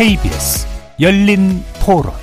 KBS 0.00 0.66
열린 0.98 1.62
토론 1.84 2.14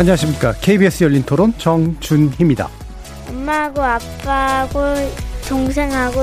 안녕하십니까. 0.00 0.54
KBS 0.54 1.04
열린 1.04 1.22
토론 1.22 1.54
정준희입니다. 1.56 2.68
엄마하고 3.28 3.80
아빠하고 3.80 4.80
동생하고 5.48 6.20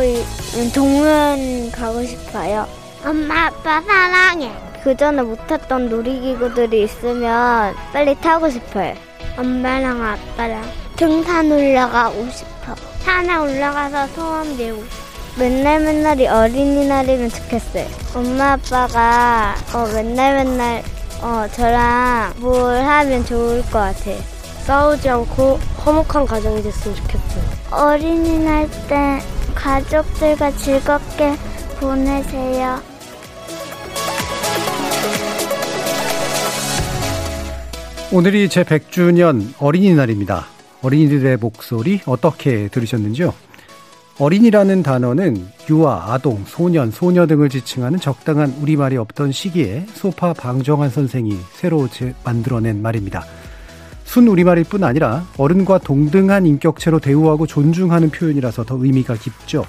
동물 0.76 1.72
가고 1.72 2.04
싶어요. 2.04 2.68
엄마 3.06 3.46
아빠 3.46 3.80
사랑해. 3.80 4.52
그 4.84 4.98
전에 4.98 5.22
못했던 5.22 5.88
놀이기구들이 5.88 6.84
있으면 6.84 7.74
빨리 7.94 8.14
타고 8.16 8.50
싶어요. 8.50 8.94
엄마랑 9.38 10.04
아빠랑 10.04 10.70
등산 10.98 11.50
올라가고 11.50 12.30
싶어. 12.30 12.87
산에 13.08 13.38
올라가서 13.38 14.08
소원 14.08 14.58
빌고 14.58 14.84
맨날 15.40 15.80
맨날이 15.80 16.28
어린이날이면 16.28 17.30
좋겠어요. 17.30 17.88
엄마 18.14 18.52
아빠가 18.52 19.56
어, 19.74 19.88
맨날 19.94 20.36
맨날 20.44 20.84
어, 21.22 21.48
저랑 21.54 22.34
뭘 22.40 22.84
하면 22.84 23.26
좋을 23.26 23.62
것 23.62 23.80
같아요. 23.80 24.18
싸우지 24.66 25.08
않고 25.08 25.58
화목한 25.78 26.26
가정이 26.26 26.62
됐으면 26.62 26.98
좋겠어요. 26.98 27.44
어린이날 27.72 28.70
때 28.90 29.22
가족들과 29.56 30.52
즐겁게 30.58 31.38
보내세요. 31.80 32.82
오늘이 38.12 38.50
제 38.50 38.66
100주년 38.66 39.54
어린이날입니다. 39.60 40.57
어린이들의 40.88 41.38
목소리 41.38 42.00
어떻게 42.06 42.70
들으셨는지요? 42.70 43.34
어린이라는 44.20 44.84
단어는 44.84 45.46
유아, 45.70 46.14
아동, 46.14 46.44
소년, 46.46 46.92
소녀 46.92 47.28
등을 47.28 47.50
지칭하는 47.50 48.00
적당한 48.00 48.56
우리말이 48.62 48.96
없던 48.96 49.34
시기에 49.34 49.86
소파 49.94 50.32
방정환 50.32 50.90
선생이 50.90 51.38
새로 51.54 51.90
만들어낸 52.24 52.82
말입니다. 52.82 53.26
순 54.06 54.30
우리말일 54.30 54.64
뿐 54.64 54.86
아니라 54.86 55.28
어른과 55.38 55.80
동등한 55.80 56.46
인격체로 56.46 57.00
대우하고 57.00 57.46
존중하는 57.46 58.10
표현이라서 58.10 58.64
더 58.64 58.78
의미가 58.82 59.16
깊죠. 59.16 59.66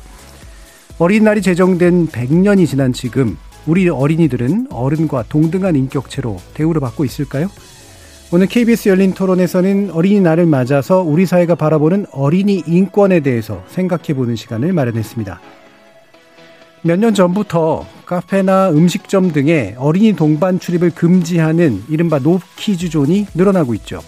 어린날이 0.99 1.43
제정된 1.43 2.09
100년이 2.09 2.67
지난 2.69 2.93
지금 2.93 3.37
우리 3.67 3.89
어린이들은 3.89 4.69
어른과 4.71 5.25
동등한 5.29 5.75
인격체로 5.75 6.39
대우를 6.55 6.81
받고 6.81 7.05
있을까요? 7.05 7.49
오늘 8.31 8.47
KBS 8.47 8.91
열린 8.91 9.15
토론에서는 9.15 9.91
어린이날을 9.91 10.45
맞아서 10.45 11.01
우리 11.01 11.25
사회가 11.25 11.55
바라보는 11.55 12.07
어린이 12.13 12.63
인권에 12.67 13.21
대해서 13.21 13.63
생각해보는 13.69 14.37
시간을 14.37 14.73
마련했습니다. 14.75 15.41
몇 16.83 16.99
년 16.99 17.15
전부터 17.15 17.87
카페나 18.07 18.71
음식점 18.71 19.33
등의 19.33 19.77
어린이 19.79 20.13
동반 20.15 20.61
출입을 20.61 20.91
금지하는 20.91 21.83
이른바 21.89 22.19
노키즈 22.19 22.91
존이 22.91 23.27
늘어나고 23.35 23.75
있죠. 23.75 24.01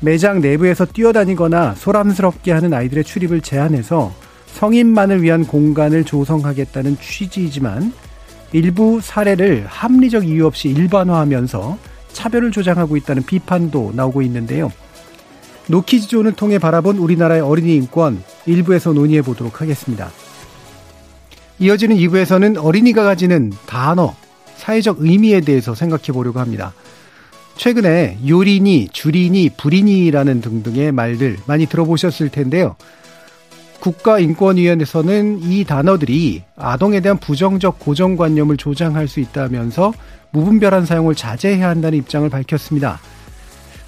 매장 0.00 0.40
내부에서 0.40 0.84
뛰어다니거나 0.86 1.74
소란스럽게 1.76 2.50
하는 2.52 2.72
아이들의 2.72 3.04
출입을 3.04 3.40
제한해서 3.42 4.12
성인만을 4.46 5.22
위한 5.22 5.46
공간을 5.46 6.04
조성하겠다는 6.04 6.96
취지이지만 7.00 7.92
일부 8.52 9.00
사례를 9.00 9.64
합리적 9.68 10.26
이유 10.26 10.46
없이 10.46 10.70
일반화하면서 10.70 11.91
차별을 12.12 12.52
조장하고 12.52 12.96
있다는 12.96 13.24
비판도 13.24 13.92
나오고 13.94 14.22
있는데요. 14.22 14.70
노키즈존을 15.68 16.32
통해 16.32 16.58
바라본 16.58 16.98
우리나라의 16.98 17.40
어린이 17.40 17.76
인권 17.76 18.22
일부에서 18.46 18.92
논의해 18.92 19.22
보도록 19.22 19.60
하겠습니다. 19.60 20.10
이어지는 21.58 21.96
2부에서는 21.96 22.62
어린이가 22.62 23.04
가지는 23.04 23.52
단어, 23.66 24.14
사회적 24.56 24.96
의미에 25.00 25.40
대해서 25.40 25.74
생각해 25.74 26.06
보려고 26.12 26.40
합니다. 26.40 26.72
최근에 27.56 28.18
요리니, 28.26 28.88
주리니, 28.92 29.50
불이니라는 29.56 30.40
등등의 30.40 30.92
말들 30.92 31.36
많이 31.46 31.66
들어보셨을 31.66 32.30
텐데요. 32.30 32.76
국가인권위원회에서는 33.80 35.40
이 35.42 35.64
단어들이 35.64 36.42
아동에 36.56 37.00
대한 37.00 37.18
부정적 37.18 37.80
고정관념을 37.80 38.56
조장할 38.56 39.08
수 39.08 39.20
있다면서 39.20 39.92
무분별한 40.32 40.86
사용을 40.86 41.14
자제해야 41.14 41.68
한다는 41.68 41.98
입장을 41.98 42.28
밝혔습니다. 42.28 43.00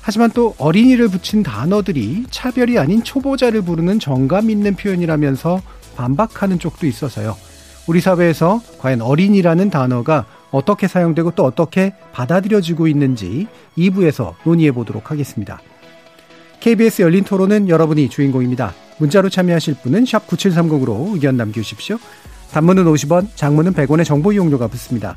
하지만 0.01 0.31
또 0.33 0.55
어린이를 0.59 1.09
붙인 1.09 1.43
단어들이 1.43 2.25
차별이 2.31 2.79
아닌 2.79 3.03
초보자를 3.03 3.63
부르는 3.63 3.99
정감 3.99 4.51
있는 4.51 4.77
표현이라면서 4.77 5.63
반박하는 5.97 6.59
쪽도 6.59 6.87
있어서요. 6.87 7.37
우리 7.87 8.01
사회에서 8.01 8.61
과연 8.79 9.01
어린이라는 9.01 9.71
단어가 9.71 10.27
어떻게 10.51 10.89
사용되고 10.89 11.33
또 11.33 11.45
어떻게 11.45 11.95
받아들여지고 12.13 12.87
있는지 12.87 13.47
2부에서 13.77 14.35
논의해 14.45 14.73
보도록 14.73 15.11
하겠습니다. 15.11 15.61
KBS 16.61 17.03
열린 17.03 17.25
토론은 17.25 17.69
여러분이 17.69 18.09
주인공입니다. 18.09 18.75
문자로 18.99 19.29
참여하실 19.29 19.77
분은 19.83 20.05
9730으로 20.05 21.15
의견 21.15 21.37
남겨주십시오. 21.37 21.99
단문은 22.53 22.85
50원, 22.85 23.29
장문은 23.35 23.73
100원의 23.73 24.05
정보 24.05 24.33
이용료가 24.33 24.69
붙습니다. 24.69 25.17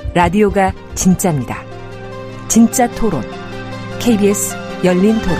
라디오가 0.13 0.73
진짜입니다. 0.95 1.57
진짜 2.49 2.89
토론. 2.95 3.23
KBS 3.99 4.55
열린 4.83 5.17
토론. 5.21 5.37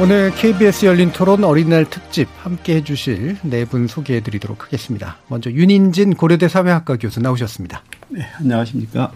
오늘 0.00 0.30
KBS 0.34 0.86
열린 0.86 1.12
토론 1.12 1.44
어린이날 1.44 1.84
특집 1.84 2.26
함께 2.42 2.76
해주실 2.76 3.36
네 3.42 3.64
분 3.66 3.86
소개해 3.86 4.20
드리도록 4.22 4.64
하겠습니다. 4.64 5.18
먼저 5.28 5.50
윤인진 5.50 6.14
고려대 6.14 6.48
사회학과 6.48 6.96
교수 6.96 7.20
나오셨습니다. 7.20 7.82
네, 8.08 8.26
안녕하십니까. 8.38 9.12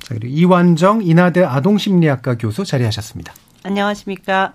자, 0.00 0.14
그리고 0.14 0.26
이완정 0.26 1.02
인하대 1.04 1.44
아동심리학과 1.44 2.36
교수 2.36 2.64
자리하셨습니다. 2.64 3.32
안녕하십니까. 3.62 4.54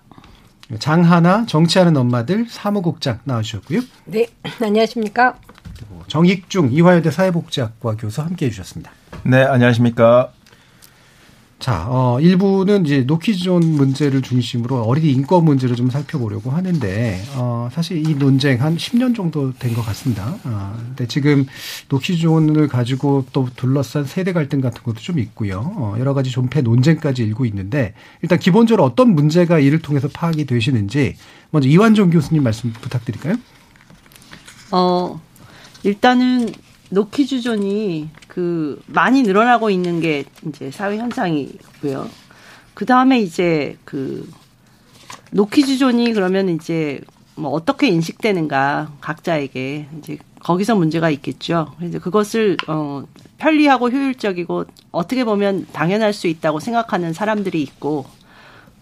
장하나 0.79 1.45
정치하는 1.45 1.95
엄마들 1.97 2.45
사무국장 2.49 3.19
나와주셨고요. 3.23 3.81
네, 4.05 4.27
안녕하십니까. 4.61 5.35
정익중 6.07 6.69
이화여대 6.71 7.11
사회복지학과 7.11 7.95
교수 7.97 8.21
함께 8.21 8.45
해 8.47 8.49
주셨습니다. 8.49 8.91
네, 9.23 9.43
안녕하십니까. 9.43 10.31
자, 11.63 11.85
어, 11.87 12.19
일부는 12.19 12.85
이제 12.85 13.03
노키존 13.07 13.63
문제를 13.63 14.21
중심으로 14.21 14.81
어린이 14.83 15.13
인권 15.13 15.45
문제를 15.45 15.77
좀 15.77 15.89
살펴보려고 15.89 16.51
하는데, 16.51 17.23
어, 17.35 17.69
사실 17.71 18.05
이 18.05 18.15
논쟁 18.15 18.61
한 18.61 18.75
10년 18.75 19.15
정도 19.15 19.53
된 19.53 19.73
것 19.73 19.81
같습니다. 19.85 20.35
어, 20.43 20.75
근데 20.77 21.07
지금 21.07 21.45
노키존을 21.87 22.67
가지고 22.67 23.25
또 23.31 23.47
둘러싼 23.55 24.03
세대 24.03 24.33
갈등 24.33 24.59
같은 24.59 24.83
것도 24.83 24.95
좀 24.99 25.19
있고요. 25.19 25.61
어, 25.77 25.95
여러 25.99 26.13
가지 26.13 26.31
존폐 26.31 26.59
논쟁까지 26.59 27.23
일고 27.23 27.45
있는데, 27.45 27.93
일단 28.21 28.39
기본적으로 28.39 28.83
어떤 28.83 29.15
문제가 29.15 29.59
이를 29.59 29.79
통해서 29.79 30.09
파악이 30.09 30.45
되시는지, 30.45 31.15
먼저 31.51 31.69
이완종 31.69 32.09
교수님 32.09 32.43
말씀 32.43 32.73
부탁드릴까요? 32.73 33.35
어, 34.71 35.21
일단은 35.83 36.49
노키 36.93 37.25
주존이 37.25 38.09
그 38.27 38.79
많이 38.85 39.23
늘어나고 39.23 39.71
있는 39.71 39.99
게 39.99 40.25
이제 40.47 40.69
사회 40.69 40.97
현상이고요. 40.97 42.07
그 42.75 42.85
다음에 42.85 43.19
이제 43.19 43.77
그 43.83 44.29
노키 45.31 45.65
주존이 45.65 46.13
그러면 46.13 46.49
이제 46.49 47.01
뭐 47.35 47.49
어떻게 47.49 47.87
인식되는가 47.87 48.91
각자에게 49.01 49.87
이제 49.97 50.17
거기서 50.39 50.75
문제가 50.75 51.09
있겠죠. 51.09 51.73
그래서 51.79 51.97
그것을 51.99 52.57
어 52.67 53.03
편리하고 53.39 53.89
효율적이고 53.89 54.65
어떻게 54.91 55.23
보면 55.23 55.65
당연할 55.73 56.13
수 56.13 56.27
있다고 56.27 56.59
생각하는 56.59 57.11
사람들이 57.11 57.59
있고 57.63 58.05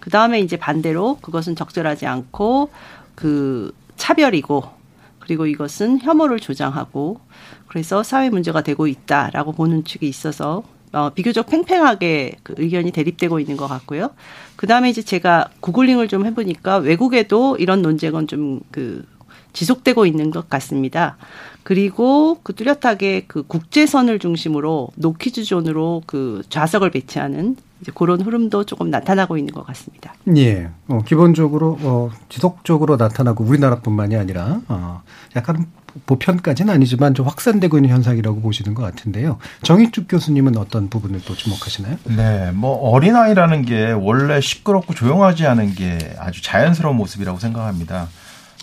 그 0.02 0.10
다음에 0.10 0.42
이제 0.42 0.58
반대로 0.58 1.18
그것은 1.22 1.56
적절하지 1.56 2.08
않고 2.08 2.72
그 3.16 3.74
차별이고 3.96 4.81
그리고 5.22 5.46
이것은 5.46 6.02
혐오를 6.02 6.40
조장하고 6.40 7.20
그래서 7.68 8.04
사회 8.04 8.30
문제가 8.30 8.62
되고 8.62 8.88
있다라고 8.88 9.54
보는 9.54 9.84
측이 9.86 10.08
있어서 10.08 10.64
어, 10.92 11.10
비교적 11.12 11.48
팽팽하게 11.48 12.34
그 12.44 12.54
의견이 12.58 12.92
대립되고 12.92 13.40
있는 13.40 13.56
것 13.56 13.68
같고요. 13.68 14.10
그 14.58 14.68
다음에 14.68 14.90
이제 14.90 15.02
제가 15.02 15.50
구글링을 15.62 16.10
좀 16.10 16.26
해보니까 16.26 16.78
외국에도 16.78 17.56
이런 17.58 17.82
논쟁은 17.82 18.28
좀 18.28 18.60
그 18.72 19.06
지속되고 19.54 20.06
있는 20.06 20.32
것 20.32 20.50
같습니다. 20.50 21.18
그리고 21.64 22.40
그 22.44 22.54
뚜렷하게 22.54 23.26
그 23.28 23.44
국제선을 23.44 24.20
중심으로 24.20 24.90
노키즈 24.96 25.44
존으로 25.44 26.04
그 26.06 26.42
좌석을 26.50 26.92
배치하는 26.92 27.58
이제 27.82 27.92
그런 27.94 28.22
흐름도 28.22 28.66
조금 28.66 28.90
나타나고 28.90 29.38
있는 29.38 29.54
것 29.54 29.66
같습니다. 29.68 30.14
예. 30.38 30.70
어, 30.88 31.02
기본적으로 31.06 31.78
어, 31.82 32.10
지속적으로 32.30 32.96
나타나고 32.96 33.44
우리나라뿐만이 33.44 34.16
아니라 34.16 34.62
어, 34.68 35.02
약간 35.36 35.66
보편까지는 36.06 36.74
아니지만 36.74 37.14
좀 37.14 37.28
확산되고 37.28 37.78
있는 37.78 37.90
현상이라고 37.90 38.40
보시는 38.42 38.76
것 38.76 38.84
같은데요. 38.84 39.40
정익중 39.64 40.08
교수님은 40.08 40.58
어떤 40.58 40.90
부분을 40.90 41.22
또 41.26 41.36
주목하시나요? 41.36 41.98
네, 42.06 42.52
뭐 42.52 42.76
어린아이라는 42.92 43.64
게 43.64 43.92
원래 43.92 44.40
시끄럽고 44.40 44.94
조용하지 44.94 45.46
않은 45.48 45.76
게 45.76 46.16
아주 46.18 46.42
자연스러운 46.42 46.96
모습이라고 46.96 47.40
생각합니다. 47.40 48.08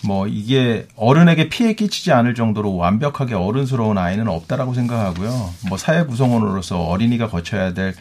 뭐 0.05 0.27
이게 0.27 0.87
어른에게 0.95 1.49
피해 1.49 1.73
끼치지 1.73 2.13
않을 2.13 2.33
정도로 2.33 2.75
완벽하게 2.75 3.35
어른스러운 3.35 3.97
아이는 3.97 4.27
없다라고 4.27 4.73
생각하고요. 4.73 5.29
뭐 5.67 5.77
사회 5.77 6.05
구성원으로서 6.05 6.81
어린이가 6.83 7.27
거쳐야 7.27 7.73
될 7.73 7.93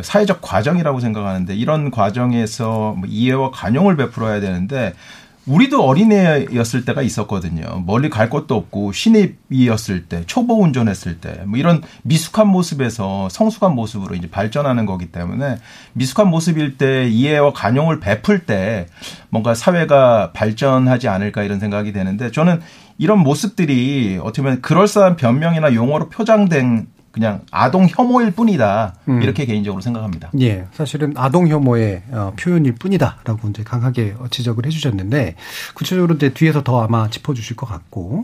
사회적 0.00 0.40
과정이라고 0.40 1.00
생각하는데 1.00 1.54
이런 1.54 1.90
과정에서 1.90 2.94
뭐 2.96 3.08
이해와 3.08 3.50
관용을 3.50 3.96
베풀어야 3.96 4.40
되는데 4.40 4.94
우리도 5.46 5.82
어린애였을 5.84 6.84
때가 6.84 7.02
있었거든요. 7.02 7.82
멀리 7.86 8.10
갈 8.10 8.28
것도 8.28 8.54
없고 8.54 8.92
신입이었을 8.92 10.06
때, 10.06 10.22
초보 10.26 10.62
운전했을 10.62 11.18
때, 11.18 11.42
뭐 11.46 11.58
이런 11.58 11.82
미숙한 12.02 12.46
모습에서 12.46 13.28
성숙한 13.30 13.74
모습으로 13.74 14.14
이제 14.14 14.30
발전하는 14.30 14.84
거기 14.86 15.06
때문에 15.06 15.56
미숙한 15.94 16.28
모습일 16.28 16.76
때 16.76 17.08
이해와 17.08 17.52
관용을 17.54 18.00
베풀 18.00 18.40
때 18.40 18.86
뭔가 19.30 19.54
사회가 19.54 20.32
발전하지 20.32 21.08
않을까 21.08 21.42
이런 21.42 21.58
생각이 21.58 21.92
되는데 21.92 22.30
저는 22.30 22.60
이런 22.98 23.18
모습들이 23.18 24.20
어떻게 24.22 24.42
보면 24.42 24.60
그럴싸한 24.60 25.16
변명이나 25.16 25.74
용어로 25.74 26.10
표장된 26.10 26.86
그냥 27.12 27.40
아동 27.50 27.86
혐오일 27.88 28.30
뿐이다 28.30 28.94
음. 29.08 29.22
이렇게 29.22 29.44
개인적으로 29.44 29.80
생각합니다. 29.80 30.30
예, 30.40 30.66
사실은 30.72 31.12
아동 31.16 31.48
혐오의 31.48 32.02
어, 32.12 32.32
표현일 32.38 32.74
뿐이다라고 32.76 33.48
이제 33.48 33.64
강하게 33.64 34.14
지적을 34.30 34.66
해주셨는데 34.66 35.34
구체적으로 35.74 36.14
이제 36.14 36.32
뒤에서 36.32 36.62
더 36.62 36.82
아마 36.82 37.10
짚어주실 37.10 37.56
것 37.56 37.66
같고. 37.66 38.22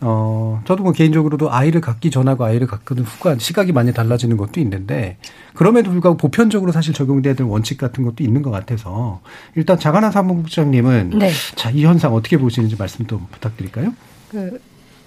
어, 0.00 0.62
저도 0.64 0.84
뭐 0.84 0.92
개인적으로도 0.92 1.52
아이를 1.52 1.80
갖기 1.80 2.12
전하고 2.12 2.44
아이를 2.44 2.68
갖는 2.68 3.02
후가 3.02 3.38
시각이 3.38 3.72
많이 3.72 3.92
달라지는 3.92 4.36
것도 4.36 4.60
있는데, 4.60 5.16
그럼에도 5.54 5.90
불구하고 5.90 6.16
보편적으로 6.16 6.70
사실 6.70 6.94
적용돼야 6.94 7.34
될 7.34 7.44
원칙 7.48 7.78
같은 7.78 8.04
것도 8.04 8.22
있는 8.22 8.42
것 8.42 8.52
같아서, 8.52 9.20
일단 9.56 9.76
자가나 9.76 10.12
사무국장님은, 10.12 11.18
네. 11.18 11.32
자, 11.56 11.70
이 11.70 11.84
현상 11.84 12.14
어떻게 12.14 12.38
보시는지 12.38 12.76
말씀 12.78 13.08
좀 13.08 13.26
부탁드릴까요? 13.32 13.92
그, 14.30 14.36
뭐 14.36 14.58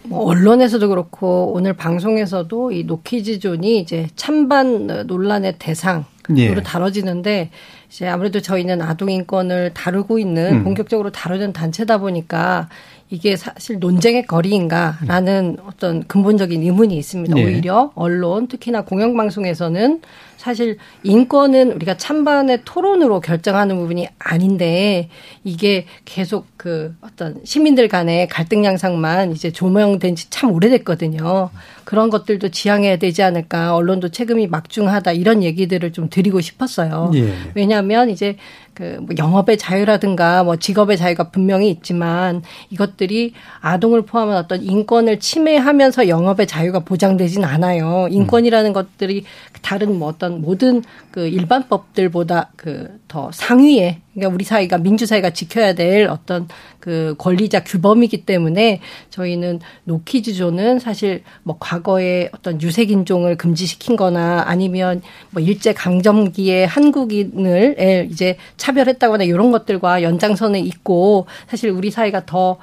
언론에서도 0.09 0.87
그렇고 0.89 1.53
오늘 1.53 1.73
방송에서도 1.73 2.71
이 2.71 2.83
노키즈존이 2.85 3.79
이제 3.79 4.07
찬반 4.15 4.87
논란의 5.07 5.55
대상으로 5.59 6.05
예. 6.37 6.53
다뤄지는데 6.63 7.51
이제 7.89 8.07
아무래도 8.07 8.41
저희는 8.41 8.81
아동 8.81 9.11
인권을 9.11 9.73
다루고 9.73 10.17
있는 10.17 10.53
음. 10.59 10.63
본격적으로 10.63 11.11
다루는 11.11 11.53
단체다 11.53 11.99
보니까 11.99 12.69
이게 13.11 13.35
사실 13.35 13.77
논쟁의 13.79 14.25
거리인가라는 14.25 15.57
어떤 15.67 16.03
근본적인 16.07 16.63
의문이 16.63 16.95
있습니다. 16.97 17.35
네. 17.35 17.43
오히려 17.43 17.91
언론 17.93 18.47
특히나 18.47 18.83
공영방송에서는 18.85 20.01
사실 20.37 20.77
인권은 21.03 21.73
우리가 21.73 21.97
찬반의 21.97 22.61
토론으로 22.65 23.19
결정하는 23.19 23.77
부분이 23.77 24.07
아닌데 24.17 25.09
이게 25.43 25.85
계속 26.05 26.47
그 26.57 26.95
어떤 27.01 27.41
시민들 27.43 27.87
간의 27.87 28.27
갈등 28.27 28.65
양상만 28.65 29.33
이제 29.33 29.51
조명된 29.51 30.15
지 30.15 30.31
참 30.31 30.51
오래됐거든요. 30.53 31.51
그런 31.83 32.09
것들도 32.09 32.49
지향해야 32.49 32.97
되지 32.97 33.21
않을까. 33.21 33.75
언론도 33.75 34.09
책임이 34.09 34.47
막중하다 34.47 35.11
이런 35.11 35.43
얘기들을 35.43 35.91
좀 35.91 36.09
드리고 36.09 36.41
싶었어요. 36.41 37.11
예. 37.13 37.33
왜냐하면 37.53 38.09
이제 38.09 38.37
그 38.73 38.99
뭐 39.01 39.15
영업의 39.17 39.57
자유라든가 39.57 40.43
뭐 40.43 40.55
직업의 40.55 40.97
자유가 40.97 41.29
분명히 41.29 41.69
있지만 41.69 42.41
이것들이 42.69 43.33
아동을 43.61 44.03
포함한 44.03 44.37
어떤 44.37 44.61
인권을 44.61 45.19
침해하면서 45.19 46.07
영업의 46.07 46.47
자유가 46.47 46.79
보장되진 46.79 47.43
않아요. 47.43 48.07
인권이라는 48.09 48.73
것들이 48.73 49.25
다른 49.61 49.97
뭐 49.99 50.07
어떤 50.07 50.41
모든 50.41 50.83
그 51.11 51.27
일반법들보다 51.27 52.51
그 52.55 53.01
더 53.11 53.29
상위에 53.33 53.99
그러니까 54.13 54.33
우리 54.33 54.43
사회가 54.43 54.77
민주사회가 54.77 55.29
지켜야 55.29 55.73
될 55.73 56.07
어떤 56.07 56.47
그 56.79 57.15
권리자 57.17 57.63
규범이기 57.63 58.25
때문에 58.25 58.81
저희는 59.09 59.61
노키즈존은 59.85 60.79
사실 60.79 61.23
뭐 61.43 61.55
과거에 61.59 62.29
어떤 62.33 62.61
유색인종을 62.61 63.37
금지시킨 63.37 63.95
거나 63.95 64.43
아니면 64.45 65.01
뭐 65.29 65.41
일제 65.41 65.73
강점기에 65.73 66.65
한국인을 66.65 68.07
이제 68.11 68.37
차별했다거나 68.57 69.23
이런 69.23 69.51
것들과 69.51 70.03
연장선에 70.03 70.59
있고 70.59 71.27
사실 71.47 71.69
우리 71.69 71.89
사회가 71.89 72.25
더 72.25 72.57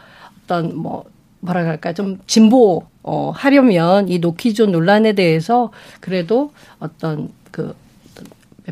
어떤 0.45 0.77
뭐 0.77 1.05
뭐라 1.41 1.63
그럴까 1.63 1.93
좀 1.93 2.19
진보 2.27 2.83
어 3.03 3.31
하려면 3.35 4.09
이 4.09 4.19
노키존 4.19 4.73
논란에 4.73 5.15
대해서 5.15 5.71
그래도 6.01 6.53
어떤 6.79 7.31
그 7.51 7.75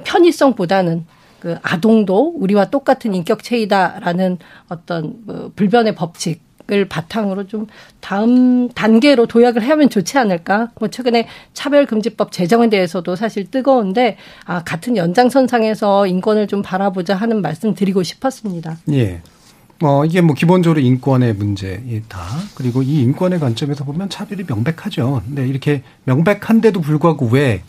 편의성보다는 0.05 1.07
그 1.41 1.57
아동도 1.63 2.35
우리와 2.37 2.67
똑같은 2.67 3.15
인격체이다라는 3.15 4.39
어떤 4.69 5.15
뭐 5.25 5.51
불변의 5.55 5.95
법칙 5.95 6.47
을 6.73 6.85
바탕으로 6.89 7.47
좀 7.47 7.69
다음 8.01 8.69
단계로 8.69 9.27
도약을 9.27 9.69
하면 9.69 9.89
좋지 9.89 10.19
않을까? 10.19 10.73
뭐 10.81 10.89
최근에 10.89 11.29
차별금지법 11.55 12.33
제정에 12.33 12.69
대해서도 12.69 13.15
사실 13.15 13.49
뜨거운데 13.49 14.17
아 14.47 14.65
같은 14.65 14.97
연장선상에서 14.97 16.09
인권을 16.09 16.49
좀 16.49 16.63
바라보자 16.63 17.15
하는 17.15 17.41
말씀 17.41 17.73
드리고 17.73 18.03
싶었습니다. 18.03 18.79
예. 18.91 19.21
어 19.81 20.05
이게 20.05 20.21
뭐 20.21 20.35
기본적으로 20.35 20.81
인권의 20.81 21.35
문제이다. 21.35 22.19
그리고 22.57 22.83
이 22.83 23.01
인권의 23.01 23.39
관점에서 23.39 23.85
보면 23.85 24.09
차별이 24.09 24.43
명백하죠. 24.43 25.23
근데 25.25 25.47
이렇게 25.47 25.85
명백한데도 26.03 26.81
불구하고 26.81 27.27
왜 27.27 27.63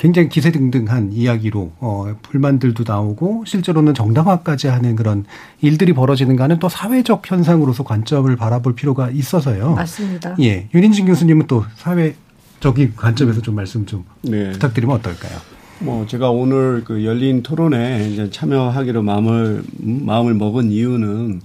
굉장히 0.00 0.30
기세등등한 0.30 1.12
이야기로 1.12 1.72
어 1.78 2.14
불만들도 2.22 2.84
나오고 2.86 3.44
실제로는 3.46 3.92
정당화까지 3.92 4.68
하는 4.68 4.96
그런 4.96 5.26
일들이 5.60 5.92
벌어지는가는 5.92 6.58
또 6.58 6.70
사회적 6.70 7.30
현상으로서 7.30 7.84
관점을 7.84 8.34
바라볼 8.34 8.74
필요가 8.74 9.10
있어서요. 9.10 9.74
맞습니다. 9.74 10.36
예, 10.40 10.70
윤인진 10.74 11.04
교수님은 11.04 11.48
또 11.48 11.66
사회적인 11.76 12.94
관점에서 12.96 13.42
좀 13.42 13.56
말씀 13.56 13.84
좀 13.84 14.06
네. 14.22 14.52
부탁드리면 14.52 14.96
어떨까요? 14.96 15.38
뭐 15.80 16.06
제가 16.06 16.30
오늘 16.30 16.82
그 16.82 17.04
열린 17.04 17.42
토론에 17.42 18.08
이제 18.08 18.30
참여하기로 18.30 19.02
마음을 19.02 19.62
마음을 19.80 20.32
먹은 20.32 20.70
이유는 20.70 21.42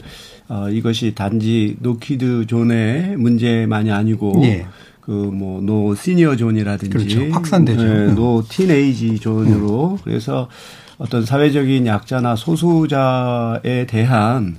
어 0.47 0.69
이것이 0.69 1.13
단지 1.13 1.75
노키즈 1.81 2.45
존의 2.47 3.17
문제만이 3.17 3.91
아니고 3.91 4.41
예. 4.45 4.65
그뭐 5.05 5.61
no 5.61 5.93
senior 5.93 6.35
zone이라든지 6.35 6.89
그렇죠. 6.89 7.31
확산되죠. 7.31 7.83
네, 7.83 8.13
no 8.13 8.43
teenage 8.47 9.19
zone으로 9.19 9.91
음. 9.93 9.97
그래서 10.03 10.49
어떤 10.97 11.25
사회적인 11.25 11.85
약자나 11.85 12.35
소수자에 12.35 13.85
대한 13.87 14.57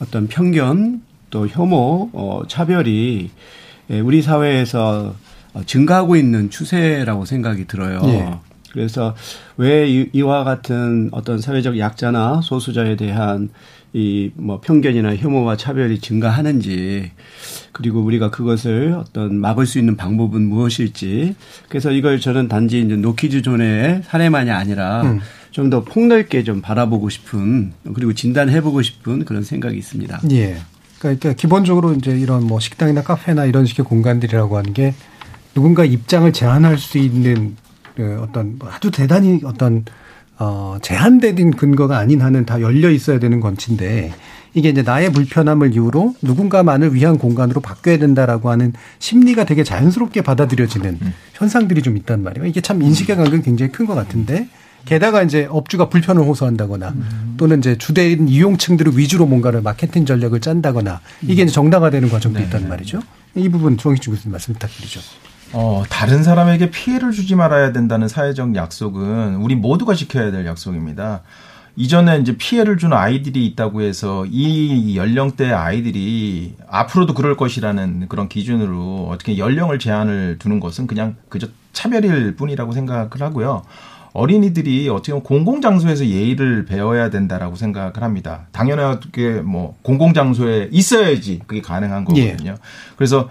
어떤 0.00 0.28
편견 0.28 1.02
또 1.30 1.48
혐오 1.48 2.10
어 2.12 2.42
차별이 2.46 3.30
예, 3.90 4.00
우리 4.00 4.22
사회에서 4.22 5.14
증가하고 5.66 6.14
있는 6.14 6.50
추세라고 6.50 7.24
생각이 7.24 7.66
들어요. 7.66 8.00
예. 8.04 8.34
그래서 8.70 9.16
왜 9.56 9.88
이와 9.88 10.44
같은 10.44 11.08
어떤 11.10 11.40
사회적 11.40 11.78
약자나 11.78 12.42
소수자에 12.42 12.96
대한 12.96 13.48
이 13.92 14.30
뭐 14.34 14.60
편견이나 14.60 15.16
혐오와 15.16 15.56
차별이 15.56 15.98
증가하는지 16.00 17.10
그리고 17.72 18.00
우리가 18.00 18.30
그것을 18.30 18.94
어떤 18.98 19.36
막을 19.36 19.66
수 19.66 19.78
있는 19.78 19.96
방법은 19.96 20.42
무엇일지 20.42 21.34
그래서 21.68 21.90
이걸 21.90 22.20
저는 22.20 22.48
단지 22.48 22.80
이제 22.80 22.96
노키즈 22.96 23.42
존의 23.42 24.02
사례만이 24.04 24.50
아니라 24.50 25.02
음. 25.02 25.20
좀더 25.50 25.82
폭넓게 25.84 26.44
좀 26.44 26.60
바라보고 26.60 27.08
싶은 27.08 27.72
그리고 27.94 28.12
진단해보고 28.12 28.82
싶은 28.82 29.24
그런 29.24 29.42
생각이 29.42 29.76
있습니다. 29.76 30.20
예. 30.30 30.58
그러니까 30.98 31.32
기본적으로 31.32 31.94
이제 31.94 32.10
이런 32.10 32.44
뭐 32.44 32.60
식당이나 32.60 33.02
카페나 33.02 33.46
이런 33.46 33.66
식의 33.66 33.84
공간들이라고 33.84 34.56
하는 34.56 34.72
게 34.72 34.94
누군가 35.54 35.84
입장을 35.84 36.30
제한할 36.32 36.78
수 36.78 36.98
있는 36.98 37.56
그 37.96 38.20
어떤 38.20 38.58
아주 38.70 38.90
대단히 38.90 39.40
어떤 39.44 39.84
어 40.38 40.78
제한된 40.82 41.52
근거가 41.52 41.98
아닌 41.98 42.20
한은 42.22 42.46
다 42.46 42.60
열려 42.60 42.90
있어야 42.90 43.18
되는 43.18 43.40
건치인데 43.40 44.12
이게 44.54 44.68
이제 44.70 44.82
나의 44.82 45.12
불편함을 45.12 45.72
이유로 45.72 46.14
누군가만을 46.22 46.94
위한 46.94 47.18
공간으로 47.18 47.60
바뀌어야 47.60 47.98
된다라고 47.98 48.50
하는 48.50 48.72
심리가 48.98 49.44
되게 49.44 49.62
자연스럽게 49.64 50.22
받아들여지는 50.22 50.98
음. 51.02 51.14
현상들이 51.34 51.82
좀 51.82 51.96
있단 51.96 52.22
말이에요. 52.22 52.46
이게 52.46 52.60
참 52.60 52.82
인식의 52.82 53.16
간격이 53.16 53.42
굉장히 53.42 53.72
큰 53.72 53.86
것 53.86 53.94
같은데 53.94 54.48
게다가 54.84 55.22
이제 55.22 55.46
업주가 55.50 55.88
불편을 55.88 56.22
호소한다거나 56.22 56.88
음. 56.90 57.34
또는 57.36 57.58
이제 57.58 57.76
주된 57.76 58.28
이용층들을 58.28 58.96
위주로 58.96 59.26
뭔가를 59.26 59.60
마케팅 59.60 60.06
전략을 60.06 60.40
짠다거나 60.40 61.00
이게 61.22 61.42
이제 61.42 61.52
정당화되는 61.52 62.08
과정도 62.08 62.38
네. 62.38 62.44
있단 62.46 62.68
말이죠. 62.68 63.00
이 63.34 63.48
부분 63.48 63.76
정희준 63.76 64.14
교수님 64.14 64.32
말씀 64.32 64.54
부탁드리죠. 64.54 65.00
어, 65.52 65.82
다른 65.88 66.22
사람에게 66.22 66.70
피해를 66.70 67.12
주지 67.12 67.34
말아야 67.34 67.72
된다는 67.72 68.08
사회적 68.08 68.54
약속은 68.54 69.36
우리 69.36 69.54
모두가 69.54 69.94
지켜야 69.94 70.30
될 70.30 70.46
약속입니다. 70.46 71.22
이전에 71.76 72.18
이제 72.18 72.36
피해를 72.36 72.76
준 72.76 72.92
아이들이 72.92 73.46
있다고 73.46 73.82
해서 73.82 74.26
이 74.28 74.96
연령대 74.96 75.52
아이들이 75.52 76.56
앞으로도 76.68 77.14
그럴 77.14 77.36
것이라는 77.36 78.08
그런 78.08 78.28
기준으로 78.28 79.08
어떻게 79.10 79.38
연령을 79.38 79.78
제한을 79.78 80.38
두는 80.40 80.58
것은 80.58 80.88
그냥 80.88 81.14
그저 81.28 81.46
차별일 81.72 82.34
뿐이라고 82.34 82.72
생각을 82.72 83.10
하고요. 83.20 83.62
어린이들이 84.12 84.88
어떻게 84.88 85.12
보면 85.12 85.22
공공장소에서 85.22 86.06
예의를 86.06 86.64
배워야 86.64 87.10
된다라고 87.10 87.54
생각을 87.54 88.02
합니다. 88.02 88.48
당연하게 88.50 89.42
뭐 89.42 89.76
공공장소에 89.82 90.70
있어야지 90.72 91.42
그게 91.46 91.60
가능한 91.60 92.04
거거든요. 92.04 92.50
예. 92.50 92.56
그래서 92.96 93.28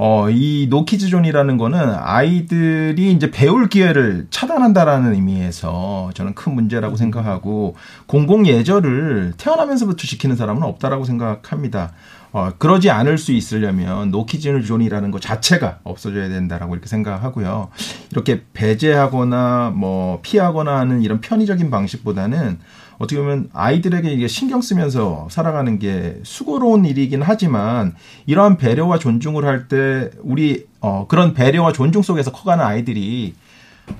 어, 0.00 0.30
이 0.30 0.68
노키즈존이라는 0.70 1.58
거는 1.58 1.92
아이들이 1.96 3.10
이제 3.10 3.32
배울 3.32 3.68
기회를 3.68 4.28
차단한다라는 4.30 5.14
의미에서 5.14 6.12
저는 6.14 6.36
큰 6.36 6.54
문제라고 6.54 6.94
생각하고 6.94 7.74
공공 8.06 8.46
예절을 8.46 9.32
태어나면서부터 9.36 10.06
지키는 10.06 10.36
사람은 10.36 10.62
없다라고 10.62 11.04
생각합니다. 11.04 11.94
어, 12.30 12.50
그러지 12.58 12.90
않을 12.90 13.18
수 13.18 13.32
있으려면 13.32 14.12
노키즈존 14.12 14.62
존이라는 14.62 15.10
것 15.10 15.20
자체가 15.20 15.80
없어져야 15.82 16.28
된다라고 16.28 16.74
이렇게 16.74 16.86
생각하고요. 16.86 17.70
이렇게 18.12 18.44
배제하거나 18.52 19.72
뭐 19.74 20.20
피하거나 20.22 20.78
하는 20.78 21.02
이런 21.02 21.20
편의적인 21.20 21.72
방식보다는 21.72 22.60
어떻게 22.98 23.20
보면 23.20 23.48
아이들에게 23.52 24.12
이게 24.12 24.26
신경 24.28 24.60
쓰면서 24.60 25.28
살아가는 25.30 25.78
게 25.78 26.18
수고로운 26.24 26.84
일이긴 26.84 27.22
하지만 27.22 27.94
이러한 28.26 28.56
배려와 28.56 28.98
존중을 28.98 29.44
할 29.44 29.68
때 29.68 30.10
우리 30.22 30.66
어 30.80 31.06
그런 31.08 31.34
배려와 31.34 31.72
존중 31.72 32.02
속에서 32.02 32.32
커가는 32.32 32.64
아이들이 32.64 33.34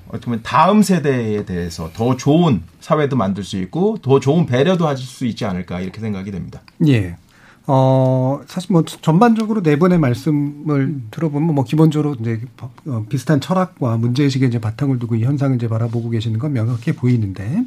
어떻게 0.09 0.27
보면 0.27 0.41
다음 0.43 0.83
세대에 0.83 1.45
대해서 1.45 1.91
더 1.95 2.17
좋은 2.17 2.63
사회도 2.81 3.17
만들 3.17 3.43
수 3.45 3.57
있고 3.59 3.99
더 4.03 4.21
좋은 4.21 4.47
배려도 4.47 4.87
하실 4.87 5.07
수 5.07 5.27
있지 5.27 5.45
않을까 5.45 5.81
이렇게 5.81 6.01
생각이 6.01 6.31
됩니다. 6.31 6.61
예. 6.87 7.17
어, 7.67 8.41
사실 8.47 8.73
뭐 8.73 8.83
전반적으로 8.85 9.63
네 9.63 9.79
분의 9.79 9.99
말씀을 9.99 10.81
음. 10.81 11.09
들어보면 11.11 11.55
뭐 11.55 11.65
기본적으로 11.65 12.17
이제 12.19 12.41
어, 12.87 13.05
비슷한 13.11 13.41
철학과 13.43 13.99
문제의식에 13.99 14.47
이제 14.47 14.59
바탕을 14.59 14.99
두고 14.99 15.17
이 15.17 15.25
현상을 15.25 15.55
이제 15.57 15.69
바라보고 15.69 16.09
계시는 16.09 16.39
건 16.39 16.55
명확해 16.55 16.93
보이는데 16.93 17.65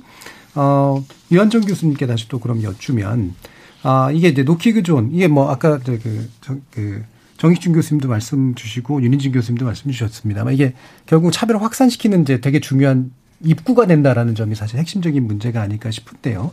어, 0.55 1.03
유한정 1.31 1.61
교수님께 1.61 2.07
다시 2.07 2.27
또 2.27 2.39
그럼 2.39 2.63
여쭈면, 2.63 3.35
아, 3.83 4.11
이게 4.11 4.29
이제 4.29 4.43
노키즈 4.43 4.83
존, 4.83 5.11
이게 5.11 5.27
뭐 5.27 5.49
아까 5.49 5.79
그, 5.79 6.29
저, 6.41 6.55
그, 6.71 7.03
정익중 7.37 7.73
교수님도 7.73 8.07
말씀 8.07 8.53
주시고 8.53 9.01
윤인진 9.01 9.31
교수님도 9.31 9.65
말씀 9.65 9.89
주셨습니다만 9.89 10.53
이게 10.53 10.75
결국 11.07 11.31
차별을 11.31 11.59
확산시키는 11.63 12.21
이제 12.21 12.39
되게 12.39 12.59
중요한 12.59 13.11
입구가 13.43 13.87
된다라는 13.87 14.35
점이 14.35 14.53
사실 14.53 14.77
핵심적인 14.77 15.25
문제가 15.25 15.61
아닐까 15.61 15.89
싶은데요. 15.89 16.51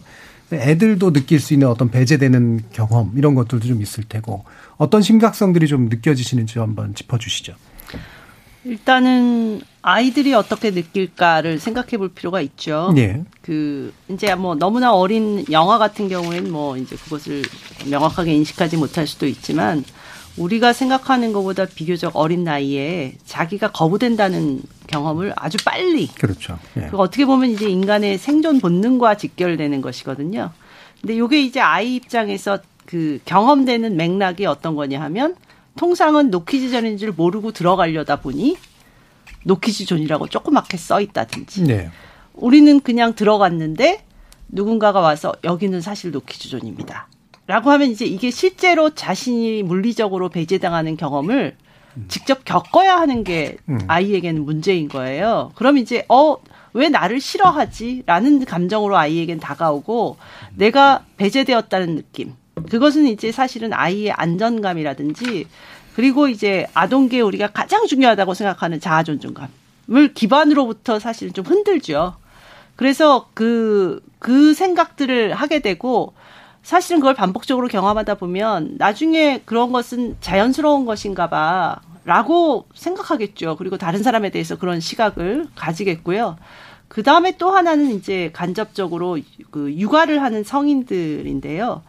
애들도 0.51 1.13
느낄 1.13 1.41
수 1.41 1.53
있는 1.53 1.69
어떤 1.69 1.91
배제되는 1.91 2.65
경험 2.73 3.13
이런 3.17 3.35
것들도 3.35 3.67
좀 3.67 3.83
있을 3.83 4.05
테고 4.05 4.45
어떤 4.79 5.03
심각성들이 5.03 5.67
좀 5.67 5.91
느껴지시는지 5.91 6.59
한번 6.59 6.95
짚어주시죠. 6.95 7.55
일단은 8.65 9.61
아이들이 9.89 10.35
어떻게 10.35 10.71
느낄까를 10.71 11.59
생각해 11.59 11.97
볼 11.97 12.11
필요가 12.11 12.43
있죠. 12.43 12.93
네. 12.95 13.25
그 13.41 13.95
이제 14.11 14.35
뭐 14.35 14.55
너무나 14.55 14.95
어린 14.95 15.47
영아 15.51 15.79
같은 15.79 16.11
경우에는 16.11 16.53
뭐 16.53 16.77
이제 16.77 16.95
그것을 16.97 17.43
명확하게 17.89 18.35
인식하지 18.35 18.77
못할 18.77 19.07
수도 19.07 19.27
있지만 19.27 19.83
우리가 20.37 20.75
생각하는 20.75 21.33
것보다 21.33 21.65
비교적 21.65 22.17
어린 22.17 22.45
나이에 22.45 23.15
자기가 23.25 23.73
거부된다는 23.73 24.61
경험을 24.89 25.33
아주 25.37 25.57
빨리 25.65 26.07
그렇죠. 26.09 26.59
예. 26.77 26.89
그 26.91 26.99
어떻게 26.99 27.25
보면 27.25 27.51
이제 27.51 27.67
인간의 27.67 28.19
생존 28.19 28.61
본능과 28.61 29.17
직결되는 29.17 29.81
것이거든요. 29.81 30.51
근데 31.01 31.17
요게 31.19 31.41
이제 31.41 31.61
아이 31.61 31.95
입장에서 31.97 32.59
그 32.85 33.21
경험되는 33.25 33.97
맥락이 33.97 34.45
어떤 34.45 34.75
거냐 34.75 35.01
하면 35.01 35.35
통상은 35.79 36.31
노키즈존인 36.31 36.99
줄 36.99 37.13
모르고 37.13 37.53
들어가려다 37.53 38.17
보니 38.17 38.57
노키즈존이라고 39.49 40.29
조그맣게 40.29 40.77
써 40.77 41.01
있다든지. 41.01 41.63
네. 41.65 41.91
우리는 42.35 42.81
그냥 42.81 43.15
들어갔는데 43.15 44.05
누군가가 44.49 45.01
와서 45.01 45.33
여기는 45.43 45.81
사실 45.81 46.11
노키즈존입니다. 46.13 47.09
라고 47.47 47.71
하면 47.71 47.91
이제 47.91 48.05
이게 48.05 48.31
실제로 48.31 48.95
자신이 48.95 49.63
물리적으로 49.63 50.29
배제당하는 50.29 50.97
경험을 50.97 51.57
직접 52.07 52.45
겪어야 52.45 52.97
하는 52.97 53.25
게 53.25 53.57
음. 53.69 53.79
아이에게는 53.89 54.45
문제인 54.45 54.89
거예요. 54.89 55.51
그럼 55.55 55.79
이제 55.79 56.05
어, 56.09 56.37
왜 56.75 56.91
나를 56.91 57.21
싫어하지? 57.21 58.03
라는 58.07 58.45
감정으로 58.45 58.97
아이에겐 58.97 59.41
다가오고 59.41 60.19
내가 60.55 61.05
배제되었다는 61.17 61.97
느낌. 61.97 62.35
그것은 62.71 63.07
이제 63.07 63.33
사실은 63.33 63.73
아이의 63.73 64.13
안전감이라든지 64.13 65.47
그리고 65.95 66.29
이제 66.29 66.67
아동계에 66.75 67.21
우리가 67.21 67.49
가장 67.49 67.87
중요하다고 67.87 68.35
생각하는 68.35 68.81
자아 68.81 69.03
존중감을 69.03 70.15
기반으로부터 70.15 70.99
사실은 70.99 71.33
좀 71.33 71.45
흔들죠. 71.45 72.17
그래서 72.77 73.29
그, 73.35 74.01
그 74.19 74.55
생각들을 74.55 75.35
하게 75.35 75.61
되고 75.61 76.13
사실은 76.63 77.01
그걸 77.01 77.15
반복적으로 77.15 77.67
경험하다 77.67 78.17
보면 78.17 78.77
나중에 78.79 79.43
그런 79.45 79.73
것은 79.73 80.17
자연스러운 80.21 80.85
것인가 80.85 81.29
봐. 81.29 81.81
라고 82.05 82.67
생각하겠죠. 82.75 83.57
그리고 83.57 83.77
다른 83.77 84.03
사람에 84.03 84.31
대해서 84.31 84.57
그런 84.57 84.81
시각을 84.81 85.47
가지겠고요. 85.55 86.39
그 86.89 87.03
다음에 87.03 87.37
또 87.37 87.51
하나는 87.51 87.91
이제 87.91 88.31
간접적으로 88.33 89.19
그 89.51 89.75
육아를 89.75 90.23
하는 90.23 90.43
성인들인데요. 90.43 91.83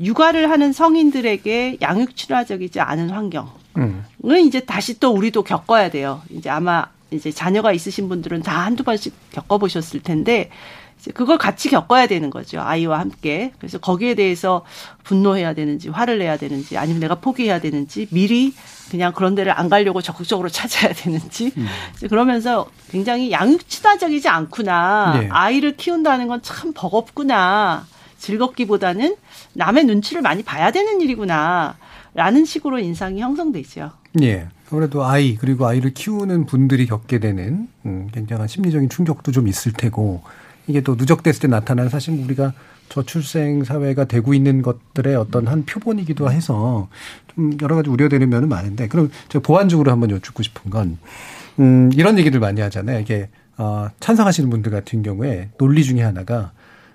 육아를 0.00 0.50
하는 0.50 0.72
성인들에게 0.72 1.78
양육 1.80 2.16
친화적이지 2.16 2.80
않은 2.80 3.10
환경은 3.10 3.48
음. 3.78 4.04
이제 4.46 4.60
다시 4.60 4.98
또 4.98 5.10
우리도 5.12 5.42
겪어야 5.44 5.90
돼요. 5.90 6.22
이제 6.30 6.50
아마 6.50 6.86
이제 7.10 7.30
자녀가 7.30 7.72
있으신 7.72 8.08
분들은 8.08 8.42
다 8.42 8.64
한두 8.64 8.82
번씩 8.82 9.14
겪어보셨을 9.32 10.02
텐데 10.02 10.50
이제 10.98 11.12
그걸 11.12 11.38
같이 11.38 11.68
겪어야 11.68 12.06
되는 12.08 12.30
거죠. 12.30 12.60
아이와 12.60 12.98
함께. 12.98 13.52
그래서 13.58 13.78
거기에 13.78 14.14
대해서 14.14 14.64
분노해야 15.04 15.52
되는지 15.54 15.90
화를 15.90 16.18
내야 16.18 16.36
되는지 16.38 16.76
아니면 16.78 17.00
내가 17.00 17.16
포기해야 17.16 17.60
되는지 17.60 18.08
미리 18.10 18.52
그냥 18.90 19.12
그런 19.12 19.34
데를 19.34 19.52
안 19.58 19.68
가려고 19.68 20.02
적극적으로 20.02 20.48
찾아야 20.50 20.92
되는지 20.92 21.52
음. 21.56 21.66
그러면서 22.08 22.66
굉장히 22.90 23.30
양육 23.30 23.68
친화적이지 23.68 24.28
않구나. 24.28 25.18
네. 25.20 25.28
아이를 25.30 25.76
키운다는 25.76 26.26
건 26.26 26.40
참 26.42 26.72
버겁구나. 26.74 27.86
즐겁기보다는 28.24 29.16
남의 29.52 29.84
눈치를 29.84 30.22
많이 30.22 30.42
봐야 30.42 30.70
되는 30.70 31.00
일이구나. 31.00 31.76
라는 32.14 32.44
식으로 32.44 32.78
인상이 32.78 33.20
형성되죠. 33.20 33.90
예. 34.22 34.46
아무래도 34.70 35.04
아이, 35.04 35.36
그리고 35.36 35.66
아이를 35.66 35.92
키우는 35.92 36.46
분들이 36.46 36.86
겪게 36.86 37.18
되는 37.18 37.68
음, 37.84 38.08
굉장한 38.12 38.48
심리적인 38.48 38.88
충격도 38.88 39.32
좀 39.32 39.48
있을 39.48 39.72
테고, 39.72 40.22
이게 40.66 40.80
또 40.80 40.94
누적됐을 40.94 41.40
때 41.40 41.48
나타나는 41.48 41.90
사실 41.90 42.14
우리가 42.14 42.54
저출생 42.88 43.64
사회가 43.64 44.04
되고 44.04 44.32
있는 44.32 44.62
것들의 44.62 45.16
어떤 45.16 45.48
한 45.48 45.64
표본이기도 45.64 46.30
해서 46.30 46.88
좀 47.34 47.56
여러 47.60 47.76
가지 47.76 47.90
우려되는 47.90 48.28
면은 48.28 48.48
많은데, 48.48 48.88
그럼 48.88 49.10
제가 49.28 49.42
보완적으로 49.42 49.90
한번 49.90 50.10
여쭙고 50.10 50.42
싶은 50.42 50.70
건, 50.70 50.98
음, 51.58 51.90
이런 51.94 52.18
얘기들 52.18 52.40
많이 52.40 52.60
하잖아요. 52.60 53.00
이게, 53.00 53.28
어, 53.58 53.88
찬성하시는 54.00 54.48
분들 54.50 54.70
같은 54.70 55.02
경우에 55.02 55.50
논리 55.58 55.84
중에 55.84 56.02
하나가 56.02 56.52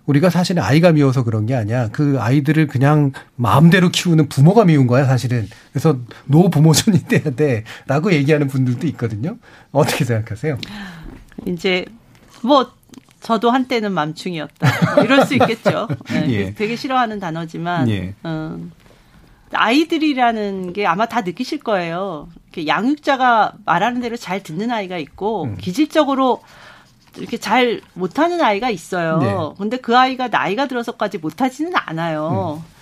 우리가 0.09 0.31
사실은 0.31 0.63
아이가 0.63 0.91
미워서 0.91 1.23
그런 1.23 1.45
게 1.45 1.53
아니야. 1.53 1.89
그 1.91 2.17
아이들을 2.19 2.65
그냥 2.65 3.11
마음대로 3.35 3.89
키우는 3.89 4.27
부모가 4.27 4.65
미운 4.65 4.87
거야, 4.87 5.05
사실은. 5.05 5.47
그래서 5.71 5.99
노 6.25 6.49
부모존이 6.49 7.03
돼야 7.05 7.35
돼. 7.35 7.63
라고 7.85 8.11
얘기하는 8.11 8.47
분들도 8.47 8.87
있거든요. 8.87 9.37
어떻게 9.71 10.05
생각하세요? 10.05 10.57
이제, 11.45 11.85
뭐, 12.41 12.71
저도 13.21 13.51
한때는 13.51 13.91
맘충이었다. 13.91 15.03
이럴 15.03 15.27
수 15.27 15.35
있겠죠. 15.35 15.87
네, 16.09 16.25
예. 16.29 16.53
되게 16.55 16.75
싫어하는 16.75 17.19
단어지만, 17.19 17.87
예. 17.89 18.15
음, 18.25 18.71
아이들이라는 19.53 20.73
게 20.73 20.87
아마 20.87 21.05
다 21.05 21.21
느끼실 21.21 21.59
거예요. 21.59 22.29
양육자가 22.65 23.53
말하는 23.63 24.01
대로 24.01 24.17
잘 24.17 24.41
듣는 24.41 24.71
아이가 24.71 24.97
있고, 24.97 25.43
음. 25.43 25.57
기질적으로 25.57 26.41
이렇게 27.17 27.37
잘 27.37 27.81
못하는 27.93 28.41
아이가 28.41 28.69
있어요. 28.69 29.17
네. 29.17 29.35
근데 29.57 29.77
그 29.77 29.97
아이가 29.97 30.27
나이가 30.27 30.67
들어서까지 30.67 31.17
못하지는 31.17 31.71
않아요. 31.75 32.61
음. 32.63 32.73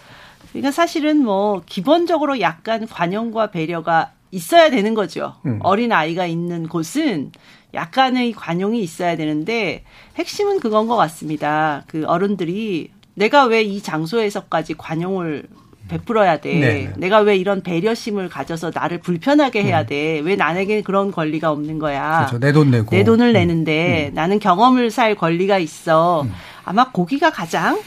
그러니까 0.51 0.72
사실은 0.72 1.24
뭐 1.24 1.62
기본적으로 1.65 2.39
약간 2.39 2.88
관용과 2.88 3.48
배려가 3.51 4.12
있어야 4.31 4.69
되는 4.69 4.93
거죠. 4.93 5.36
음. 5.46 5.60
어린 5.63 5.91
아이가 5.91 6.25
있는 6.25 6.67
곳은 6.67 7.31
약간의 7.74 8.31
관용이 8.34 8.81
있어야 8.81 9.15
되는데 9.15 9.84
핵심은 10.15 10.60
그건 10.60 10.88
것 10.88 10.96
같습니다. 10.96 11.84
그 11.88 12.05
어른들이 12.05 12.91
내가 13.13 13.46
왜 13.46 13.63
이 13.63 13.81
장소에서까지 13.81 14.75
관용을 14.75 15.48
베풀어야 15.88 16.38
돼. 16.38 16.53
네 16.56 16.94
내가 16.98 17.20
왜 17.20 17.36
이런 17.36 17.62
배려심을 17.62 18.29
가져서 18.29 18.72
나를 18.74 19.00
불편하게 19.00 19.63
해야 19.63 19.82
음. 19.82 19.86
돼. 19.88 20.20
왜 20.24 20.36
나에게 20.36 20.82
그런 20.82 21.12
권리가 21.12 21.51
없는 21.51 21.79
거야. 21.79 22.25
그렇죠. 22.27 22.39
내 22.39 22.51
돈 22.51 22.72
내고. 22.72 22.96
내 22.96 23.03
돈을 23.03 23.27
음. 23.27 23.34
내는데 23.34 24.10
음. 24.12 24.15
나는 24.15 24.39
경험을 24.39 24.91
살 24.91 25.15
권리가 25.15 25.58
있어. 25.60 26.22
음. 26.24 26.34
아마 26.63 26.91
거기가 26.91 27.29
가장 27.32 27.79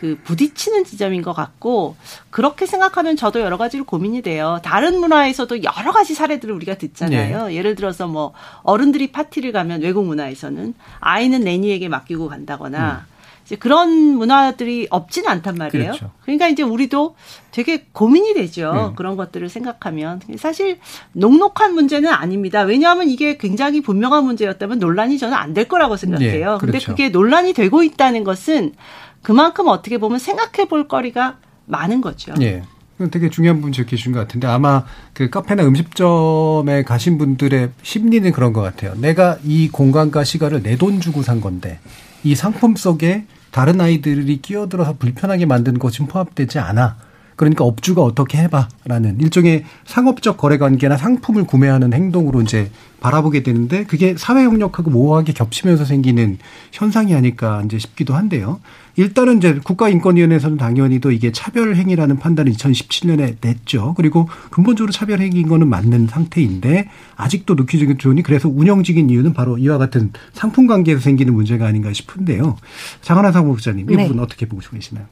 그 0.00 0.16
부딪히는 0.22 0.84
지점인 0.84 1.22
것 1.22 1.32
같고 1.32 1.96
그렇게 2.30 2.66
생각하면 2.66 3.16
저도 3.16 3.40
여러 3.40 3.56
가지로 3.56 3.82
고민이 3.84 4.22
돼요. 4.22 4.60
다른 4.62 5.00
문화에서도 5.00 5.64
여러 5.64 5.92
가지 5.92 6.14
사례들을 6.14 6.54
우리가 6.54 6.74
듣잖아요. 6.76 7.46
네. 7.48 7.54
예를 7.56 7.74
들어서 7.74 8.06
뭐 8.06 8.32
어른들이 8.62 9.10
파티를 9.10 9.50
가면 9.50 9.82
외국 9.82 10.06
문화에서는 10.06 10.74
아이는 11.00 11.40
내니에게 11.40 11.88
맡기고 11.88 12.28
간다거나 12.28 13.04
음. 13.08 13.17
이제 13.48 13.56
그런 13.56 13.88
문화들이 14.18 14.88
없지는 14.90 15.26
않단 15.30 15.54
말이에요. 15.54 15.86
그렇죠. 15.92 16.10
그러니까 16.20 16.48
이제 16.48 16.62
우리도 16.62 17.16
되게 17.50 17.86
고민이 17.92 18.34
되죠. 18.34 18.90
음. 18.90 18.94
그런 18.94 19.16
것들을 19.16 19.48
생각하면 19.48 20.20
사실 20.36 20.78
녹록한 21.14 21.72
문제는 21.72 22.12
아닙니다. 22.12 22.60
왜냐하면 22.60 23.08
이게 23.08 23.38
굉장히 23.38 23.80
분명한 23.80 24.22
문제였다면 24.24 24.78
논란이 24.78 25.16
저는 25.18 25.34
안 25.34 25.54
될 25.54 25.66
거라고 25.66 25.96
생각해요. 25.96 26.28
네, 26.28 26.58
그렇죠. 26.58 26.58
근데 26.58 26.78
그게 26.78 27.08
논란이 27.08 27.54
되고 27.54 27.82
있다는 27.82 28.22
것은 28.22 28.74
그만큼 29.22 29.66
어떻게 29.68 29.96
보면 29.96 30.18
생각해 30.18 30.68
볼 30.68 30.86
거리가 30.86 31.38
많은 31.64 32.02
거죠. 32.02 32.34
예. 32.42 32.62
되게 33.10 33.30
중요한 33.30 33.56
부분 33.56 33.72
지적해 33.72 33.96
것 34.12 34.18
같은데 34.20 34.46
아마 34.46 34.84
그 35.14 35.30
카페나 35.30 35.64
음식점에 35.64 36.82
가신 36.82 37.16
분들의 37.16 37.70
심리는 37.82 38.30
그런 38.30 38.52
것 38.52 38.60
같아요. 38.60 38.94
내가 38.96 39.38
이 39.42 39.68
공간과 39.70 40.22
시간을 40.22 40.62
내 40.62 40.76
돈 40.76 41.00
주고 41.00 41.22
산 41.22 41.40
건데 41.40 41.80
이 42.24 42.34
상품 42.34 42.76
속에 42.76 43.24
다른 43.50 43.80
아이들이 43.80 44.40
끼어들어서 44.40 44.94
불편하게 44.98 45.46
만든 45.46 45.78
것은 45.78 46.06
포함되지 46.06 46.58
않아. 46.58 46.96
그러니까 47.38 47.64
업주가 47.64 48.02
어떻게 48.02 48.36
해봐라는 48.38 49.20
일종의 49.20 49.64
상업적 49.86 50.36
거래 50.36 50.58
관계나 50.58 50.96
상품을 50.96 51.44
구매하는 51.44 51.92
행동으로 51.92 52.42
이제 52.42 52.68
바라보게 53.00 53.44
되는데 53.44 53.84
그게 53.84 54.16
사회 54.18 54.42
협력하고 54.42 54.90
모호하게 54.90 55.34
겹치면서 55.34 55.84
생기는 55.84 56.38
현상이 56.72 57.14
아닐까 57.14 57.62
이제 57.64 57.78
싶기도 57.78 58.14
한데요. 58.14 58.58
일단은 58.98 59.36
이제 59.36 59.60
국가인권위원회에서는 59.62 60.56
당연히 60.56 60.98
도 60.98 61.12
이게 61.12 61.30
차별 61.30 61.76
행위라는 61.76 62.18
판단을 62.18 62.50
2017년에 62.50 63.36
냈죠. 63.40 63.94
그리고 63.96 64.28
근본적으로 64.50 64.90
차별 64.90 65.20
행위인 65.20 65.46
거는 65.46 65.68
맞는 65.68 66.08
상태인데 66.08 66.88
아직도 67.14 67.54
노키즈 67.54 67.98
존이 67.98 68.24
그래서 68.24 68.48
문제적인 68.48 69.08
이유는 69.08 69.34
바로 69.34 69.56
이와 69.56 69.78
같은 69.78 70.12
상품 70.32 70.66
관계에서 70.66 71.00
생기는 71.00 71.32
문제가 71.32 71.66
아닌가 71.66 71.92
싶은데요. 71.92 72.56
장하나 73.00 73.30
사무국장님 73.30 73.88
이 73.88 73.96
네. 73.96 74.08
부분 74.08 74.20
어떻게 74.20 74.46
보고 74.46 74.60
계시나요? 74.68 75.06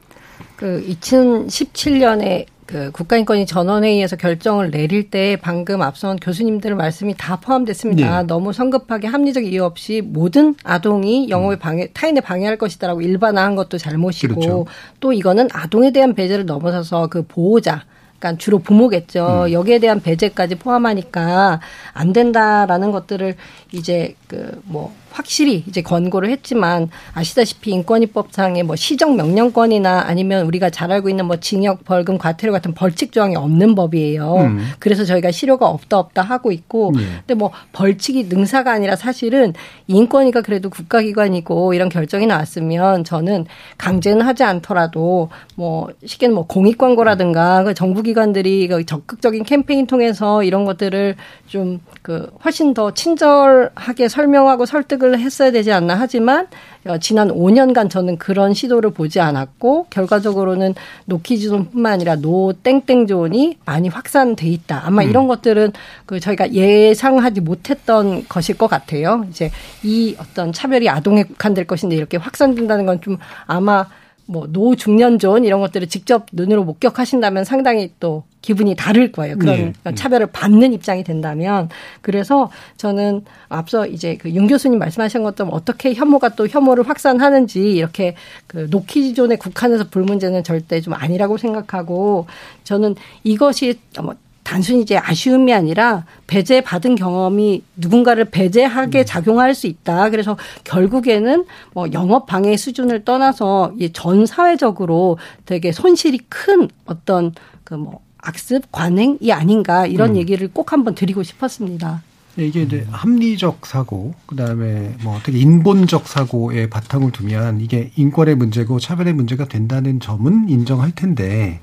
그 0.57 0.85
2017년에 0.85 2.45
그 2.67 2.91
국가인권위 2.91 3.45
전원회의에서 3.45 4.17
결정을 4.17 4.69
내릴 4.69 5.09
때 5.09 5.37
방금 5.41 5.81
앞선 5.81 6.17
교수님들 6.17 6.75
말씀이 6.75 7.15
다 7.17 7.37
포함됐습니다. 7.37 8.21
네. 8.21 8.27
너무 8.27 8.51
성급하게 8.51 9.07
합리적 9.07 9.45
이유 9.45 9.63
없이 9.63 10.01
모든 10.03 10.53
아동이 10.63 11.29
영업에 11.29 11.57
방해, 11.57 11.87
타인에 11.93 12.19
방해할 12.19 12.57
것이다라고 12.57 13.01
일반화한 13.01 13.55
것도 13.55 13.77
잘못이고 13.77 14.35
그렇죠. 14.35 14.65
또 14.99 15.13
이거는 15.13 15.47
아동에 15.53 15.91
대한 15.91 16.13
배제를 16.13 16.45
넘어서서 16.45 17.07
그 17.07 17.25
보호자 17.25 17.85
그러니까 18.19 18.37
주로 18.37 18.59
부모겠죠. 18.59 19.45
음. 19.47 19.51
여기에 19.51 19.79
대한 19.79 20.01
배제까지 20.01 20.55
포함하니까 20.55 21.59
안 21.93 22.13
된다라는 22.13 22.91
것들을 22.91 23.35
이제 23.71 24.15
그 24.27 24.61
뭐 24.65 24.93
확실히 25.17 25.63
이제 25.67 25.81
권고를 25.81 26.29
했지만 26.29 26.89
아시다시피 27.13 27.71
인권위법상의 27.71 28.61
뭐 28.61 28.75
시정 28.75 29.15
명령권이나 29.15 30.03
아니면 30.05 30.45
우리가 30.45 30.69
잘 30.69 30.91
알고 30.91 31.09
있는 31.09 31.25
뭐 31.25 31.37
징역, 31.37 31.83
벌금, 31.85 32.19
과태료 32.19 32.51
같은 32.51 32.75
벌칙 32.75 33.11
조항이 33.11 33.35
없는 33.35 33.73
법이에요. 33.73 34.35
음. 34.35 34.67
그래서 34.77 35.05
저희가 35.05 35.31
실효가 35.31 35.67
없다 35.67 35.97
없다 35.97 36.21
하고 36.21 36.51
있고 36.51 36.91
네. 36.95 37.01
근데 37.19 37.33
뭐 37.33 37.51
벌칙이 37.73 38.25
능사가 38.25 38.71
아니라 38.71 38.95
사실은 38.95 39.53
인권위가 39.87 40.41
그래도 40.41 40.69
국가기관이고 40.69 41.73
이런 41.73 41.89
결정이 41.89 42.27
나왔으면 42.27 43.03
저는 43.03 43.47
강제는 43.79 44.21
하지 44.21 44.43
않더라도 44.43 45.29
뭐 45.55 45.89
쉽게는 46.05 46.35
뭐 46.35 46.45
공익 46.45 46.77
광고라든가 46.77 47.63
그 47.63 47.73
정부 47.73 48.03
기관들이 48.07 48.67
그 48.67 48.85
적극적인 48.85 49.43
캠페인 49.43 49.85
통해서 49.87 50.43
이런 50.43 50.65
것들을 50.65 51.15
좀 51.47 51.79
그 52.07 52.31
훨씬 52.45 52.73
더 52.73 52.93
친절하게 52.93 54.07
설명하고 54.07 54.65
설득을 54.65 55.19
했어야 55.19 55.51
되지 55.51 55.73
않나 55.73 55.95
하지만 55.95 56.47
어, 56.85 56.97
지난 56.99 57.27
5년간 57.27 57.89
저는 57.89 58.17
그런 58.17 58.53
시도를 58.53 58.91
보지 58.91 59.19
않았고 59.19 59.87
결과적으로는 59.89 60.73
노키즈존뿐만 61.03 61.91
아니라 61.91 62.15
노 62.15 62.53
땡땡존이 62.63 63.57
많이 63.65 63.89
확산돼 63.89 64.47
있다. 64.47 64.83
아마 64.85 65.03
음. 65.03 65.09
이런 65.09 65.27
것들은 65.27 65.73
그 66.05 66.21
저희가 66.21 66.53
예상하지 66.53 67.41
못했던 67.41 68.25
것일 68.29 68.57
것 68.57 68.67
같아요. 68.67 69.25
이제 69.29 69.51
이 69.83 70.15
어떤 70.17 70.53
차별이 70.53 70.87
아동에 70.87 71.23
국한될 71.23 71.67
것인데 71.67 71.97
이렇게 71.97 72.15
확산된다는 72.15 72.85
건 72.85 73.01
좀 73.01 73.17
아마 73.45 73.85
뭐 74.27 74.47
노중년존 74.49 75.43
이런 75.45 75.61
것들을 75.61 75.87
직접 75.87 76.27
눈으로 76.31 76.63
목격하신다면 76.63 77.43
상당히 77.43 77.91
또 77.99 78.23
기분이 78.41 78.75
다를 78.75 79.11
거예요. 79.11 79.37
그런 79.37 79.73
네. 79.83 79.95
차별을 79.95 80.27
받는 80.27 80.71
입장이 80.71 81.03
된다면 81.03 81.69
그래서 82.01 82.49
저는 82.77 83.25
앞서 83.49 83.85
이제 83.87 84.15
그 84.15 84.29
윤 84.37 84.47
교수님 84.47 84.77
말씀하신 84.79 85.23
것처럼 85.23 85.53
어떻게 85.53 85.93
혐오가 85.93 86.29
또 86.29 86.47
혐오를 86.47 86.87
확산하는지 86.87 87.73
이렇게 87.73 88.15
그 88.45 88.67
노키존에 88.69 89.37
국한해서 89.37 89.89
불문제는 89.89 90.43
절대 90.43 90.79
좀 90.79 90.93
아니라고 90.93 91.37
생각하고 91.37 92.27
저는 92.63 92.95
이것이 93.23 93.79
뭐 94.01 94.15
단순히 94.47 94.79
이제 94.79 94.97
아쉬움이 94.97 95.53
아니라 95.53 96.05
배제 96.25 96.61
받은 96.61 96.95
경험이 96.95 97.63
누군가를 97.75 98.23
배제하게 98.31 98.99
음. 98.99 99.05
작용할 99.05 99.53
수 99.53 99.67
있다. 99.67 100.09
그래서 100.09 100.37
결국에는 100.63 101.43
뭐 101.73 101.91
영업 101.91 102.27
방해 102.27 102.55
수준을 102.55 103.03
떠나서 103.03 103.73
전 103.91 104.25
사회적으로 104.25 105.17
되게 105.45 105.73
손실이 105.73 106.19
큰 106.29 106.69
어떤 106.85 107.33
그뭐 107.65 107.99
악습 108.19 108.71
관행이 108.71 109.33
아닌가 109.33 109.85
이런 109.85 110.11
음. 110.11 110.15
얘기를 110.15 110.47
꼭 110.47 110.71
한번 110.71 110.95
드리고 110.95 111.23
싶었습니다. 111.23 112.01
네, 112.35 112.47
이게 112.47 112.61
이제 112.61 112.87
합리적 112.89 113.65
사고, 113.65 114.13
그 114.27 114.37
다음에 114.37 114.95
뭐 115.03 115.17
어떻게 115.17 115.39
인본적 115.39 116.07
사고에 116.07 116.69
바탕을 116.69 117.11
두면 117.11 117.59
이게 117.59 117.91
인권의 117.97 118.35
문제고 118.35 118.79
차별의 118.79 119.11
문제가 119.11 119.45
된다는 119.45 119.99
점은 119.99 120.47
인정할 120.47 120.91
텐데, 120.91 121.59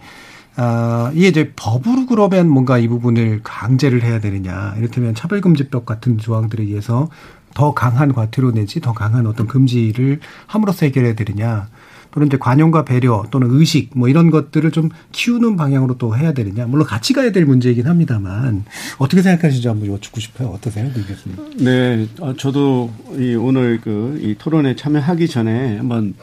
아, 0.57 1.11
이게 1.15 1.29
이제 1.29 1.53
법으로 1.57 2.07
그러면 2.07 2.49
뭔가 2.49 2.79
이 2.79 2.87
부분을 2.89 3.41
강제를 3.43 4.03
해야 4.03 4.21
되느냐. 4.21 4.75
이를테면 4.79 5.15
차별금지법 5.15 5.85
같은 5.87 6.19
조항들에 6.19 6.63
의해서 6.63 7.09
더 7.55 7.73
강한 7.75 8.13
과태료 8.13 8.53
내지 8.53 8.81
더 8.81 8.93
강한 8.93 9.27
어떤 9.27 9.47
금지를 9.47 10.21
함으로써 10.47 10.87
해결해야 10.87 11.15
되느냐. 11.15 11.69
또는 12.13 12.29
이제 12.29 12.37
관용과 12.37 12.85
배려 12.85 13.25
또는 13.33 13.49
의식 13.51 13.91
뭐 13.97 14.09
이런 14.09 14.31
것들을 14.31 14.71
좀 14.71 14.89
키우는 15.11 15.57
방향으로 15.57 15.99
또 15.99 16.17
해야 16.17 16.33
되느냐. 16.33 16.65
물론 16.67 16.87
같이 16.87 17.13
가야 17.13 17.33
될 17.33 17.45
문제이긴 17.45 17.89
합니다만 17.89 18.65
어떻게 18.99 19.21
생각하시는지 19.21 19.67
한번 19.67 19.89
여쭙고 19.89 20.21
싶어요. 20.21 20.51
어떠세요, 20.51 20.89
李교수님? 20.95 21.65
네, 21.65 22.07
어, 22.21 22.33
저도 22.37 22.93
이 23.19 23.35
오늘 23.35 23.81
그 23.81 24.17
이 24.23 24.37
토론에 24.39 24.77
참여하기 24.77 25.27
전에 25.27 25.79
한번 25.79 26.15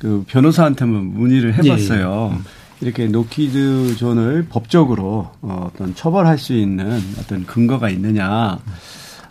그 0.00 0.24
변호사한테 0.26 0.84
한번 0.84 1.04
문의를 1.14 1.54
해봤어요. 1.54 2.30
예, 2.32 2.36
예. 2.36 2.40
이렇게 2.80 3.06
노키즈 3.06 3.96
존을 3.96 4.46
법적으로 4.48 5.30
어, 5.40 5.70
어떤 5.72 5.94
처벌할 5.94 6.38
수 6.38 6.52
있는 6.52 7.00
어떤 7.18 7.46
근거가 7.46 7.88
있느냐. 7.90 8.58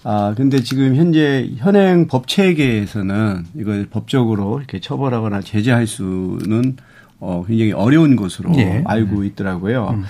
아, 0.04 0.34
근데 0.38 0.62
지금 0.62 0.96
현재 0.96 1.50
현행 1.58 2.08
법 2.08 2.28
체계에서는 2.28 3.46
이걸 3.56 3.88
법적으로 3.90 4.60
이렇게 4.60 4.80
처벌하거나 4.80 5.42
제재할 5.42 5.88
수는 5.88 6.78
어, 7.20 7.44
굉장히 7.48 7.72
어려운 7.72 8.16
것으로 8.16 8.52
네. 8.52 8.84
알고 8.86 9.24
있더라고요. 9.24 9.90
음. 9.96 10.04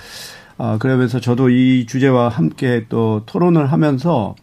아, 0.58 0.78
그러면서 0.78 1.20
저도 1.20 1.50
이 1.50 1.86
주제와 1.86 2.28
함께 2.28 2.86
또 2.88 3.22
토론을 3.26 3.72
하면서 3.72 4.34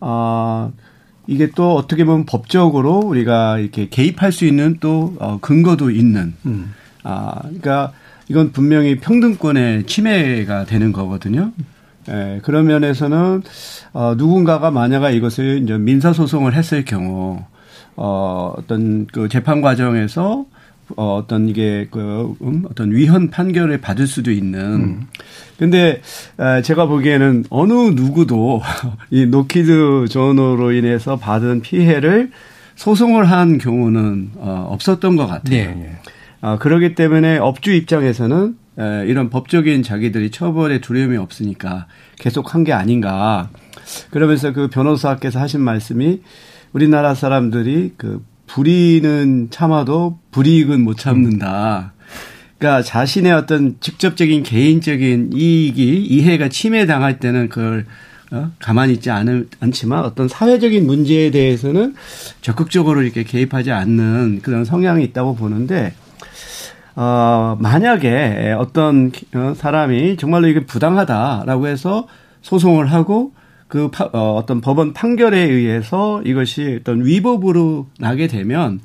아, 0.00 0.70
이게 1.26 1.50
또 1.50 1.74
어떻게 1.74 2.04
보면 2.04 2.26
법적으로 2.26 2.98
우리가 2.98 3.58
이렇게 3.58 3.88
개입할 3.88 4.32
수 4.32 4.44
있는 4.44 4.76
또 4.80 5.14
어, 5.18 5.38
근거도 5.40 5.90
있는 5.90 6.34
음. 6.46 6.74
아, 7.02 7.40
그러니까 7.42 7.92
이건 8.28 8.52
분명히 8.52 8.98
평등권의 8.98 9.84
침해가 9.84 10.64
되는 10.64 10.92
거거든요. 10.92 11.52
예, 12.08 12.40
그런 12.42 12.66
면에서는 12.66 13.42
어, 13.92 14.14
누군가가 14.16 14.70
만약에 14.70 15.16
이것을 15.16 15.62
이제 15.62 15.78
민사 15.78 16.12
소송을 16.12 16.54
했을 16.54 16.84
경우 16.84 17.42
어, 17.96 18.54
어떤 18.56 19.06
그 19.06 19.28
재판 19.28 19.60
과정에서 19.60 20.44
어, 20.96 21.16
어떤 21.16 21.48
이게 21.48 21.88
그 21.90 22.34
음, 22.42 22.64
어떤 22.70 22.92
위헌 22.92 23.30
판결을 23.30 23.80
받을 23.80 24.06
수도 24.06 24.30
있는. 24.30 24.60
음. 24.60 25.06
근데 25.58 26.02
제가 26.64 26.86
보기에는 26.86 27.44
어느 27.48 27.72
누구도 27.72 28.60
이 29.10 29.24
노키즈 29.24 30.08
존으로 30.10 30.72
인해서 30.72 31.16
받은 31.16 31.62
피해를 31.62 32.32
소송을 32.76 33.30
한 33.30 33.58
경우는 33.58 34.32
어, 34.34 34.66
없었던 34.70 35.16
것 35.16 35.26
같아요. 35.26 35.42
네, 35.50 35.74
네. 35.74 35.98
아, 36.46 36.58
그러기 36.58 36.94
때문에 36.94 37.38
업주 37.38 37.72
입장에서는 37.72 38.54
에, 38.78 39.06
이런 39.06 39.30
법적인 39.30 39.82
자기들이 39.82 40.30
처벌에 40.30 40.78
두려움이 40.78 41.16
없으니까 41.16 41.86
계속 42.18 42.54
한 42.54 42.64
게 42.64 42.72
아닌가. 42.74 43.48
그러면서 44.10 44.52
그 44.52 44.68
변호사께서 44.68 45.40
하신 45.40 45.62
말씀이 45.62 46.20
우리나라 46.74 47.14
사람들이 47.14 47.92
그 47.96 48.22
불이익은 48.46 49.48
참아도 49.52 50.18
불이익은 50.32 50.82
못 50.82 50.98
참는다. 50.98 51.94
그러니까 52.58 52.82
자신의 52.82 53.32
어떤 53.32 53.76
직접적인 53.80 54.42
개인적인 54.42 55.30
이익이 55.32 56.04
이해가 56.04 56.50
침해당할 56.50 57.20
때는 57.20 57.48
그걸 57.48 57.86
어? 58.32 58.50
가만히 58.58 58.92
있지 58.92 59.10
않을, 59.10 59.48
않지만 59.60 60.04
어떤 60.04 60.28
사회적인 60.28 60.86
문제에 60.86 61.30
대해서는 61.30 61.94
적극적으로 62.42 63.02
이렇게 63.02 63.22
개입하지 63.24 63.70
않는 63.72 64.40
그런 64.42 64.66
성향이 64.66 65.04
있다고 65.04 65.36
보는데 65.36 65.94
어, 66.96 67.56
만약에 67.60 68.54
어떤 68.58 69.10
어, 69.34 69.54
사람이 69.56 70.16
정말로 70.16 70.48
이게 70.48 70.64
부당하다라고 70.64 71.66
해서 71.66 72.06
소송을 72.42 72.86
하고 72.92 73.32
그 73.68 73.90
파, 73.90 74.08
어, 74.12 74.36
어떤 74.36 74.60
법원 74.60 74.92
판결에 74.92 75.38
의해서 75.38 76.22
이것이 76.22 76.78
어떤 76.80 77.04
위법으로 77.04 77.88
나게 77.98 78.28
되면 78.28 78.80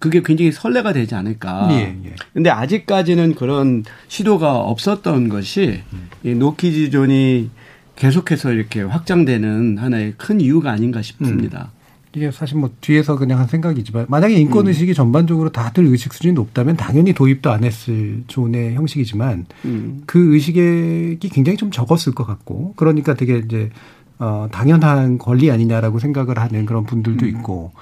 그게 0.00 0.22
굉장히 0.24 0.50
선례가 0.50 0.92
되지 0.94 1.14
않을까. 1.14 1.68
예, 1.72 1.96
예. 2.04 2.14
근데 2.32 2.48
아직까지는 2.50 3.34
그런 3.34 3.84
시도가 4.08 4.56
없었던 4.56 5.28
것이 5.28 5.82
음. 5.92 6.08
이 6.24 6.34
노키즈존이 6.34 7.50
계속해서 7.96 8.52
이렇게 8.52 8.80
확장되는 8.80 9.76
하나의 9.76 10.14
큰 10.16 10.40
이유가 10.40 10.70
아닌가 10.70 11.02
싶습니다. 11.02 11.70
음. 11.74 11.79
이게 12.14 12.30
사실 12.32 12.56
뭐 12.56 12.70
뒤에서 12.80 13.16
그냥 13.16 13.38
한 13.38 13.46
생각이지만 13.46 14.06
만약에 14.08 14.34
인권 14.34 14.66
음. 14.66 14.68
의식이 14.68 14.92
음. 14.92 14.94
전반적으로 14.94 15.50
다들 15.50 15.84
의식 15.86 16.12
수준이 16.12 16.34
높다면 16.34 16.76
당연히 16.76 17.12
도입도 17.12 17.50
안 17.50 17.62
했을 17.62 18.24
존의 18.26 18.74
형식이지만 18.74 19.46
음. 19.64 20.02
그 20.06 20.34
의식이 20.34 21.18
굉장히 21.30 21.56
좀 21.56 21.70
적었을 21.70 22.12
것 22.14 22.26
같고 22.26 22.74
그러니까 22.76 23.14
되게 23.14 23.38
이제 23.38 23.70
어 24.18 24.48
당연한 24.50 25.18
권리 25.18 25.50
아니냐라고 25.50 25.98
생각을 26.00 26.38
하는 26.38 26.66
그런 26.66 26.84
분들도 26.84 27.26
음. 27.26 27.30
있고 27.30 27.72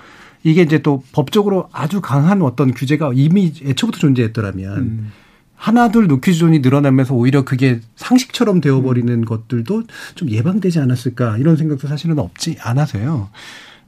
이게 0.44 0.62
이제 0.62 0.78
또 0.78 1.02
법적으로 1.12 1.68
아주 1.72 2.00
강한 2.00 2.42
어떤 2.42 2.74
규제가 2.74 3.12
이미 3.14 3.52
애초부터 3.64 3.98
존재했더라면 3.98 4.76
음. 4.76 5.12
하나둘 5.56 6.06
노키존이 6.06 6.60
늘어나면서 6.60 7.14
오히려 7.14 7.44
그게 7.44 7.80
상식처럼 7.96 8.60
되어버리는 8.60 9.12
음. 9.12 9.24
것들도 9.24 9.82
좀 10.14 10.30
예방되지 10.30 10.78
않았을까 10.78 11.38
이런 11.38 11.56
생각도 11.56 11.88
사실은 11.88 12.18
없지 12.18 12.58
않아서요. 12.60 13.30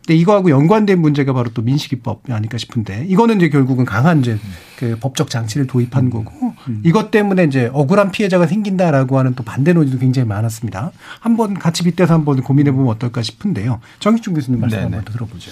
근데 0.06 0.18
이거하고 0.18 0.50
연관된 0.50 1.00
문제가 1.00 1.32
바로 1.32 1.50
또 1.52 1.62
민식이법이 1.62 2.32
아닐까 2.32 2.58
싶은데 2.58 3.04
이거는 3.08 3.36
이제 3.36 3.48
결국은 3.48 3.84
강한 3.84 4.20
이제 4.20 4.38
그 4.76 4.96
법적 4.98 5.28
장치를 5.28 5.66
도입한 5.66 6.06
음. 6.06 6.10
거고 6.10 6.54
음. 6.68 6.82
이것 6.84 7.10
때문에 7.10 7.44
이제 7.44 7.70
억울한 7.72 8.10
피해자가 8.10 8.46
생긴다라고 8.46 9.18
하는 9.18 9.34
또 9.34 9.44
반대 9.44 9.72
논의도 9.72 9.98
굉장히 9.98 10.26
많았습니다. 10.26 10.92
한번 11.20 11.54
같이 11.54 11.84
빗대서 11.84 12.14
한번 12.14 12.42
고민해 12.42 12.72
보면 12.72 12.88
어떨까 12.88 13.22
싶은데요. 13.22 13.80
정익준 14.00 14.34
교수님 14.34 14.60
말씀 14.60 14.78
네네. 14.78 14.96
한번 14.96 15.12
들어보죠. 15.12 15.50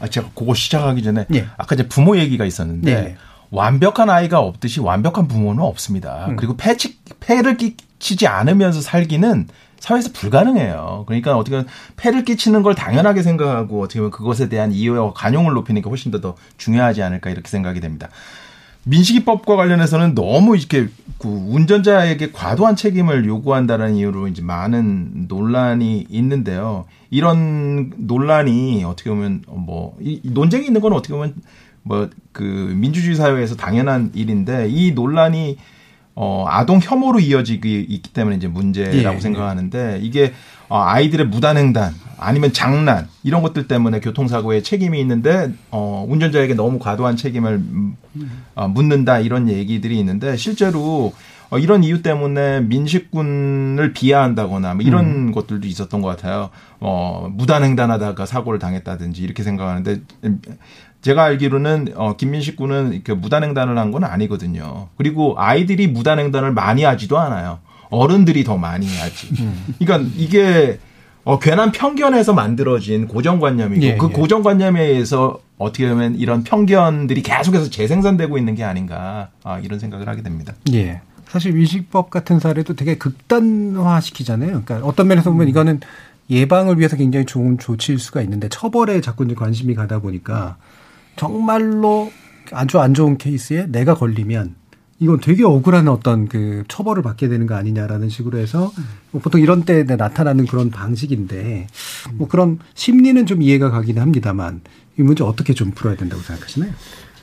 아 0.00 0.06
제가 0.06 0.28
그거 0.34 0.54
시작하기 0.54 1.02
전에 1.02 1.26
네. 1.28 1.46
아까 1.56 1.74
이제 1.74 1.88
부모 1.88 2.16
얘기가 2.16 2.44
있었는데 2.44 2.94
네. 2.94 3.16
완벽한 3.50 4.10
아이가 4.10 4.40
없듯이 4.40 4.80
완벽한 4.80 5.26
부모는 5.26 5.62
없습니다. 5.62 6.26
음. 6.28 6.36
그리고 6.36 6.56
폐치, 6.56 6.98
폐를 7.20 7.56
끼치지 7.56 8.26
않으면서 8.26 8.80
살기는 8.80 9.48
사회에서 9.80 10.10
불가능해요. 10.12 11.04
그러니까 11.06 11.36
어떻게 11.36 11.64
폐를 11.96 12.24
끼치는 12.24 12.62
걸 12.62 12.74
당연하게 12.74 13.22
생각하고 13.22 13.82
어떻게 13.82 14.00
보면 14.00 14.10
그것에 14.10 14.48
대한 14.48 14.72
이해와 14.72 15.12
관용을 15.12 15.54
높이는 15.54 15.80
게 15.82 15.88
훨씬 15.88 16.10
더, 16.10 16.20
더 16.20 16.34
중요하지 16.56 17.02
않을까 17.02 17.30
이렇게 17.30 17.48
생각이 17.48 17.80
됩니다. 17.80 18.08
민식이법과 18.84 19.56
관련해서는 19.56 20.14
너무 20.14 20.56
이렇게 20.56 20.88
그 21.18 21.28
운전자에게 21.28 22.32
과도한 22.32 22.76
책임을 22.76 23.26
요구한다는 23.26 23.96
이유로 23.96 24.28
이제 24.28 24.40
많은 24.40 25.26
논란이 25.28 26.06
있는데요. 26.08 26.86
이런 27.10 27.92
논란이 27.96 28.84
어떻게 28.84 29.10
보면 29.10 29.42
뭐 29.46 29.96
이 30.00 30.20
논쟁이 30.24 30.66
있는 30.66 30.80
건 30.80 30.92
어떻게 30.92 31.14
보면 31.14 31.34
뭐 31.82 32.08
그 32.32 32.42
민주주의 32.42 33.16
사회에서 33.16 33.56
당연한 33.56 34.12
일인데 34.14 34.68
이 34.70 34.92
논란이 34.92 35.58
어, 36.20 36.46
아동 36.48 36.80
혐오로 36.82 37.20
이어지기 37.20 37.86
있기 37.88 38.12
때문에 38.12 38.34
이제 38.34 38.48
문제라고 38.48 39.18
예, 39.18 39.20
생각하는데 39.20 40.00
이게 40.02 40.32
어, 40.68 40.80
아이들의 40.80 41.28
무단횡단 41.28 41.94
아니면 42.18 42.52
장난 42.52 43.06
이런 43.22 43.40
것들 43.40 43.68
때문에 43.68 44.00
교통사고에 44.00 44.62
책임이 44.62 45.00
있는데 45.00 45.52
어, 45.70 46.04
운전자에게 46.08 46.54
너무 46.54 46.80
과도한 46.80 47.16
책임을 47.16 47.62
어, 48.56 48.66
묻는다 48.66 49.20
이런 49.20 49.48
얘기들이 49.48 49.96
있는데 50.00 50.36
실제로 50.36 51.12
어, 51.50 51.58
이런 51.58 51.84
이유 51.84 52.02
때문에 52.02 52.62
민식군을 52.62 53.92
비하한다거나 53.92 54.74
뭐 54.74 54.82
이런 54.82 55.04
음. 55.28 55.32
것들도 55.32 55.68
있었던 55.68 56.02
것 56.02 56.08
같아요. 56.08 56.50
어, 56.80 57.30
무단횡단하다가 57.32 58.26
사고를 58.26 58.58
당했다든지 58.58 59.22
이렇게 59.22 59.44
생각하는데 59.44 60.00
제가 61.00 61.22
알기로는 61.24 61.92
어 61.96 62.16
김민식 62.16 62.56
군은 62.56 62.92
이렇게 62.92 63.14
무단횡단을 63.14 63.78
한 63.78 63.92
건 63.92 64.04
아니거든요. 64.04 64.88
그리고 64.96 65.34
아이들이 65.38 65.86
무단횡단을 65.86 66.52
많이 66.52 66.82
하지도 66.84 67.18
않아요. 67.18 67.60
어른들이 67.90 68.44
더 68.44 68.56
많이 68.58 68.86
하지. 68.98 69.28
음. 69.42 69.74
그러니까 69.78 70.10
이게 70.16 70.78
어 71.24 71.38
괜한 71.38 71.72
편견에서 71.72 72.32
만들어진 72.34 73.06
고정관념이고 73.06 73.82
예, 73.84 73.96
그 73.96 74.08
예. 74.10 74.12
고정관념에 74.12 74.82
의해서 74.82 75.38
어떻게 75.56 75.88
보면 75.88 76.16
이런 76.16 76.42
편견들이 76.44 77.22
계속해서 77.22 77.70
재생산되고 77.70 78.36
있는 78.38 78.54
게 78.54 78.64
아닌가 78.64 79.28
아, 79.44 79.58
이런 79.58 79.78
생각을 79.78 80.08
하게 80.08 80.22
됩니다. 80.22 80.54
예. 80.72 81.00
사실 81.28 81.52
민식법 81.52 82.10
같은 82.10 82.38
사례도 82.40 82.74
되게 82.76 82.96
극단화시키잖아요. 82.96 84.62
그러니까 84.64 84.86
어떤 84.86 85.08
면에서 85.08 85.30
보면 85.30 85.46
음. 85.46 85.50
이거는 85.50 85.80
예방을 86.30 86.78
위해서 86.78 86.96
굉장히 86.96 87.26
좋은 87.26 87.58
조치일 87.58 87.98
수가 87.98 88.22
있는데 88.22 88.48
처벌에 88.48 89.00
자꾸 89.00 89.24
이제 89.24 89.34
관심이 89.34 89.74
가다 89.74 89.98
보니까 90.00 90.56
정말로 91.18 92.10
아주 92.52 92.78
안 92.78 92.94
좋은 92.94 93.18
케이스에 93.18 93.66
내가 93.66 93.94
걸리면 93.94 94.54
이건 95.00 95.20
되게 95.20 95.44
억울한 95.44 95.86
어떤 95.88 96.26
그 96.28 96.64
처벌을 96.66 97.02
받게 97.02 97.28
되는 97.28 97.46
거 97.46 97.54
아니냐라는 97.54 98.08
식으로 98.08 98.38
해서 98.38 98.72
뭐 99.12 99.20
보통 99.20 99.40
이런 99.40 99.64
때 99.64 99.84
나타나는 99.84 100.46
그런 100.46 100.70
방식인데 100.70 101.68
뭐 102.14 102.26
그런 102.26 102.58
심리는 102.74 103.24
좀 103.26 103.42
이해가 103.42 103.70
가기는 103.70 104.02
합니다만 104.02 104.60
이 104.98 105.02
문제 105.02 105.22
어떻게 105.22 105.54
좀 105.54 105.70
풀어야 105.70 105.96
된다고 105.96 106.22
생각하시나요? 106.22 106.72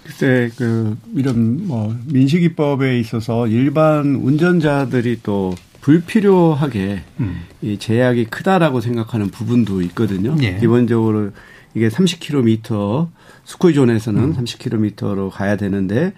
글쎄 0.03 0.51
그 0.55 0.95
이런 1.15 1.67
뭐 1.67 1.93
민식이법에 2.05 2.99
있어서 2.99 3.47
일반 3.47 4.15
운전자들이 4.15 5.19
또 5.23 5.55
불필요하게 5.81 7.01
음. 7.19 7.41
이 7.61 7.77
제약이 7.77 8.25
크다라고 8.25 8.81
생각하는 8.81 9.29
부분도 9.29 9.81
있거든요. 9.81 10.35
예. 10.41 10.57
기본적으로 10.57 11.31
이게 11.73 11.89
30km 11.89 13.09
스쿠이존에서는 13.45 14.21
음. 14.21 14.33
30km로 14.35 15.29
가야 15.31 15.55
되는데 15.55 16.13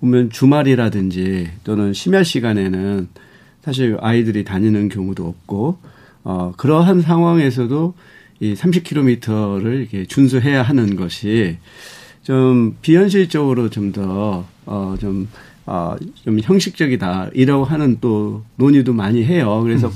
보면 0.00 0.30
주말이라든지 0.30 1.50
또는 1.64 1.92
심야 1.92 2.22
시간에는 2.22 3.08
사실 3.62 3.96
아이들이 4.00 4.44
다니는 4.44 4.88
경우도 4.88 5.26
없고 5.26 5.78
어 6.22 6.52
그러한 6.56 7.00
상황에서도 7.02 7.94
이 8.40 8.54
30km를 8.54 9.80
이렇게 9.80 10.04
준수해야 10.04 10.62
하는 10.62 10.96
것이 10.96 11.58
좀 12.22 12.76
비현실적으로 12.82 13.70
좀 13.70 13.92
더 13.92 14.46
어좀 14.66 15.28
어, 15.66 15.96
좀 16.24 16.38
형식적이다 16.40 17.30
이라고 17.34 17.64
하는 17.64 17.98
또 18.00 18.44
논의도 18.56 18.92
많이 18.92 19.24
해요. 19.24 19.60
그래서 19.62 19.88
음. 19.88 19.94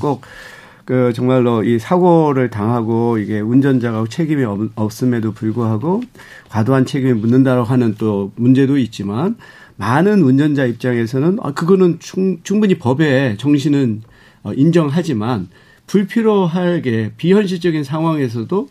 꼭그 0.90 1.12
정말로 1.14 1.62
이 1.62 1.78
사고를 1.78 2.50
당하고 2.50 3.18
이게 3.18 3.38
운전자가 3.38 4.04
책임이 4.10 4.42
없, 4.74 5.02
음에도 5.02 5.32
불구하고 5.32 6.02
과도한 6.48 6.84
책임을 6.84 7.14
묻는다고 7.14 7.62
하는 7.62 7.94
또 7.96 8.32
문제도 8.34 8.76
있지만 8.76 9.36
많은 9.76 10.22
운전자 10.22 10.66
입장에서는 10.66 11.38
아 11.42 11.52
그거는 11.52 12.00
충, 12.00 12.42
충분히 12.42 12.74
법의 12.74 13.38
정신은 13.38 14.02
어, 14.42 14.52
인정하지만 14.52 15.48
불필요하게 15.86 17.12
비현실적인 17.16 17.84
상황에서도 17.84 18.68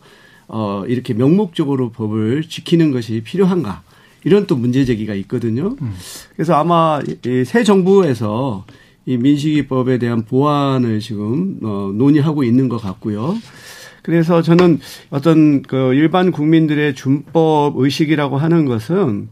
어 0.48 0.84
이렇게 0.88 1.14
명목적으로 1.14 1.90
법을 1.90 2.42
지키는 2.48 2.90
것이 2.90 3.22
필요한가 3.22 3.82
이런 4.24 4.46
또 4.46 4.56
문제 4.56 4.84
제기가 4.84 5.14
있거든요. 5.14 5.76
음. 5.80 5.94
그래서 6.34 6.54
아마 6.54 7.00
새 7.46 7.64
정부에서 7.64 8.64
이 9.10 9.16
민식이법에 9.16 9.98
대한 9.98 10.24
보완을 10.24 11.00
지금 11.00 11.58
어 11.64 11.90
논의하고 11.92 12.44
있는 12.44 12.68
것 12.68 12.78
같고요. 12.78 13.36
그래서 14.02 14.40
저는 14.40 14.78
어떤 15.10 15.62
그 15.62 15.94
일반 15.94 16.30
국민들의 16.30 16.94
준법 16.94 17.76
의식이라고 17.76 18.38
하는 18.38 18.66
것은 18.66 19.28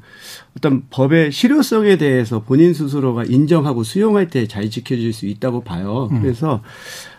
어떤 0.56 0.82
법의 0.90 1.30
실효성에 1.30 1.96
대해서 1.96 2.42
본인 2.42 2.74
스스로가 2.74 3.22
인정하고 3.24 3.84
수용할 3.84 4.28
때 4.28 4.48
잘 4.48 4.68
지켜질 4.68 5.12
수 5.12 5.26
있다고 5.26 5.62
봐요. 5.62 6.08
음. 6.10 6.22
그래서 6.22 6.60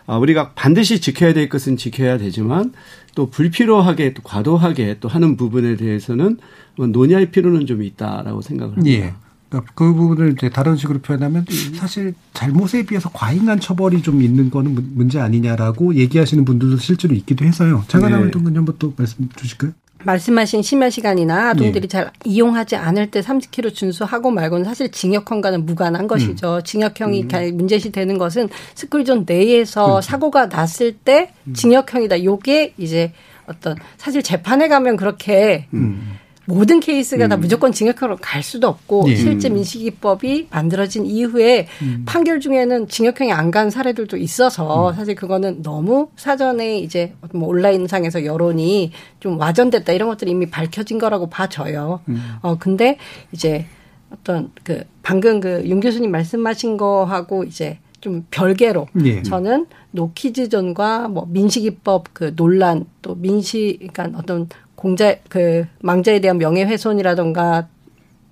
아, 0.06 0.18
우리가 0.18 0.52
반드시 0.52 1.00
지켜야 1.00 1.32
될 1.32 1.48
것은 1.48 1.78
지켜야 1.78 2.18
되지만 2.18 2.74
또 3.14 3.30
불필요하게 3.30 4.12
또 4.12 4.22
과도하게 4.22 4.98
또 5.00 5.08
하는 5.08 5.38
부분에 5.38 5.76
대해서는 5.76 6.36
논의할 6.76 7.30
필요는 7.30 7.64
좀 7.64 7.82
있다라고 7.82 8.42
생각을 8.42 8.76
합니다. 8.76 9.06
예. 9.06 9.14
그러니까 9.50 9.72
그 9.74 9.92
부분을 9.92 10.32
이제 10.32 10.48
다른 10.48 10.76
식으로 10.76 11.00
표현하면 11.00 11.44
사실 11.74 12.14
잘못에 12.32 12.84
비해서 12.86 13.10
과잉한 13.10 13.60
처벌이 13.60 14.00
좀 14.00 14.22
있는 14.22 14.48
거는 14.48 14.94
문제 14.94 15.20
아니냐라고 15.20 15.96
얘기하시는 15.96 16.44
분들도 16.44 16.78
실제로 16.78 17.14
있기도 17.14 17.44
해서요. 17.44 17.84
장관님 17.88 18.26
네. 18.26 18.30
동근 18.30 18.56
한번 18.56 18.76
또 18.78 18.94
말씀 18.96 19.28
주실까요? 19.36 19.72
말씀하신 20.04 20.62
심야 20.62 20.88
시간이나 20.88 21.50
아동들이 21.50 21.82
네. 21.82 21.88
잘 21.88 22.10
이용하지 22.24 22.76
않을 22.76 23.10
때 23.10 23.20
30km 23.20 23.74
준수하고 23.74 24.30
말고는 24.30 24.64
사실 24.64 24.90
징역형과는 24.90 25.66
무관한 25.66 26.06
것이죠. 26.06 26.56
음. 26.56 26.62
징역형이 26.62 27.26
음. 27.30 27.56
문제시 27.56 27.92
되는 27.92 28.16
것은 28.16 28.48
스쿨존 28.76 29.24
내에서 29.26 29.84
그렇죠. 29.84 30.00
사고가 30.00 30.46
났을 30.46 30.92
때 30.92 31.32
음. 31.46 31.52
징역형이다. 31.52 32.24
요게 32.24 32.74
이제 32.78 33.12
어떤 33.46 33.76
사실 33.98 34.22
재판에 34.22 34.68
가면 34.68 34.96
그렇게 34.96 35.66
음. 35.74 36.16
모든 36.50 36.80
케이스가 36.80 37.26
음. 37.26 37.28
다 37.28 37.36
무조건 37.36 37.72
징역형으로 37.72 38.18
갈 38.20 38.42
수도 38.42 38.66
없고 38.68 39.04
예. 39.08 39.14
실제 39.16 39.48
민식이법이 39.48 40.48
만들어진 40.50 41.06
이후에 41.06 41.68
음. 41.82 42.02
판결 42.06 42.40
중에는 42.40 42.88
징역형이 42.88 43.32
안 43.32 43.50
간 43.50 43.68
사례들도 43.70 44.16
있어서 44.16 44.90
음. 44.90 44.94
사실 44.94 45.14
그거는 45.14 45.62
너무 45.62 46.08
사전에 46.16 46.78
이제 46.78 47.14
뭐 47.32 47.48
온라인상에서 47.48 48.24
여론이 48.24 48.92
좀 49.18 49.38
와전됐다 49.40 49.92
이런 49.92 50.08
것들이 50.08 50.30
이미 50.30 50.46
밝혀진 50.50 50.98
거라고 50.98 51.28
봐져요. 51.28 52.00
음. 52.08 52.20
어 52.42 52.56
근데 52.58 52.96
이제 53.32 53.66
어떤 54.12 54.50
그 54.64 54.84
방금 55.02 55.40
그 55.40 55.62
윤 55.66 55.80
교수님 55.80 56.10
말씀하신 56.10 56.76
거하고 56.76 57.44
이제 57.44 57.78
좀 58.00 58.24
별개로 58.30 58.86
예. 59.04 59.22
저는 59.22 59.66
노키즈존과 59.90 61.08
뭐 61.08 61.26
민식이법 61.28 62.08
그 62.12 62.34
논란 62.36 62.86
또 63.02 63.14
민식 63.14 63.78
그러니까 63.92 64.18
어떤 64.18 64.48
공자 64.80 65.14
그 65.28 65.66
망자에 65.80 66.20
대한 66.20 66.38
명예훼손이라던가 66.38 67.68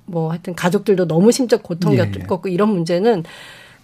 뭐 0.07 0.31
하여튼 0.31 0.55
가족들도 0.55 1.07
너무 1.07 1.31
심적 1.31 1.63
고통 1.63 1.93
예, 1.93 1.99
겪었고 1.99 2.49
예. 2.49 2.53
이런 2.53 2.71
문제는 2.71 3.25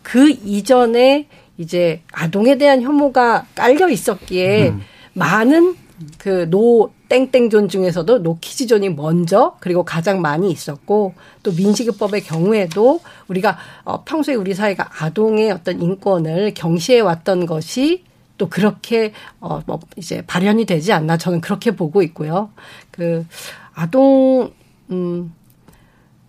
그 0.02 0.30
이전에 0.30 1.28
이제 1.58 2.00
아동에 2.10 2.56
대한 2.56 2.80
혐오가 2.82 3.46
깔려 3.54 3.88
있었기에 3.88 4.70
음. 4.70 4.80
많은 5.12 5.76
그 6.18 6.46
노 6.50 6.90
땡땡존 7.08 7.68
중에서도 7.68 8.18
노키즈존이 8.18 8.88
먼저 8.90 9.56
그리고 9.60 9.84
가장 9.84 10.20
많이 10.20 10.50
있었고 10.50 11.14
또 11.42 11.52
민식이법의 11.52 12.22
경우에도 12.22 13.00
우리가 13.28 13.56
어 13.84 14.02
평소에 14.04 14.34
우리 14.34 14.54
사회가 14.54 14.90
아동의 14.98 15.52
어떤 15.52 15.80
인권을 15.80 16.54
경시해 16.54 17.00
왔던 17.00 17.46
것이 17.46 18.02
또 18.38 18.48
그렇게 18.48 19.12
어 19.40 19.60
뭐 19.66 19.80
이제 19.96 20.22
발현이 20.26 20.64
되지 20.66 20.92
않나 20.92 21.16
저는 21.16 21.40
그렇게 21.40 21.70
보고 21.76 22.02
있고요. 22.02 22.50
그 22.90 23.26
아동 23.74 24.52
음 24.90 25.34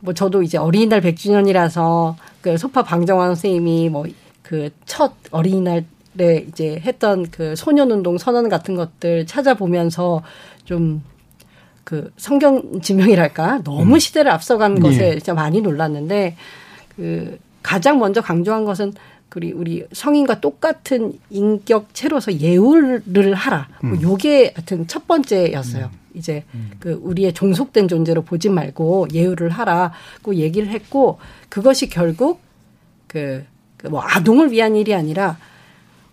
뭐 0.01 0.13
저도 0.13 0.43
이제 0.43 0.57
어린이날 0.59 1.01
100주년이라서 1.01 2.15
그 2.41 2.57
소파 2.57 2.83
방정환 2.83 3.29
선생님이 3.29 3.89
뭐 3.89 4.05
그 4.43 4.69
첫 4.85 5.13
어린이날에 5.31 6.45
이제 6.47 6.79
했던 6.85 7.25
그 7.31 7.55
소년 7.55 7.89
운동 7.89 8.17
선언 8.19 8.47
같은 8.49 8.75
것들 8.75 9.25
찾아보면서 9.25 10.21
좀그 10.65 12.11
성경 12.17 12.79
지명이랄까 12.81 13.61
너무 13.63 13.95
음. 13.95 13.99
시대를 13.99 14.29
앞서간 14.31 14.77
음. 14.77 14.79
것에 14.81 15.13
진짜 15.13 15.33
많이 15.33 15.61
놀랐는데 15.61 16.35
그 16.95 17.39
가장 17.63 17.97
먼저 17.97 18.21
강조한 18.21 18.65
것은 18.65 18.93
우리 19.35 19.51
우리 19.51 19.85
성인과 19.91 20.39
똑같은 20.39 21.19
인격체로서 21.29 22.39
예우를 22.39 23.33
하라. 23.33 23.67
뭐 23.81 23.91
음. 23.91 23.95
뭐 23.95 24.01
요게 24.01 24.53
하여튼 24.55 24.87
첫 24.87 25.07
번째였어요. 25.07 25.85
음. 25.85 25.99
이제 26.13 26.43
음. 26.53 26.71
그 26.79 26.99
우리의 27.03 27.33
종속된 27.33 27.87
존재로 27.89 28.21
보지 28.23 28.49
말고 28.49 29.07
예우를 29.13 29.49
하라고 29.49 30.35
얘기를 30.35 30.69
했고 30.69 31.19
그것이 31.49 31.89
결국 31.89 32.39
그, 33.07 33.45
그뭐 33.77 34.01
아동을 34.01 34.51
위한 34.51 34.75
일이 34.75 34.93
아니라 34.93 35.37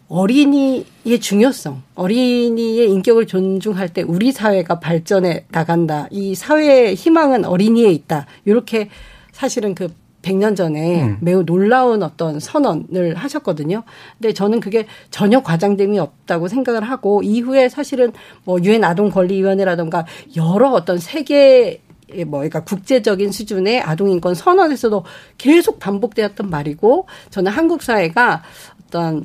어린이의 0.09 1.21
중요성, 1.21 1.83
어린이의 1.95 2.91
인격을 2.91 3.27
존중할 3.27 3.89
때 3.95 4.03
우리 4.03 4.31
사회가 4.31 4.79
발전해 4.79 5.47
나간다. 5.51 6.07
이 6.11 6.35
사회의 6.35 6.95
희망은 6.95 7.47
어린이에 7.47 7.91
있다. 7.93 8.27
이렇게 8.45 8.91
사실은 9.33 9.75
그 9.75 9.89
100년 10.23 10.57
전에 10.57 11.03
음. 11.03 11.19
매우 11.21 11.45
놀라운 11.45 12.03
어떤 12.03 12.41
선언을 12.41 13.15
하셨거든요. 13.17 13.83
근데 14.19 14.33
저는 14.33 14.61
그게 14.61 14.87
전혀 15.11 15.43
과장됨이 15.43 15.99
없다고 15.99 16.49
생각을 16.49 16.83
하고 16.83 17.23
이후에 17.23 17.69
사실은 17.69 18.13
뭐 18.45 18.59
유엔 18.63 18.85
아동 18.85 19.11
권리 19.11 19.37
위원회라든가 19.37 20.07
여러 20.37 20.71
어떤 20.71 20.99
세계 20.99 21.83
뭐, 22.27 22.41
그러니까 22.41 22.63
국제적인 22.63 23.33
수준의 23.33 23.81
아동인권 23.81 24.35
선언에서도 24.35 25.03
계속 25.39 25.79
반복되었던 25.79 26.51
말이고, 26.51 27.07
저는 27.31 27.51
한국 27.51 27.83
사회가 27.83 28.43
어떤 28.87 29.25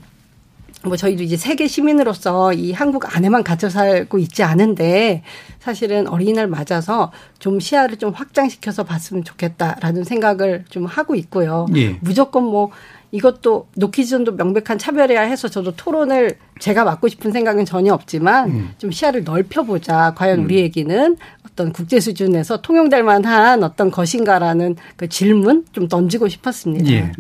뭐 0.88 0.97
저희도 0.97 1.23
이제 1.23 1.38
세계 1.38 1.67
시민으로서 1.67 2.54
이 2.54 2.71
한국 2.71 3.15
안에만 3.15 3.43
갇혀 3.43 3.69
살고 3.69 4.17
있지 4.19 4.43
않은데 4.43 5.23
사실은 5.60 6.08
어린이날 6.08 6.47
맞아서 6.47 7.12
좀 7.39 7.60
시야를 7.60 7.97
좀 7.97 8.13
확장시켜서 8.13 8.84
봤으면 8.84 9.23
좋겠다라는 9.23 10.04
생각을 10.04 10.65
좀 10.69 10.86
하고 10.86 11.15
있고요. 11.15 11.65
예. 11.76 11.97
무조건 12.02 12.43
뭐 12.43 12.71
이것도 13.12 13.67
노키즈존도 13.76 14.34
명백한 14.34 14.78
차별이야 14.78 15.21
해서 15.21 15.47
저도 15.47 15.76
토론을 15.76 16.38
제가 16.60 16.84
맡고 16.84 17.08
싶은 17.08 17.32
생각은 17.32 17.65
전혀 17.65 17.93
없지만 17.93 18.50
음. 18.50 18.69
좀 18.78 18.91
시야를 18.91 19.23
넓혀보자. 19.23 20.13
과연 20.15 20.39
음. 20.39 20.45
우리 20.45 20.58
얘기는 20.58 21.17
어떤 21.45 21.71
국제 21.71 22.00
수준에서 22.00 22.62
통용될 22.62 23.04
만한 23.04 23.63
어떤 23.63 23.91
것인가라는 23.91 24.76
그 24.97 25.08
질문 25.08 25.65
좀 25.71 25.88
던지고 25.88 26.28
싶었습니다. 26.28 26.91
예. 26.91 27.12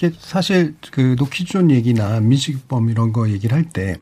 이게 0.00 0.12
사실 0.18 0.74
그 0.90 1.14
노키존 1.18 1.70
얘기나 1.70 2.20
민식범 2.20 2.88
이런 2.88 3.12
거 3.12 3.28
얘기를 3.28 3.54
할 3.54 3.68
때, 3.68 3.96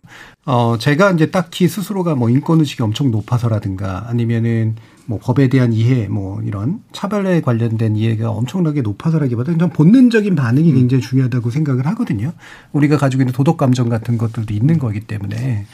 어, 0.45 0.79
제가 0.79 1.11
이제 1.11 1.31
딱히 1.33 1.67
스스로가 1.67 2.15
뭐 2.15 2.31
인권의식이 2.31 2.83
엄청 2.85 3.11
높아서라든가 3.11 4.09
아니면은 4.09 4.77
뭐 5.09 5.19
법에 5.19 5.49
대한 5.49 5.73
이해, 5.73 6.07
뭐 6.07 6.43
이런 6.43 6.81
차별에 6.93 7.41
관련된 7.41 7.97
이해가 7.97 8.29
엄청나게 8.29 8.83
높아서라기보다는 8.83 9.59
좀 9.59 9.71
본능적인 9.71 10.35
반응이 10.35 10.71
음. 10.71 10.75
굉장히 10.77 11.01
중요하다고 11.03 11.49
생각을 11.51 11.87
하거든요. 11.87 12.33
우리가 12.73 12.99
가지고 12.99 13.23
있는 13.23 13.33
도덕 13.33 13.57
감정 13.57 13.89
같은 13.89 14.19
것들도 14.19 14.53
있는 14.53 14.79
거기 14.79 15.01
때문에. 15.01 15.65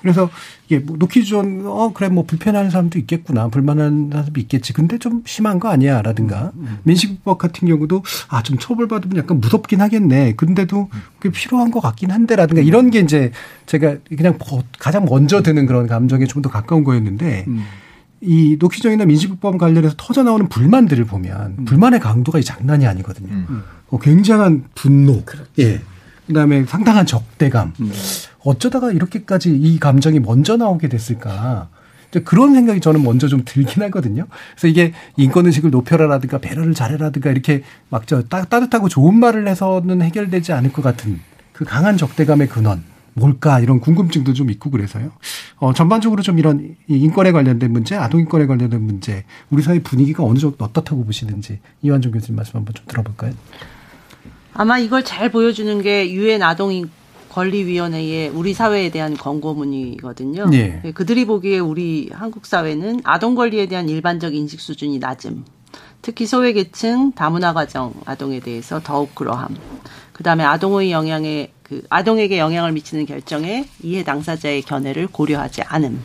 그래서 0.00 0.30
이게 0.66 0.78
뭐 0.78 0.96
노키존, 0.96 1.66
어, 1.66 1.92
그래, 1.92 2.08
뭐 2.08 2.22
불편한 2.24 2.70
사람도 2.70 3.00
있겠구나. 3.00 3.48
불만한 3.48 4.10
사람도 4.12 4.40
있겠지. 4.40 4.72
근데 4.72 4.96
좀 4.98 5.24
심한 5.26 5.58
거 5.58 5.70
아니야. 5.70 6.00
라든가. 6.00 6.52
음, 6.54 6.66
음. 6.68 6.78
민식법 6.84 7.38
같은 7.38 7.66
경우도 7.66 8.04
아, 8.28 8.44
좀 8.44 8.58
처벌받으면 8.58 9.16
약간 9.16 9.40
무섭긴 9.40 9.80
하겠네. 9.80 10.34
근데도 10.36 10.88
그게 11.18 11.32
필요한 11.32 11.72
것 11.72 11.80
같긴 11.80 12.12
한데. 12.12 12.36
라든가 12.36 12.62
이런 12.62 12.90
게 12.90 13.00
이제 13.00 13.32
제가 13.66 13.96
그냥 14.16 14.38
가장 14.78 15.04
먼저 15.04 15.42
드는 15.42 15.66
그런 15.66 15.88
감정에 15.88 16.26
좀 16.26 16.44
더 16.44 16.50
가까운 16.50 16.84
거였는데 16.84 17.46
음. 17.48 17.64
이 18.24 18.56
녹희정이나 18.58 19.04
민식법 19.04 19.58
관련해서 19.58 19.94
터져 19.96 20.22
나오는 20.22 20.48
불만들을 20.48 21.04
보면 21.04 21.56
음. 21.58 21.64
불만의 21.64 22.00
강도가 22.00 22.40
장난이 22.40 22.86
아니거든요. 22.86 23.32
음. 23.32 23.62
어, 23.90 23.98
굉장한 23.98 24.64
분노, 24.74 25.22
그렇죠. 25.24 25.48
예, 25.58 25.80
그다음에 26.26 26.64
상당한 26.64 27.04
적대감. 27.06 27.74
음. 27.80 27.92
어쩌다가 28.40 28.92
이렇게까지 28.92 29.54
이 29.54 29.78
감정이 29.78 30.20
먼저 30.20 30.56
나오게 30.56 30.88
됐을까? 30.88 31.68
그런 32.24 32.54
생각이 32.54 32.80
저는 32.80 33.02
먼저 33.02 33.26
좀 33.26 33.42
들긴 33.44 33.82
하거든요. 33.84 34.26
그래서 34.52 34.68
이게 34.68 34.92
인권의식을 35.16 35.70
높여라라든가 35.70 36.38
배려를 36.38 36.72
잘해라든가 36.72 37.30
이렇게 37.30 37.62
막 37.88 38.04
저 38.06 38.22
따뜻하고 38.22 38.88
좋은 38.88 39.18
말을 39.18 39.48
해서는 39.48 40.00
해결되지 40.00 40.52
않을 40.52 40.72
것 40.72 40.82
같은 40.82 41.20
그 41.52 41.64
강한 41.64 41.96
적대감의 41.96 42.48
근원. 42.48 42.84
뭘까 43.14 43.60
이런 43.60 43.80
궁금증도 43.80 44.32
좀 44.34 44.50
있고 44.50 44.70
그래서요. 44.70 45.12
어, 45.56 45.72
전반적으로 45.72 46.22
좀 46.22 46.38
이런 46.38 46.76
인권에 46.88 47.32
관련된 47.32 47.72
문제, 47.72 47.96
아동 47.96 48.20
인권에 48.20 48.46
관련된 48.46 48.80
문제, 48.82 49.24
우리 49.50 49.62
사회 49.62 49.80
분위기가 49.80 50.24
어느 50.24 50.38
정도 50.38 50.64
어떻다고 50.64 51.04
보시는지 51.04 51.60
이완종 51.82 52.12
교수님 52.12 52.36
말씀 52.36 52.56
한번 52.56 52.74
좀 52.74 52.84
들어볼까요? 52.86 53.32
아마 54.52 54.78
이걸 54.78 55.04
잘 55.04 55.30
보여주는 55.30 55.82
게 55.82 56.12
유엔 56.12 56.42
아동 56.42 56.88
권리위원회의 57.30 58.28
우리 58.28 58.54
사회에 58.54 58.90
대한 58.90 59.16
권고문이거든요. 59.16 60.46
네. 60.50 60.80
그들이 60.94 61.24
보기에 61.24 61.58
우리 61.58 62.08
한국 62.12 62.46
사회는 62.46 63.00
아동 63.02 63.34
권리에 63.34 63.66
대한 63.66 63.88
일반적 63.88 64.34
인식 64.34 64.60
수준이 64.60 65.00
낮음. 65.00 65.44
특히 66.00 66.26
소외계층 66.26 67.12
다문화 67.12 67.52
가정 67.52 67.92
아동에 68.04 68.38
대해서 68.38 68.80
더욱 68.84 69.14
그러함. 69.14 69.56
그다음에 70.12 70.44
아동의 70.44 70.92
영향에 70.92 71.50
그 71.64 71.82
아동에게 71.88 72.38
영향을 72.38 72.72
미치는 72.72 73.06
결정에 73.06 73.66
이해 73.82 74.04
당사자의 74.04 74.62
견해를 74.62 75.08
고려하지 75.08 75.62
않음. 75.62 76.02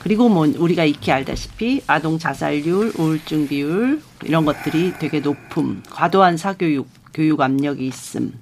그리고 0.00 0.28
뭐 0.28 0.46
우리가 0.46 0.84
익히 0.84 1.10
알다시피 1.10 1.82
아동 1.86 2.18
자살률, 2.18 2.92
우울증 2.98 3.48
비율 3.48 4.02
이런 4.24 4.44
것들이 4.44 4.94
되게 4.98 5.20
높음, 5.20 5.82
과도한 5.90 6.36
사교육, 6.36 6.88
교육 7.14 7.40
압력이 7.40 7.86
있음. 7.86 8.32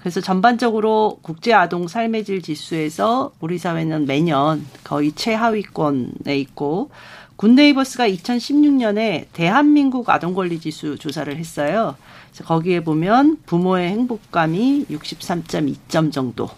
그래서 0.00 0.20
전반적으로 0.20 1.18
국제 1.22 1.54
아동 1.54 1.88
삶의 1.88 2.24
질 2.24 2.42
지수에서 2.42 3.32
우리 3.40 3.56
사회는 3.58 4.06
매년 4.06 4.66
거의 4.84 5.12
최하위권에 5.12 6.38
있고 6.40 6.90
굿네이버스가 7.36 8.08
2016년에 8.08 9.26
대한민국 9.32 10.08
아동 10.08 10.34
권리 10.34 10.60
지수 10.60 10.96
조사를 10.98 11.36
했어요. 11.36 11.96
거기에 12.44 12.82
보면 12.82 13.38
부모의 13.46 13.90
행복감이 13.90 14.86
63.2점 14.90 16.12
정도. 16.12 16.48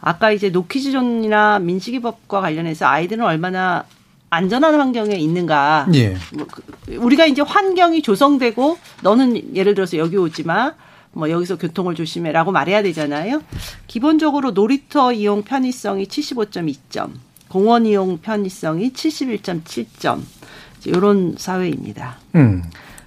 아까 0.00 0.32
이제 0.32 0.50
노키즈존이나 0.50 1.60
민식이법과 1.60 2.40
관련해서 2.40 2.86
아이들은 2.86 3.24
얼마나 3.24 3.84
안전한 4.30 4.74
환경에 4.74 5.14
있는가. 5.14 5.88
예. 5.94 6.16
뭐 6.32 6.46
그, 6.50 6.94
우리가 6.96 7.26
이제 7.26 7.42
환경이 7.42 8.02
조성되고 8.02 8.78
너는 9.02 9.54
예를 9.54 9.74
들어서 9.74 9.98
여기 9.98 10.16
오지 10.16 10.44
마. 10.44 10.74
뭐 11.12 11.28
여기서 11.30 11.58
교통을 11.58 11.94
조심해라고 11.94 12.52
말해야 12.52 12.82
되잖아요. 12.82 13.42
기본적으로 13.86 14.52
놀이터 14.52 15.12
이용 15.12 15.42
편의성이 15.42 16.06
75.2점, 16.06 17.10
공원 17.52 17.84
이용 17.84 18.16
편의성이 18.16 18.94
71.7점 18.94 20.22
이런 20.86 21.34
사회입니다. 21.36 22.16
음. 22.34 22.62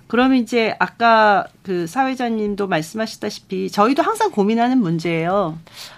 그러면 0.05 0.37
이제 0.37 0.75
아까 0.77 1.47
그 1.63 1.87
사회자님도 1.87 2.67
말씀하셨다시피 2.67 3.71
저희도 3.71 4.03
항상 4.03 4.29
고민하는 4.29 4.77
문제예요. 4.77 5.57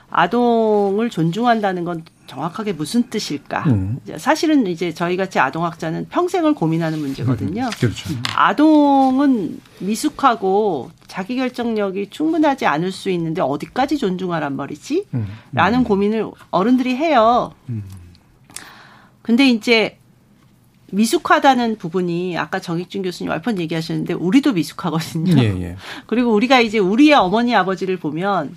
아동을 0.09 1.09
존중한다는 1.09 1.83
건 1.83 2.05
정확하게 2.27 2.71
무슨 2.71 3.09
뜻일까? 3.09 3.65
음. 3.67 3.99
사실은 4.15 4.65
이제 4.67 4.93
저희 4.93 5.17
같이 5.17 5.39
아동학자는 5.39 6.07
평생을 6.07 6.53
고민하는 6.53 6.99
문제거든요. 6.99 7.65
음, 7.65 7.69
그렇죠. 7.77 8.09
아동은 8.33 9.59
미숙하고 9.79 10.91
자기 11.07 11.35
결정력이 11.35 12.11
충분하지 12.11 12.65
않을 12.65 12.93
수 12.93 13.09
있는데 13.09 13.41
어디까지 13.41 13.97
존중하란 13.97 14.55
말이지? 14.55 15.05
음. 15.15 15.27
라는 15.51 15.83
고민을 15.83 16.31
어른들이 16.49 16.95
해요. 16.95 17.51
근데 19.27 19.49
이제 19.49 19.97
미숙하다는 20.93 21.79
부분이 21.79 22.37
아까 22.37 22.61
정익준 22.61 23.01
교수님 23.01 23.29
얼핏 23.29 23.59
얘기하셨는데 23.59 24.13
우리도 24.13 24.53
미숙하거든요. 24.53 25.37
예, 25.43 25.61
예. 25.61 25.75
그리고 26.07 26.33
우리가 26.33 26.61
이제 26.61 26.77
우리의 26.77 27.13
어머니 27.13 27.53
아버지를 27.53 27.97
보면 27.97 28.55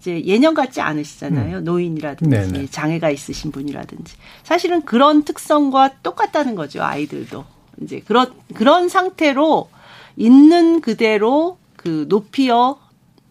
이제 0.00 0.20
예년 0.24 0.54
같지 0.54 0.80
않으시잖아요. 0.80 1.60
노인이라든지 1.60 2.36
음. 2.36 2.52
네네. 2.52 2.66
장애가 2.66 3.10
있으신 3.10 3.52
분이라든지 3.52 4.16
사실은 4.42 4.82
그런 4.82 5.22
특성과 5.22 6.00
똑같다는 6.02 6.56
거죠. 6.56 6.82
아이들도 6.82 7.44
이제 7.82 8.00
그런 8.00 8.32
그런 8.54 8.88
상태로 8.88 9.70
있는 10.16 10.80
그대로 10.80 11.58
그 11.76 12.06
높이어 12.08 12.76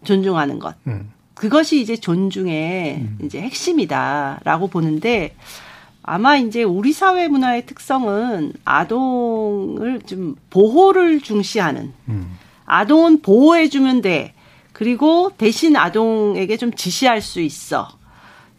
존중하는 0.06 0.60
것. 0.60 0.74
음. 0.88 1.12
그것이 1.34 1.82
이제 1.82 1.98
존중의 1.98 3.08
이제 3.24 3.42
핵심이다라고 3.42 4.68
보는데 4.68 5.36
아마 6.08 6.38
이제 6.38 6.64
우리 6.64 6.94
사회 6.94 7.28
문화의 7.28 7.66
특성은 7.66 8.54
아동을 8.64 10.02
좀 10.06 10.36
보호를 10.50 11.20
중시하는 11.20 11.92
음. 12.08 12.38
아동은 12.66 13.22
보호해 13.22 13.68
주면 13.68 14.02
돼. 14.02 14.34
그리고 14.72 15.34
대신 15.38 15.76
아동에게 15.76 16.56
좀 16.56 16.72
지시할 16.74 17.22
수 17.22 17.42
있어. 17.42 17.90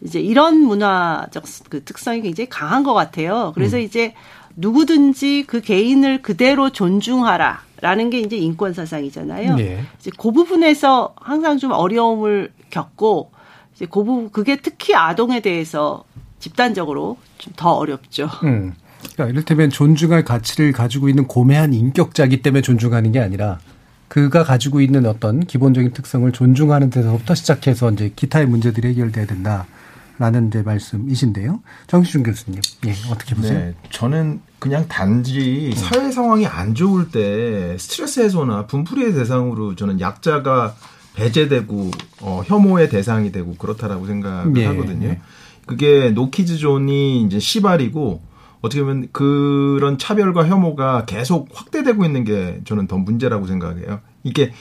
이제 0.01 0.19
이런 0.19 0.59
문화적 0.59 1.43
그 1.69 1.83
특성이 1.83 2.21
굉장히 2.21 2.47
강한 2.49 2.83
것 2.83 2.93
같아요. 2.93 3.51
그래서 3.55 3.77
음. 3.77 3.81
이제 3.81 4.13
누구든지 4.55 5.45
그 5.47 5.61
개인을 5.61 6.21
그대로 6.21 6.69
존중하라. 6.69 7.63
라는 7.81 8.09
게 8.09 8.19
이제 8.19 8.35
인권 8.35 8.73
사상이잖아요. 8.73 9.55
예. 9.59 9.85
이제 9.99 10.11
그 10.17 10.31
부분에서 10.31 11.15
항상 11.15 11.57
좀 11.57 11.71
어려움을 11.71 12.51
겪고 12.69 13.31
이제 13.73 13.85
그 13.85 14.03
부분 14.03 14.29
그게 14.29 14.57
특히 14.57 14.93
아동에 14.93 15.39
대해서 15.39 16.03
집단적으로 16.39 17.17
좀 17.37 17.53
더 17.55 17.71
어렵죠. 17.73 18.29
음. 18.43 18.73
그러니까 19.13 19.27
이를테면 19.27 19.69
존중할 19.69 20.23
가치를 20.25 20.71
가지고 20.71 21.09
있는 21.09 21.27
고매한 21.27 21.73
인격자기 21.73 22.41
때문에 22.41 22.61
존중하는 22.61 23.11
게 23.11 23.19
아니라 23.19 23.59
그가 24.07 24.43
가지고 24.43 24.81
있는 24.81 25.05
어떤 25.05 25.45
기본적인 25.45 25.93
특성을 25.93 26.29
존중하는 26.31 26.89
데서부터 26.89 27.35
시작해서 27.35 27.91
이제 27.91 28.11
기타의 28.15 28.47
문제들이 28.47 28.89
해결돼야 28.89 29.25
된다 29.25 29.67
라는 30.17 30.47
이제 30.47 30.61
말씀이신데요. 30.63 31.61
정시준 31.87 32.23
교수님, 32.23 32.59
예, 32.87 32.93
어떻게 33.09 33.35
보세요? 33.35 33.57
네, 33.57 33.73
저는 33.89 34.41
그냥 34.59 34.85
단지 34.89 35.71
사회 35.75 36.11
상황이 36.11 36.45
안 36.45 36.75
좋을 36.75 37.09
때 37.09 37.77
스트레스 37.77 38.19
해소나 38.19 38.65
분풀이의 38.67 39.13
대상으로 39.13 39.75
저는 39.75 40.01
약자가 40.01 40.75
배제되고 41.15 41.91
어, 42.21 42.41
혐오의 42.45 42.89
대상이 42.89 43.31
되고 43.31 43.55
그렇다라고 43.55 44.07
생각을 44.07 44.57
예, 44.57 44.65
하거든요. 44.65 45.07
예. 45.07 45.21
그게 45.69 46.09
노키즈 46.09 46.57
존이 46.57 47.21
이제 47.21 47.37
시발이고 47.37 48.23
어떻게 48.61 48.81
보면 48.81 49.09
그런 49.11 49.99
차별과 49.99 50.47
혐오가 50.47 51.05
계속 51.05 51.47
확대되고 51.53 52.03
있는 52.05 52.23
게 52.23 52.59
저는 52.65 52.87
더 52.87 52.97
문제라고 52.97 53.45
생각해요. 53.45 53.99
이게 54.23 54.51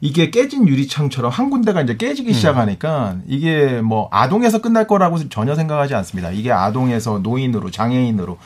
이게 0.00 0.30
깨진 0.30 0.66
유리창처럼 0.66 1.30
한 1.30 1.50
군데가 1.50 1.82
이제 1.82 1.98
깨지기 1.98 2.32
시작하니까 2.32 3.18
이게 3.26 3.82
뭐 3.82 4.08
아동에서 4.10 4.62
끝날 4.62 4.86
거라고 4.86 5.28
전혀 5.28 5.54
생각하지 5.54 5.94
않습니다. 5.96 6.30
이게 6.30 6.50
아동에서 6.50 7.18
노인으로 7.18 7.70
장애인으로 7.70 8.38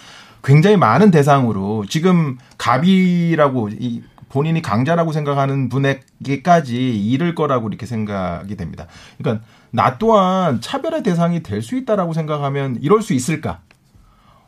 굉장히 0.43 0.77
많은 0.77 1.13
대상으로 1.13 1.85
지금 1.89 2.37
갑이라고 2.59 3.69
이 3.79 4.03
본인이 4.29 4.61
강자라고 4.63 5.13
생각하는 5.13 5.69
분에게까지 5.69 6.75
이를 7.01 7.35
거라고 7.35 7.69
이렇게 7.69 7.87
생각이 7.87 8.57
됩니다. 8.57 8.87
그러니까 9.19 9.45
나 9.71 9.99
또한 9.99 10.61
차별의 10.61 11.03
대상이 11.03 11.43
될 11.43 11.63
수 11.63 11.77
있다라고 11.77 12.13
생각하면 12.13 12.79
이럴 12.81 13.03
수 13.03 13.15
있을까? 13.15 13.61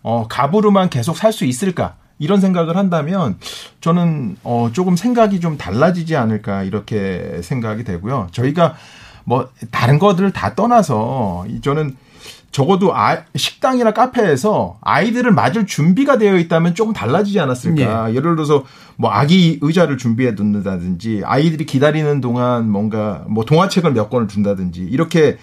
어, 0.03 0.27
갑으로만 0.29 0.89
계속 0.91 1.17
살 1.17 1.33
수 1.33 1.45
있을까? 1.45 1.97
이런 2.19 2.39
생각을 2.41 2.77
한다면 2.77 3.39
저는 3.81 4.37
어 4.45 4.69
조금 4.75 4.95
생각이 4.95 5.41
좀 5.41 5.57
달라지지 5.57 6.17
않을까 6.17 6.65
이렇게 6.65 7.41
생각이 7.43 7.83
되고요. 7.85 8.29
저희가 8.31 8.75
뭐 9.25 9.49
다른 9.71 9.99
것들을 9.99 10.31
다 10.33 10.55
떠나서 10.55 11.47
이 11.49 11.63
저는 11.63 11.97
적어도 12.51 12.97
아, 12.97 13.19
식당이나 13.37 13.93
카페에서 13.93 14.79
아이들을 14.81 15.31
맞을 15.33 15.67
준비가 15.67 16.19
되어 16.19 16.37
있다면 16.37 16.75
조금 16.75 16.93
달라지지 16.93 17.39
않았을까. 17.41 18.11
예를 18.15 18.35
들어서 18.35 18.65
뭐 18.97 19.11
아기 19.11 19.59
의자를 19.63 19.99
준비해 19.99 20.35
둔다든지 20.35 21.23
아이들이 21.25 21.65
기다리는 21.65 22.21
동안 22.21 22.69
뭔가 22.71 23.25
뭐 23.29 23.45
동화책을 23.45 23.93
몇 23.93 24.11
권을 24.11 24.27
둔다든지 24.27 24.81
이렇게 24.83 25.39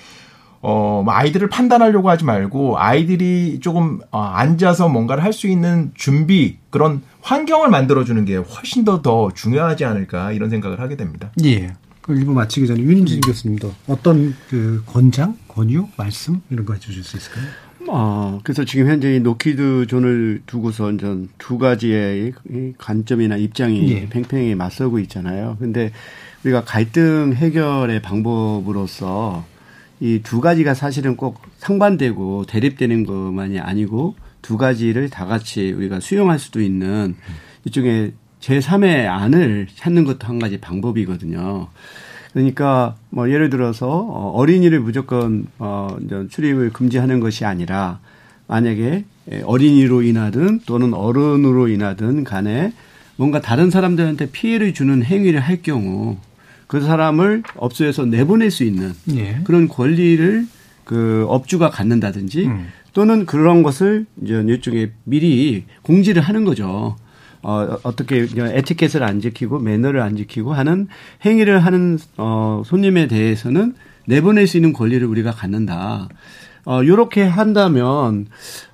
어, 0.60 1.02
뭐 1.06 1.14
아이들을 1.14 1.50
판단하려고 1.50 2.10
하지 2.10 2.26
말고 2.26 2.78
아이들이 2.80 3.60
조금 3.62 4.00
어, 4.12 4.20
앉아서 4.22 4.90
뭔가를 4.90 5.24
할 5.24 5.32
수 5.32 5.48
있는 5.48 5.92
준비 5.94 6.58
그런 6.72 7.04
환경을 7.22 7.70
만들어주는 7.70 8.26
게 8.26 8.36
훨씬 8.38 8.84
더 8.84 9.02
더 9.02 9.30
중요하지 9.34 9.86
않을까 9.86 10.32
이런 10.32 10.50
생각을 10.50 10.80
하게 10.82 10.98
됩니다. 10.98 11.32
예. 11.46 11.74
그 12.02 12.16
일부 12.16 12.34
마치기 12.34 12.66
전에 12.68 12.80
윤인진 12.82 13.22
교수님도 13.22 13.72
어떤 13.88 14.36
그 14.50 14.82
권장, 14.88 15.38
권유, 15.58 15.88
말씀 15.98 16.40
이런 16.52 16.66
거 16.66 16.74
해주실 16.74 17.04
수 17.04 17.18
있을까요? 17.18 17.46
어, 17.90 18.40
그래서 18.44 18.64
지금 18.64 18.88
현재 18.88 19.16
이 19.16 19.20
노키즈 19.20 19.88
존을 19.88 20.44
두고서 20.46 20.92
이제 20.92 21.26
두 21.40 21.58
가지의 21.58 22.34
이 22.50 22.74
관점이나 22.78 23.38
입장이 23.38 23.90
예. 23.92 24.08
팽팽히 24.08 24.54
맞서고 24.54 25.00
있잖아요. 25.00 25.58
근데 25.60 25.92
우리가 26.44 26.64
갈등 26.64 27.34
해결의 27.36 28.02
방법으로서 28.04 29.46
이 30.00 30.20
두 30.24 30.42
가지가 30.42 30.76
사실은 30.76 31.16
꼭 31.18 31.42
상반되고 31.58 32.46
대립되는 32.46 33.06
것만이 33.08 33.60
아니고 33.60 34.16
두 34.44 34.58
가지를 34.58 35.10
다 35.10 35.26
같이 35.26 35.72
우리가 35.72 36.00
수용할 36.00 36.38
수도 36.38 36.62
있는 36.62 37.16
이쪽에 37.66 38.14
제3의 38.42 39.08
안을 39.08 39.68
찾는 39.76 40.04
것도 40.04 40.28
한 40.28 40.38
가지 40.38 40.60
방법이거든요. 40.60 41.70
그러니까 42.38 42.96
뭐 43.10 43.32
예를 43.32 43.50
들어서 43.50 43.88
어, 43.90 44.32
어린이를 44.36 44.80
무조건 44.80 45.48
어 45.58 45.98
출입을 46.30 46.72
금지하는 46.72 47.20
것이 47.20 47.46
아니라 47.46 48.00
만약에 48.46 49.06
어린이로 49.44 50.04
인하든 50.04 50.60
또는 50.68 50.94
어른으로 50.94 51.68
인하든 51.68 52.24
간에 52.24 52.74
뭔가 53.16 53.42
다른 53.42 53.72
사람들한테 53.72 54.30
피해를 54.30 54.76
주는 54.76 55.04
행위를 55.04 55.40
할 55.40 55.64
경우 55.64 56.18
그 56.68 56.80
사람을 56.80 57.42
업소에서 57.56 58.06
내보낼 58.06 58.52
수 58.52 58.64
있는 58.64 58.94
예. 59.16 59.40
그런 59.44 59.68
권리를 59.68 60.46
그 60.84 61.26
업주가 61.30 61.72
갖는다든지 61.72 62.46
음. 62.46 62.68
또는 62.94 63.26
그런 63.26 63.64
것을 63.64 64.06
이제 64.24 64.36
일종의 64.36 64.92
미리 65.06 65.66
공지를 65.82 66.22
하는 66.22 66.46
거죠. 66.46 66.98
어, 67.48 67.80
어떻게 67.84 68.28
에티켓을 68.38 69.04
안 69.04 69.22
지키고 69.22 69.60
매너를 69.60 70.02
안 70.02 70.18
지키고 70.18 70.54
하는 70.54 70.90
행위를 71.24 71.60
하는 71.60 71.98
어, 72.18 72.62
손님에 72.66 73.08
대해서는 73.08 73.74
내보낼 74.06 74.48
수 74.48 74.58
있는 74.58 74.74
권리를 74.74 75.08
우리가 75.08 75.32
갖는다. 75.32 76.10
어, 76.66 76.82
요렇게 76.84 77.24
한다면, 77.24 78.28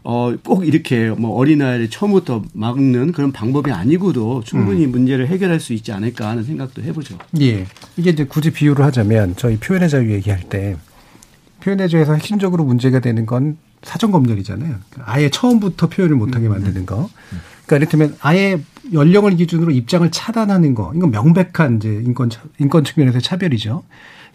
어, 0.04 0.34
꼭 0.44 0.66
이렇게 0.66 1.12
뭐 1.12 1.36
어린아이를 1.38 1.92
처음부터 1.92 2.42
막는 2.54 3.12
그런 3.12 3.32
방법이 3.32 3.72
아니고도 3.72 4.42
충분히 4.44 4.86
음. 4.86 4.92
문제를 4.92 5.28
해결할 5.28 5.60
수 5.60 5.74
있지 5.74 5.92
않을까 5.92 6.30
하는 6.30 6.44
생각도 6.44 6.82
해보죠. 6.82 7.20
예. 7.42 7.68
이게 7.96 8.10
이제 8.10 8.26
굳이 8.26 8.52
비유를 8.52 8.84
하자면 8.86 9.36
저희 9.38 9.58
표현의 9.58 9.90
자유 9.90 10.12
얘기할 10.12 10.50
때 10.50 10.78
표현의 11.62 11.90
자유에서 11.90 12.16
핵심적으로 12.16 12.64
문제가 12.64 13.00
되는 13.00 13.28
건 13.28 13.58
사전 13.84 14.10
검열이잖아요. 14.10 14.78
아예 15.06 15.30
처음부터 15.30 15.90
표현을 15.90 16.16
못하게 16.16 16.48
음, 16.48 16.54
만드는 16.54 16.88
거. 16.88 17.12
그러니까 17.66 17.78
이를테면 17.78 18.18
아예 18.22 18.60
연령을 18.92 19.36
기준으로 19.36 19.72
입장을 19.72 20.10
차단하는 20.12 20.76
거. 20.76 20.92
이건 20.96 21.12
명백한 21.12 21.78
이제 21.78 21.90
인권 22.06 22.30
인권 22.60 22.84
측면에서 22.84 23.20
차별이죠. 23.20 23.84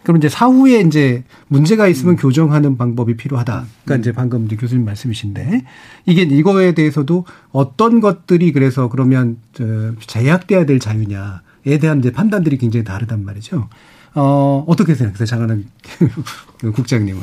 그럼 0.03 0.17
이제 0.17 0.29
사후에 0.29 0.79
이제 0.79 1.23
문제가 1.47 1.87
있으면 1.87 2.13
음. 2.13 2.17
교정하는 2.17 2.77
방법이 2.77 3.17
필요하다. 3.17 3.65
그러니까 3.83 3.95
음. 3.95 3.99
이제 3.99 4.11
방금 4.11 4.45
이제 4.45 4.55
교수님 4.55 4.85
말씀이신데 4.85 5.63
이게 6.05 6.21
이거에 6.21 6.73
대해서도 6.73 7.25
어떤 7.51 7.99
것들이 7.99 8.51
그래서 8.53 8.87
그러면 8.89 9.37
저 9.53 9.93
제약돼야 10.07 10.65
될 10.65 10.79
자유냐에 10.79 11.79
대한 11.81 11.99
이제 11.99 12.11
판단들이 12.11 12.57
굉장히 12.57 12.83
다르단 12.85 13.25
말이죠. 13.25 13.67
어, 14.15 14.63
어떻게 14.67 14.95
생각하세요? 14.95 15.25
장하는 15.25 15.67
국장님은? 16.73 17.21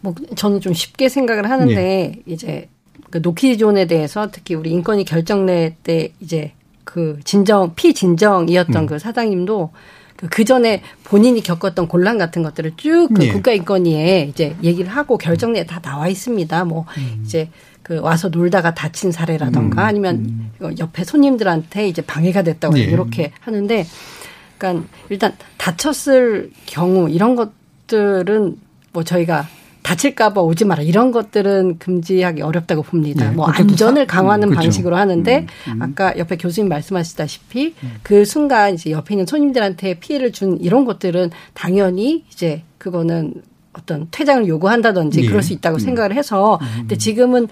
뭐 0.00 0.14
저는 0.36 0.60
좀 0.60 0.72
쉽게 0.72 1.08
생각을 1.08 1.48
하는데 1.50 1.74
네. 1.74 2.22
이제 2.26 2.68
그 3.10 3.18
노키존에 3.18 3.86
대해서 3.86 4.28
특히 4.30 4.54
우리 4.54 4.70
인권위 4.70 5.04
결정내 5.04 5.76
때 5.82 6.12
이제 6.20 6.52
그 6.84 7.18
진정 7.24 7.74
피진정이었던 7.74 8.76
음. 8.76 8.86
그 8.86 8.98
사장님도 8.98 9.70
그, 10.16 10.28
그 10.28 10.44
전에 10.44 10.82
본인이 11.04 11.40
겪었던 11.42 11.86
곤란 11.86 12.18
같은 12.18 12.42
것들을 12.42 12.72
쭉그 12.76 13.20
네. 13.20 13.32
국가인권위에 13.32 14.26
이제 14.28 14.56
얘기를 14.62 14.90
하고 14.90 15.16
결정내에 15.16 15.64
다 15.64 15.80
나와 15.80 16.08
있습니다. 16.08 16.64
뭐 16.64 16.86
음. 16.98 17.22
이제 17.24 17.50
그 17.82 18.00
와서 18.00 18.28
놀다가 18.28 18.74
다친 18.74 19.12
사례라던가 19.12 19.82
음. 19.82 19.86
아니면 19.86 20.50
음. 20.60 20.76
옆에 20.78 21.04
손님들한테 21.04 21.88
이제 21.88 22.02
방해가 22.02 22.42
됐다고 22.42 22.74
네. 22.74 22.82
이렇게 22.82 23.32
하는데 23.40 23.86
그러니까 24.58 24.88
일단 25.08 25.36
다쳤을 25.56 26.50
경우 26.66 27.08
이런 27.08 27.36
것들은 27.36 28.56
뭐 28.92 29.04
저희가 29.04 29.46
다칠까봐 29.88 30.42
오지 30.42 30.66
마라 30.66 30.82
이런 30.82 31.12
것들은 31.12 31.78
금지하기 31.78 32.42
어렵다고 32.42 32.82
봅니다. 32.82 33.30
네, 33.30 33.34
뭐 33.34 33.46
안전을 33.46 34.06
강화하는 34.06 34.48
음, 34.48 34.50
그렇죠. 34.50 34.64
방식으로 34.64 34.96
하는데 34.96 35.46
음, 35.68 35.72
음. 35.72 35.82
아까 35.82 36.16
옆에 36.18 36.36
교수님 36.36 36.68
말씀하시다시피 36.68 37.74
음. 37.82 37.92
그 38.02 38.26
순간 38.26 38.74
이제 38.74 38.90
옆에 38.90 39.14
있는 39.14 39.24
손님들한테 39.24 39.98
피해를 39.98 40.32
준 40.32 40.58
이런 40.60 40.84
것들은 40.84 41.30
당연히 41.54 42.24
이제 42.30 42.64
그거는 42.76 43.32
어떤 43.72 44.08
퇴장을 44.10 44.46
요구한다든지 44.46 45.22
네. 45.22 45.26
그럴 45.26 45.42
수 45.42 45.54
있다고 45.54 45.76
음. 45.76 45.78
생각을 45.78 46.14
해서 46.14 46.58
근데 46.76 46.98
지금은 46.98 47.48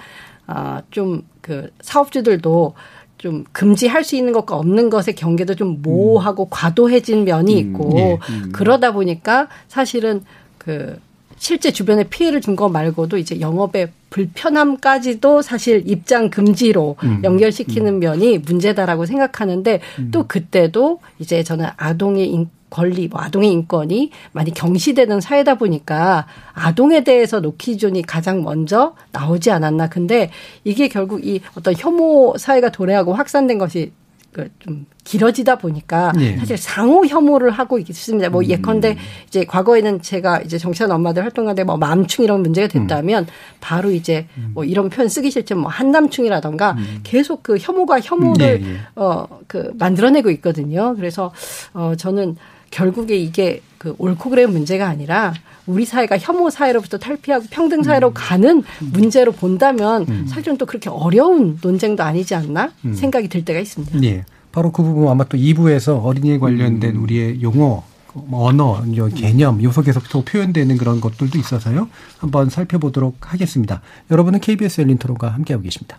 아좀 0.46 1.22
그 1.40 1.70
사업주들도 1.80 2.74
좀 3.16 3.44
금지할 3.52 4.04
수 4.04 4.14
있는 4.14 4.34
것과 4.34 4.56
없는 4.56 4.90
것의 4.90 5.14
경계도 5.16 5.54
좀 5.54 5.80
모호하고 5.80 6.44
음. 6.44 6.48
과도해진 6.50 7.24
면이 7.24 7.58
있고 7.58 7.92
음, 7.92 7.98
예, 7.98 8.18
음. 8.28 8.52
그러다 8.52 8.92
보니까 8.92 9.48
사실은 9.68 10.20
그 10.58 10.98
실제 11.38 11.70
주변에 11.70 12.04
피해를 12.04 12.40
준 12.40 12.56
거 12.56 12.68
말고도 12.68 13.18
이제 13.18 13.38
영업의 13.40 13.90
불편함까지도 14.10 15.42
사실 15.42 15.82
입장 15.86 16.30
금지로 16.30 16.96
음. 17.02 17.20
연결시키는 17.22 17.94
음. 17.94 18.00
면이 18.00 18.38
문제다라고 18.38 19.04
생각하는데 19.06 19.80
음. 19.98 20.10
또 20.10 20.26
그때도 20.26 21.00
이제 21.18 21.42
저는 21.42 21.66
아동의 21.76 22.28
인, 22.30 22.48
권리, 22.70 23.08
뭐 23.08 23.20
아동의 23.20 23.50
인권이 23.52 24.10
많이 24.32 24.52
경시되는 24.54 25.20
사회다 25.20 25.56
보니까 25.56 26.26
아동에 26.54 27.04
대해서 27.04 27.40
노키존이 27.40 28.02
가장 28.02 28.42
먼저 28.42 28.94
나오지 29.12 29.50
않았나. 29.50 29.88
근데 29.88 30.30
이게 30.64 30.88
결국 30.88 31.26
이 31.26 31.40
어떤 31.56 31.74
혐오 31.76 32.36
사회가 32.38 32.70
도래하고 32.70 33.12
확산된 33.12 33.58
것이 33.58 33.92
그좀 34.36 34.84
길어지다 35.04 35.56
보니까 35.56 36.12
네. 36.12 36.36
사실 36.36 36.58
상호 36.58 37.06
혐오를 37.06 37.50
하고 37.50 37.78
있습니다. 37.78 38.28
뭐 38.28 38.42
음. 38.42 38.46
예컨대 38.46 38.98
이제 39.26 39.44
과거에는 39.44 40.02
제가 40.02 40.42
이제 40.42 40.58
정치하는 40.58 40.94
엄마들 40.94 41.24
활동하는데 41.24 41.64
뭐 41.64 41.78
맘충 41.78 42.24
이런 42.24 42.42
문제가 42.42 42.68
됐다면 42.68 43.24
음. 43.24 43.28
바로 43.60 43.90
이제 43.90 44.26
음. 44.36 44.50
뭐 44.52 44.64
이런 44.64 44.90
표현 44.90 45.08
쓰기 45.08 45.30
싫지만 45.30 45.62
뭐 45.62 45.70
한남충이라던가 45.70 46.72
음. 46.72 47.00
계속 47.02 47.42
그 47.42 47.56
혐오가 47.58 47.98
혐오를 47.98 48.60
네. 48.60 48.66
네. 48.66 48.76
어그 48.94 49.72
만들어내고 49.78 50.30
있거든요. 50.32 50.94
그래서 50.96 51.32
어 51.72 51.94
저는 51.96 52.36
결국에 52.70 53.16
이게 53.16 53.62
그 53.78 53.94
옳고 53.96 54.28
그래 54.28 54.44
문제가 54.44 54.86
아니라 54.86 55.32
우리 55.66 55.84
사회가 55.84 56.18
혐오 56.18 56.50
사회로부터 56.50 56.98
탈피하고 56.98 57.46
평등 57.50 57.82
사회로 57.82 58.08
음. 58.08 58.12
가는 58.14 58.62
문제로 58.92 59.32
본다면 59.32 60.06
음. 60.08 60.26
사실은 60.28 60.56
또 60.56 60.66
그렇게 60.66 60.88
어려운 60.88 61.58
논쟁도 61.60 62.02
아니지 62.02 62.34
않나 62.34 62.72
음. 62.84 62.94
생각이 62.94 63.28
들 63.28 63.44
때가 63.44 63.60
있습니다. 63.60 63.98
네. 63.98 64.24
바로 64.52 64.72
그 64.72 64.82
부분 64.82 65.08
아마 65.08 65.24
또 65.24 65.36
2부에서 65.36 66.02
어린이에 66.02 66.38
관련된 66.38 66.96
우리의 66.96 67.42
용어 67.42 67.82
뭐 68.14 68.46
언어, 68.46 68.82
개념, 69.14 69.62
요속에서 69.62 70.00
또 70.10 70.24
표현되는 70.24 70.78
그런 70.78 71.02
것들도 71.02 71.38
있어서요. 71.38 71.88
한번 72.18 72.48
살펴보도록 72.48 73.32
하겠습니다. 73.32 73.82
여러분은 74.10 74.40
KBS 74.40 74.80
열린 74.80 74.96
토론과 74.96 75.28
함께하고 75.28 75.62
계십니다. 75.62 75.98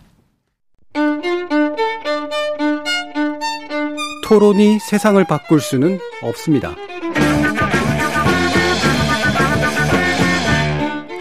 토론이 4.24 4.78
세상을 4.80 5.24
바꿀 5.24 5.60
수는 5.60 5.98
없습니다. 6.22 6.74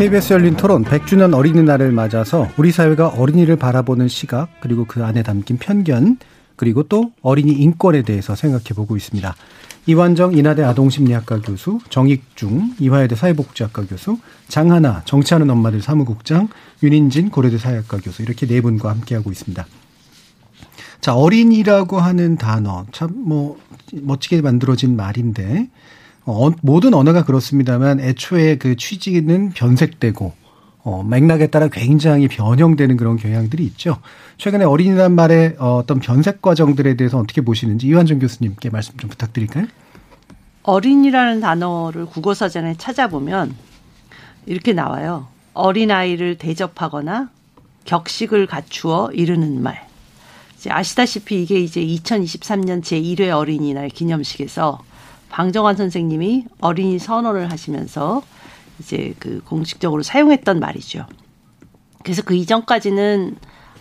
KBS 0.00 0.32
열린 0.32 0.56
토론 0.56 0.82
100주년 0.82 1.34
어린이날을 1.34 1.92
맞아서 1.92 2.48
우리 2.56 2.72
사회가 2.72 3.08
어린이를 3.08 3.56
바라보는 3.56 4.08
시각 4.08 4.48
그리고 4.62 4.86
그 4.86 5.04
안에 5.04 5.22
담긴 5.22 5.58
편견 5.58 6.16
그리고 6.56 6.84
또 6.84 7.12
어린이 7.20 7.52
인권에 7.52 8.00
대해서 8.00 8.34
생각해 8.34 8.68
보고 8.74 8.96
있습니다. 8.96 9.36
이완정 9.84 10.38
인하대 10.38 10.62
아동심리학과 10.62 11.42
교수, 11.42 11.80
정익중 11.90 12.76
이화여대 12.78 13.14
사회복지학과 13.14 13.84
교수, 13.88 14.16
장하나 14.48 15.02
정치하는 15.04 15.50
엄마들 15.50 15.82
사무국장, 15.82 16.48
윤인진 16.82 17.28
고려대 17.28 17.58
사회학과 17.58 17.98
교수 17.98 18.22
이렇게 18.22 18.46
네 18.46 18.62
분과 18.62 18.88
함께하고 18.88 19.30
있습니다. 19.30 19.66
자, 21.02 21.14
어린이라고 21.14 22.00
하는 22.00 22.38
단어 22.38 22.86
참 22.92 23.10
뭐 23.12 23.58
멋지게 23.92 24.40
만들어진 24.40 24.96
말인데 24.96 25.68
어, 26.24 26.50
모든 26.62 26.94
언어가 26.94 27.24
그렇습니다만 27.24 28.00
애초에 28.00 28.56
그 28.56 28.76
취지는 28.76 29.50
변색되고 29.50 30.32
어, 30.82 31.02
맥락에 31.02 31.48
따라 31.48 31.68
굉장히 31.68 32.28
변형되는 32.28 32.96
그런 32.96 33.16
경향들이 33.16 33.64
있죠. 33.64 33.98
최근에 34.38 34.64
어린이란 34.64 35.14
말의 35.14 35.56
어, 35.58 35.76
어떤 35.76 36.00
변색 36.00 36.40
과정들에 36.40 36.94
대해서 36.94 37.18
어떻게 37.18 37.42
보시는지 37.42 37.86
이완정 37.86 38.18
교수님께 38.18 38.70
말씀 38.70 38.96
좀 38.96 39.10
부탁드릴까요? 39.10 39.66
어린이라는 40.62 41.40
단어를 41.40 42.06
국어사전에 42.06 42.76
찾아보면 42.76 43.54
이렇게 44.46 44.72
나와요. 44.72 45.28
어린아이를 45.54 46.36
대접하거나 46.38 47.30
격식을 47.84 48.46
갖추어 48.46 49.10
이르는 49.12 49.62
말. 49.62 49.88
아시다시피 50.68 51.42
이게 51.42 51.58
이제 51.58 51.80
2023년 51.80 52.82
제1회 52.82 53.30
어린이날 53.30 53.88
기념식에서 53.88 54.80
방정환 55.30 55.76
선생님이 55.76 56.46
어린이 56.60 56.98
선언을 56.98 57.50
하시면서 57.50 58.22
이제 58.78 59.14
그 59.18 59.40
공식적으로 59.44 60.02
사용했던 60.02 60.60
말이죠. 60.60 61.06
그래서 62.02 62.22
그 62.22 62.34
이전까지는 62.34 63.36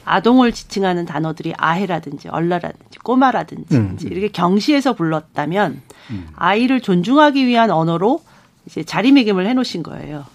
아동을 0.06 0.52
지칭하는 0.52 1.06
단어들이 1.06 1.54
아해라든지 1.58 2.30
얼라라든지 2.30 3.00
꼬마라든지 3.04 3.76
음. 3.76 3.98
이렇게 4.02 4.30
경시해서 4.30 4.94
불렀다면 4.94 5.82
음. 6.12 6.28
아이를 6.36 6.82
존중하기 6.82 7.46
위한 7.46 7.70
언어로 7.70 8.22
이제 8.66 8.84
자리매김을 8.84 9.46
해놓으신 9.48 9.84
거예요. 9.84 10.26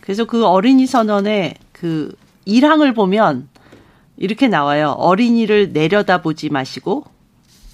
그래서 0.00 0.24
그 0.24 0.44
어린이 0.46 0.86
선언의 0.86 1.54
그 1.72 2.14
1항을 2.46 2.94
보면 2.94 3.48
이렇게 4.16 4.48
나와요. 4.48 4.90
어린이를 4.90 5.72
내려다보지 5.72 6.50
마시고 6.50 7.04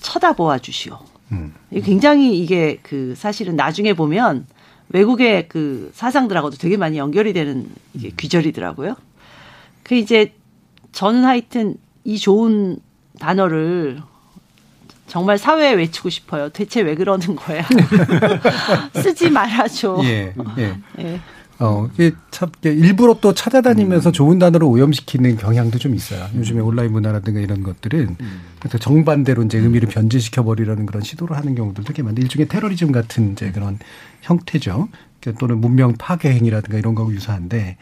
쳐다보아 0.00 0.58
주시오. 0.58 0.98
음. 1.32 1.54
굉장히 1.82 2.38
이게 2.38 2.78
그 2.82 3.14
사실은 3.16 3.56
나중에 3.56 3.94
보면 3.94 4.46
외국의 4.88 5.48
그 5.48 5.90
사상들하고도 5.94 6.56
되게 6.56 6.76
많이 6.76 6.98
연결이 6.98 7.32
되는 7.32 7.68
이게 7.94 8.10
귀절이더라고요. 8.16 8.96
그 9.82 9.94
이제 9.94 10.34
저는 10.92 11.24
하여튼 11.24 11.76
이 12.04 12.18
좋은 12.18 12.78
단어를 13.18 14.02
정말 15.06 15.38
사회에 15.38 15.72
외치고 15.74 16.08
싶어요. 16.08 16.48
대체 16.50 16.80
왜 16.82 16.94
그러는 16.94 17.36
거야? 17.36 17.64
쓰지 18.94 19.30
말아줘. 19.30 20.00
예, 20.04 20.34
예. 20.58 20.76
예. 20.98 21.20
어, 21.60 21.90
이게 21.92 22.12
참, 22.30 22.50
일부러 22.64 23.18
또 23.20 23.34
찾아다니면서 23.34 24.10
음. 24.10 24.12
좋은 24.12 24.38
단어를 24.38 24.66
오염시키는 24.66 25.36
경향도 25.36 25.78
좀 25.78 25.94
있어요. 25.94 26.26
요즘에 26.34 26.60
온라인 26.60 26.90
문화라든가 26.90 27.38
이런 27.38 27.62
것들은. 27.62 28.16
그래서 28.58 28.78
정반대로 28.78 29.42
이제 29.42 29.58
의미를 29.58 29.88
변질시켜버리려는 29.90 30.86
그런 30.86 31.02
시도를 31.02 31.36
하는 31.36 31.54
경우도 31.54 31.82
되게 31.84 32.02
많은데 32.02 32.22
일종의 32.22 32.48
테러리즘 32.48 32.92
같은 32.92 33.32
이제 33.32 33.52
그런 33.52 33.78
형태죠. 34.22 34.88
또는 35.38 35.60
문명 35.60 35.94
파괴 35.98 36.32
행위라든가 36.32 36.78
이런 36.78 36.94
거하고 36.94 37.12
유사한데, 37.12 37.76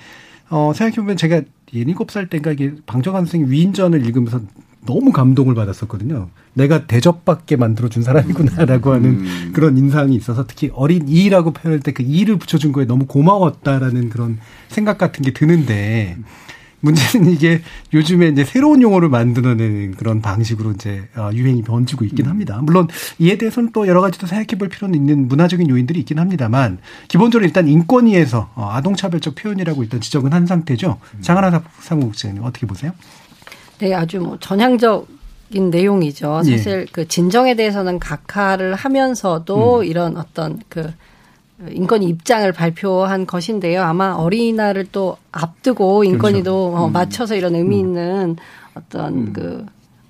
어, 0.50 0.72
생각해보면 0.74 1.16
제가 1.16 1.42
7살 1.72 2.30
때인가 2.30 2.50
이게 2.50 2.72
방정환 2.84 3.26
선생님 3.26 3.50
위인전을 3.50 4.04
읽으면서 4.04 4.40
너무 4.86 5.12
감동을 5.12 5.54
받았었거든요. 5.54 6.28
내가 6.54 6.86
대접받게 6.86 7.56
만들어준 7.56 8.02
사람이구나라고 8.02 8.92
하는 8.92 9.10
음. 9.10 9.50
그런 9.54 9.76
인상이 9.76 10.14
있어서 10.16 10.46
특히 10.46 10.70
어린 10.74 11.08
이라고 11.08 11.52
표현할 11.52 11.80
때 11.80 11.92
그 11.92 12.02
이를 12.02 12.38
붙여준 12.38 12.70
거에 12.72 12.84
너무 12.84 13.06
고마웠다라는 13.06 14.08
그런 14.10 14.38
생각 14.68 14.98
같은 14.98 15.24
게 15.24 15.32
드는데 15.32 16.16
문제는 16.80 17.32
이게 17.32 17.60
요즘에 17.92 18.28
이제 18.28 18.44
새로운 18.44 18.82
용어를 18.82 19.08
만들어내는 19.08 19.96
그런 19.96 20.22
방식으로 20.22 20.72
이제 20.72 21.08
어, 21.16 21.30
유행이 21.32 21.62
번지고 21.62 22.04
있긴 22.04 22.26
음. 22.26 22.30
합니다. 22.30 22.60
물론 22.62 22.86
이에 23.18 23.36
대해서는 23.36 23.70
또 23.72 23.88
여러 23.88 24.00
가지 24.00 24.18
또 24.20 24.28
생각해 24.28 24.58
볼 24.58 24.68
필요는 24.68 24.94
있는 24.94 25.26
문화적인 25.26 25.68
요인들이 25.68 25.98
있긴 26.00 26.20
합니다만 26.20 26.78
기본적으로 27.08 27.46
일단 27.46 27.66
인권위에서 27.66 28.50
어, 28.54 28.70
아동차별적 28.70 29.34
표현이라고 29.34 29.82
일단 29.82 30.00
지적은 30.00 30.32
한 30.32 30.46
상태죠. 30.46 30.98
음. 31.14 31.20
장하나 31.20 31.62
사무국장님 31.80 32.44
어떻게 32.44 32.66
보세요? 32.66 32.92
네, 33.78 33.94
아주 33.94 34.20
뭐 34.20 34.38
전향적인 34.40 35.70
내용이죠. 35.70 36.42
예. 36.46 36.50
사실 36.50 36.80
예. 36.82 36.86
그 36.92 37.06
진정에 37.06 37.54
대해서는 37.54 37.98
각하를 37.98 38.74
하면서도 38.74 39.80
음. 39.80 39.84
이런 39.84 40.16
어떤 40.16 40.60
그 40.68 40.92
인권위 41.70 42.06
입장을 42.06 42.50
발표한 42.52 43.26
것인데요. 43.26 43.82
아마 43.82 44.12
어린이날을 44.12 44.86
또 44.92 45.16
앞두고 45.32 46.04
인권위도 46.04 46.70
그렇죠. 46.70 46.84
어, 46.84 46.86
음. 46.86 46.92
맞춰서 46.92 47.34
이런 47.34 47.54
의미 47.54 47.76
음. 47.76 47.80
있는 47.80 48.36
어떤 48.74 49.14
음. 49.14 49.32
그 49.32 49.66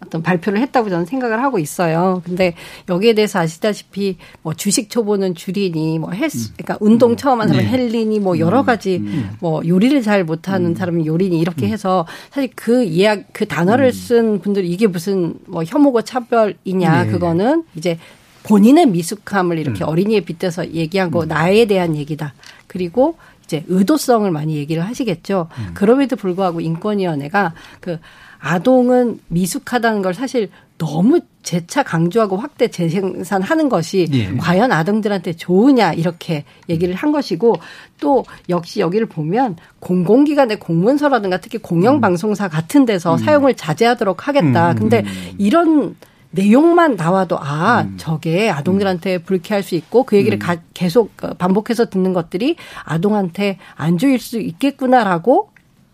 어떤 0.09 0.23
발표를 0.23 0.61
했다고 0.61 0.89
저는 0.89 1.05
생각을 1.05 1.43
하고 1.43 1.59
있어요. 1.59 2.23
근데 2.25 2.55
여기에 2.89 3.13
대해서 3.13 3.39
아시다시피 3.39 4.17
뭐 4.43 4.55
주식 4.55 4.91
초보는 4.91 5.35
줄이니 5.35 5.99
뭐 5.99 6.13
헬스 6.13 6.49
음. 6.49 6.55
그러니까 6.57 6.79
운동 6.81 7.17
처음 7.17 7.41
하는 7.41 7.53
사람은 7.53 7.71
네. 7.71 7.79
헬리니 7.79 8.19
뭐 8.21 8.39
여러 8.39 8.61
음. 8.61 8.67
가지 8.67 8.97
음. 8.97 9.37
뭐 9.41 9.63
요리를 9.67 10.01
잘 10.03 10.25
못하는 10.25 10.75
사람은 10.75 11.07
요리니 11.07 11.39
이렇게 11.39 11.69
해서 11.69 12.07
사실 12.31 12.51
그 12.55 12.83
이야기 12.85 13.25
그 13.33 13.47
단어를 13.47 13.93
쓴 13.93 14.41
분들이 14.41 14.69
이게 14.71 14.87
무슨 14.87 15.35
뭐 15.47 15.63
혐오고 15.63 16.03
차별이냐 16.03 17.05
네. 17.05 17.11
그거는 17.11 17.65
이제 17.77 17.99
본인의 18.45 18.87
미숙함을 18.87 19.59
이렇게 19.59 19.85
어린이에 19.85 20.21
빗대서 20.21 20.73
얘기하고 20.73 21.27
나에 21.27 21.67
대한 21.67 21.95
얘기다. 21.95 22.33
그리고 22.67 23.17
이제 23.45 23.65
의도성을 23.69 24.31
많이 24.31 24.57
얘기를 24.57 24.87
하시겠죠. 24.87 25.49
그럼에도 25.75 26.17
불구하고 26.17 26.61
인권위원회가 26.61 27.53
그 27.81 27.99
아동은 28.41 29.21
미숙하다는 29.29 30.03
걸 30.03 30.15
사실 30.15 30.51
너무 30.79 31.21
재차 31.43 31.83
강조하고 31.83 32.37
확대 32.37 32.69
재생산하는 32.69 33.69
것이 33.69 34.07
예. 34.13 34.37
과연 34.37 34.71
아동들한테 34.71 35.33
좋으냐 35.33 35.93
이렇게 35.93 36.45
얘기를 36.69 36.95
한 36.95 37.11
것이고 37.11 37.57
또 38.01 38.25
역시 38.49 38.81
여기를 38.81 39.07
보면 39.07 39.57
공공기관의 39.81 40.61
공문서라든가 40.61 41.39
특히 41.39 41.59
공영방송사 41.59 42.49
같은 42.49 42.85
데서 42.85 43.15
음. 43.15 43.19
사용을 43.19 43.55
자제하도록 43.55 44.29
하겠다. 44.29 44.71
음. 44.73 44.77
근데 44.77 45.05
이런 45.37 45.97
내용만 46.31 46.97
나와도 46.97 47.39
아 47.41 47.83
음. 47.83 47.95
저게 47.97 48.51
아동들한테 48.51 49.19
불쾌할 49.19 49.63
수 49.63 49.75
있고 49.75 50.05
그 50.05 50.17
얘기를 50.17 50.37
음. 50.37 50.39
가, 50.39 50.57
계속 50.75 51.17
반복해서 51.39 51.87
듣는 51.87 52.13
것들이 52.13 52.57
아동한테 52.85 53.59
안 53.75 53.99
좋을 53.99 54.19
수 54.19 54.39
있겠구나라고 54.39 55.51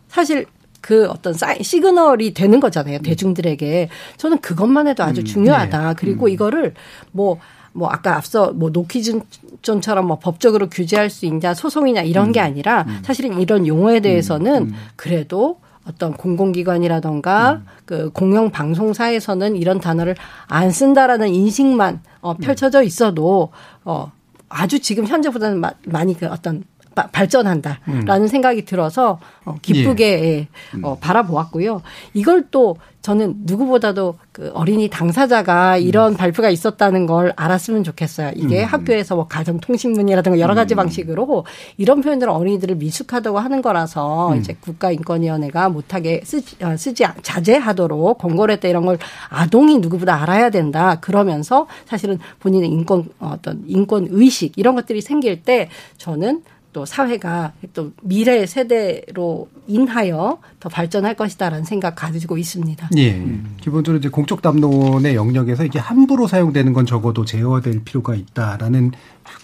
사실 0.08 0.46
그 0.84 1.06
어떤 1.06 1.32
사이, 1.32 1.62
시그널이 1.62 2.34
되는 2.34 2.60
거잖아요. 2.60 2.98
음. 2.98 3.02
대중들에게. 3.02 3.88
저는 4.18 4.38
그것만 4.42 4.86
해도 4.86 5.02
아주 5.02 5.22
음, 5.22 5.24
중요하다. 5.24 5.88
네. 5.88 5.94
그리고 5.96 6.26
음. 6.26 6.28
이거를 6.28 6.74
뭐, 7.10 7.38
뭐 7.72 7.88
아까 7.88 8.18
앞서 8.18 8.52
뭐 8.52 8.68
노키즈존처럼 8.68 10.06
뭐 10.06 10.18
법적으로 10.18 10.68
규제할 10.68 11.08
수 11.08 11.24
있냐 11.24 11.54
소송이냐 11.54 12.02
이런 12.02 12.32
게 12.32 12.40
아니라 12.40 12.86
사실은 13.02 13.40
이런 13.40 13.66
용어에 13.66 14.00
대해서는 14.00 14.74
그래도 14.94 15.58
어떤 15.88 16.12
공공기관이라던가 16.12 17.52
음. 17.52 17.66
그 17.86 18.10
공영 18.10 18.50
방송사에서는 18.50 19.56
이런 19.56 19.80
단어를 19.80 20.16
안 20.48 20.70
쓴다라는 20.70 21.28
인식만 21.34 22.02
어, 22.20 22.34
펼쳐져 22.34 22.82
있어도 22.82 23.48
어 23.86 24.12
아주 24.50 24.80
지금 24.80 25.06
현재보다는 25.06 25.62
많이 25.86 26.16
그 26.16 26.26
어떤 26.26 26.62
발전한다라는 26.94 28.08
음. 28.08 28.26
생각이 28.26 28.64
들어서 28.64 29.18
어, 29.44 29.56
기쁘게 29.60 30.04
예. 30.04 30.24
예. 30.24 30.48
어, 30.82 30.96
바라보았고요. 31.00 31.82
이걸 32.14 32.44
또 32.50 32.76
저는 33.04 33.34
누구보다도 33.40 34.16
그 34.32 34.50
어린이 34.54 34.88
당사자가 34.88 35.76
이런 35.76 36.12
음. 36.12 36.16
발표가 36.16 36.48
있었다는 36.48 37.04
걸 37.04 37.34
알았으면 37.36 37.84
좋겠어요. 37.84 38.32
이게 38.34 38.62
음. 38.62 38.64
학교에서 38.64 39.14
뭐 39.14 39.26
가정 39.28 39.60
통신문이라든가 39.60 40.38
여러 40.38 40.54
가지 40.54 40.74
음. 40.74 40.76
방식으로 40.76 41.44
이런 41.76 42.00
표현들은 42.00 42.32
어린이들을 42.32 42.76
미숙하다고 42.76 43.38
하는 43.38 43.60
거라서 43.60 44.32
음. 44.32 44.38
이제 44.38 44.56
국가인권위원회가 44.58 45.68
못하게 45.68 46.22
쓰지, 46.24 46.64
어, 46.64 46.78
쓰지 46.78 47.04
자제하도록 47.20 48.16
권고를 48.16 48.54
했다 48.54 48.68
이런 48.68 48.86
걸 48.86 48.96
아동이 49.28 49.80
누구보다 49.80 50.22
알아야 50.22 50.48
된다. 50.48 50.98
그러면서 51.00 51.66
사실은 51.84 52.18
본인의 52.40 52.70
인권 52.70 53.10
어떤 53.20 53.64
인권 53.66 54.08
의식 54.08 54.54
이런 54.56 54.74
것들이 54.76 55.02
생길 55.02 55.42
때 55.42 55.68
저는 55.98 56.42
또 56.74 56.84
사회가 56.84 57.52
또 57.72 57.92
미래 58.02 58.44
세대로 58.46 59.48
인하여 59.68 60.40
더 60.58 60.68
발전할 60.68 61.14
것이다라는 61.14 61.64
생각 61.64 61.94
가지고 61.94 62.36
있습니다. 62.36 62.90
예. 62.98 63.24
기본적으로 63.60 64.00
이제 64.00 64.08
공적 64.08 64.42
담론의 64.42 65.14
영역에서 65.14 65.64
이게 65.64 65.78
함부로 65.78 66.26
사용되는 66.26 66.72
건 66.72 66.84
적어도 66.84 67.24
제어될 67.24 67.84
필요가 67.84 68.16
있다라는 68.16 68.90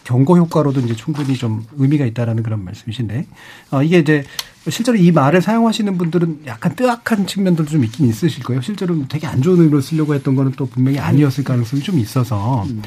경고 0.03 0.37
효과로도 0.37 0.81
이제 0.81 0.95
충분히 0.97 1.37
좀 1.37 1.64
의미가 1.78 2.05
있다라는 2.05 2.43
그런 2.43 2.64
말씀이신데, 2.64 3.26
어, 3.70 3.83
이게 3.83 4.01
이제 4.01 4.24
실제로 4.68 4.99
이 4.99 5.12
말을 5.12 5.41
사용하시는 5.41 5.97
분들은 5.97 6.43
약간 6.47 6.74
뜨악한 6.74 7.28
측면들도 7.28 7.70
좀 7.70 7.85
있긴 7.85 8.09
있으실 8.09 8.43
거예요. 8.43 8.61
실제로 8.61 8.97
되게 9.09 9.28
안 9.28 9.41
좋은 9.41 9.61
의미로 9.61 9.81
쓰려고 9.81 10.14
했던 10.14 10.35
거는 10.35 10.53
또 10.57 10.66
분명히 10.66 10.99
아니었을 10.99 11.45
가능성이 11.45 11.81
좀 11.83 11.99
있어서. 12.01 12.64
음. 12.64 12.83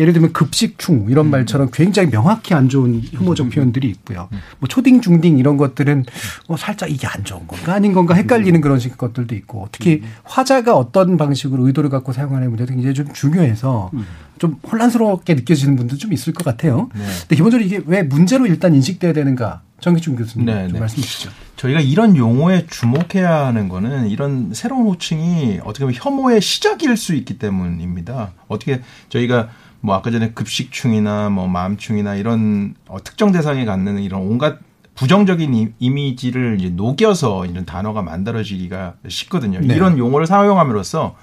예를 0.00 0.14
들면 0.14 0.32
급식충 0.32 1.06
이런 1.10 1.26
음. 1.26 1.30
말처럼 1.30 1.68
굉장히 1.72 2.10
명확히 2.10 2.54
안 2.54 2.70
좋은 2.70 3.02
혐오적 3.12 3.46
음. 3.46 3.50
표현들이 3.50 3.88
있고요. 3.90 4.28
음. 4.32 4.38
뭐 4.58 4.66
초딩 4.66 5.02
중딩 5.02 5.38
이런 5.38 5.58
것들은 5.58 6.06
어 6.48 6.56
살짝 6.56 6.90
이게 6.90 7.06
안 7.06 7.22
좋은 7.22 7.46
건가 7.46 7.74
아닌 7.74 7.92
건가 7.92 8.14
헷갈리는 8.14 8.60
그런 8.62 8.78
식 8.78 8.96
것들도 8.96 9.34
있고 9.34 9.68
특히 9.70 10.02
화자가 10.24 10.74
어떤 10.74 11.18
방식으로 11.18 11.66
의도를 11.66 11.90
갖고 11.90 12.12
사용하는 12.12 12.48
문제도 12.48 12.72
굉장히 12.72 12.94
좀 12.94 13.12
중요해서 13.12 13.90
좀 14.38 14.56
혼란스럽게 14.72 15.34
느껴지는 15.34 15.76
분도 15.76 15.98
좀 15.98 16.12
있을 16.14 16.32
것 16.32 16.44
같아요. 16.44 16.88
네. 16.94 17.04
근데 17.20 17.36
기본적으로 17.36 17.66
이게 17.66 17.82
왜 17.84 18.02
문제로 18.02 18.46
일단 18.46 18.74
인식돼야 18.74 19.12
되는가? 19.12 19.60
정기준 19.80 20.16
교수님 20.16 20.46
네, 20.46 20.64
좀 20.64 20.74
네. 20.74 20.80
말씀 20.80 21.02
주시죠. 21.02 21.30
저희가 21.56 21.80
이런 21.80 22.16
용어에 22.16 22.66
주목해야 22.66 23.46
하는 23.46 23.68
거는 23.68 24.08
이런 24.08 24.52
새로운 24.54 24.86
호칭이 24.86 25.60
어떻게 25.64 25.84
보면 25.84 25.94
혐오의 25.94 26.40
시작일 26.40 26.96
수 26.96 27.14
있기 27.14 27.38
때문입니다. 27.38 28.32
어떻게 28.48 28.80
저희가 29.08 29.48
뭐 29.80 29.94
아까 29.94 30.10
전에 30.10 30.32
급식충이나 30.32 31.30
뭐 31.30 31.48
마음충이나 31.48 32.14
이런 32.14 32.74
어, 32.88 33.02
특정 33.02 33.32
대상에 33.32 33.64
갖는 33.64 34.00
이런 34.00 34.22
온갖 34.22 34.58
부정적인 34.94 35.74
이미지를 35.78 36.58
이제 36.60 36.68
녹여서 36.68 37.46
이런 37.46 37.64
단어가 37.64 38.02
만들어지기가 38.02 38.96
쉽거든요. 39.08 39.60
네. 39.60 39.74
이런 39.74 39.96
용어를 39.96 40.26
사용함으로써 40.26 41.16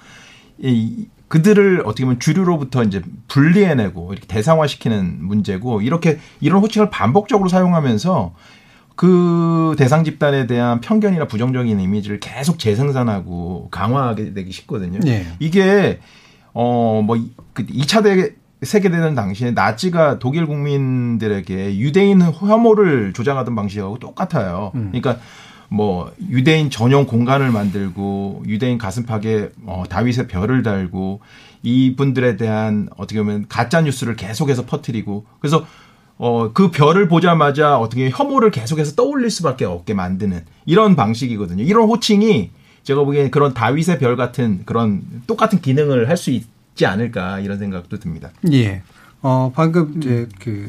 이 0.58 1.06
그들을 1.28 1.82
어떻게 1.84 2.04
보면 2.04 2.18
주류로부터 2.18 2.82
이제 2.82 3.02
분리해내고 3.28 4.12
이렇게 4.12 4.26
대상화시키는 4.26 5.18
문제고 5.20 5.82
이렇게 5.82 6.18
이런 6.40 6.60
호칭을 6.60 6.90
반복적으로 6.90 7.48
사용하면서 7.48 8.34
그 8.96 9.76
대상 9.78 10.02
집단에 10.02 10.48
대한 10.48 10.80
편견이나 10.80 11.28
부정적인 11.28 11.78
이미지를 11.78 12.18
계속 12.18 12.58
재생산하고 12.58 13.68
강화하게 13.70 14.32
되기 14.32 14.50
쉽거든요. 14.50 14.98
네. 15.00 15.24
이게 15.38 16.00
어뭐 16.52 17.16
그 17.52 17.64
2차 17.66 18.02
대 18.02 18.34
세계대전 18.62 19.14
당시에 19.14 19.52
나치가 19.52 20.18
독일 20.18 20.46
국민들에게 20.46 21.78
유대인 21.78 22.20
혐오를 22.20 23.12
조장하던 23.12 23.54
방식하고 23.54 23.98
똑같아요. 23.98 24.72
음. 24.74 24.90
그러니까 24.90 25.18
뭐 25.68 26.10
유대인 26.28 26.70
전용 26.70 27.06
공간을 27.06 27.50
만들고 27.50 28.44
유대인 28.46 28.78
가슴팍에 28.78 29.50
어 29.66 29.84
다윗의 29.88 30.26
별을 30.28 30.62
달고 30.62 31.20
이분들에 31.62 32.36
대한 32.36 32.88
어떻게 32.96 33.20
보면 33.20 33.46
가짜 33.48 33.80
뉴스를 33.80 34.16
계속해서 34.16 34.64
퍼뜨리고 34.64 35.26
그래서 35.40 35.66
어, 36.16 36.52
그 36.52 36.72
별을 36.72 37.06
보자마자 37.06 37.78
어떻게 37.78 38.10
혐오를 38.10 38.50
계속해서 38.50 38.96
떠올릴 38.96 39.30
수밖에 39.30 39.64
없게 39.64 39.94
만드는 39.94 40.44
이런 40.66 40.96
방식이거든요. 40.96 41.62
이런 41.62 41.88
호칭이 41.88 42.50
제가 42.82 43.04
보기엔 43.04 43.30
그런 43.30 43.54
다윗의 43.54 44.00
별 44.00 44.16
같은 44.16 44.62
그런 44.64 45.02
똑같은 45.28 45.60
기능을 45.60 46.08
할 46.08 46.16
수 46.16 46.30
있 46.32 46.57
지 46.78 46.86
않을까 46.86 47.40
이런 47.40 47.58
생각도 47.58 47.98
듭니다. 47.98 48.30
예. 48.52 48.82
어, 49.20 49.52
방금 49.54 49.94
이제 49.98 50.28
그 50.38 50.68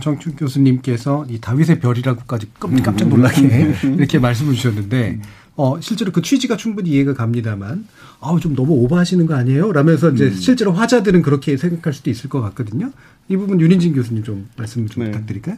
정춘 0.00 0.34
교수님께서 0.34 1.24
이 1.30 1.40
다윗의 1.40 1.78
별이라고까지 1.78 2.48
깜짝 2.58 3.08
놀라게 3.08 3.72
이렇게 3.96 4.18
말씀을 4.18 4.54
주셨는데 4.54 5.20
어, 5.54 5.80
실제로 5.80 6.10
그 6.12 6.22
취지가 6.22 6.56
충분히 6.56 6.90
이해가 6.90 7.12
갑니다만, 7.14 7.86
아우, 8.20 8.40
좀 8.40 8.56
너무 8.56 8.72
오버하시는 8.72 9.26
거 9.26 9.34
아니에요? 9.34 9.70
라면서 9.72 10.10
이제 10.10 10.24
음. 10.24 10.34
실제로 10.34 10.72
화자들은 10.72 11.20
그렇게 11.20 11.58
생각할 11.58 11.92
수도 11.92 12.10
있을 12.10 12.30
것 12.30 12.40
같거든요. 12.40 12.90
이 13.28 13.36
부분 13.36 13.60
윤인진 13.60 13.92
교수님 13.92 14.24
좀 14.24 14.48
말씀 14.56 14.88
좀 14.88 15.04
네. 15.04 15.10
부탁드릴까요? 15.10 15.56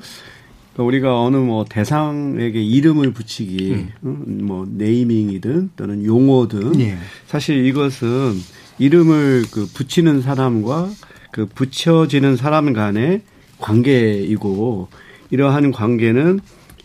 그러니까 0.72 0.82
우리가 0.82 1.22
어느 1.22 1.36
뭐 1.36 1.64
대상에게 1.64 2.60
이름을 2.60 3.12
붙이기, 3.12 3.86
음. 4.02 4.40
뭐 4.42 4.66
네이밍이든 4.68 5.70
또는 5.76 6.04
용어든 6.04 6.80
예. 6.80 6.98
사실 7.28 7.64
이것은 7.64 8.34
이름을 8.78 9.44
그 9.50 9.66
붙이는 9.66 10.22
사람과 10.22 10.90
그 11.30 11.46
붙여지는 11.46 12.36
사람 12.36 12.72
간의 12.72 13.22
관계이고 13.58 14.88
이러한 15.30 15.72
관계는 15.72 16.40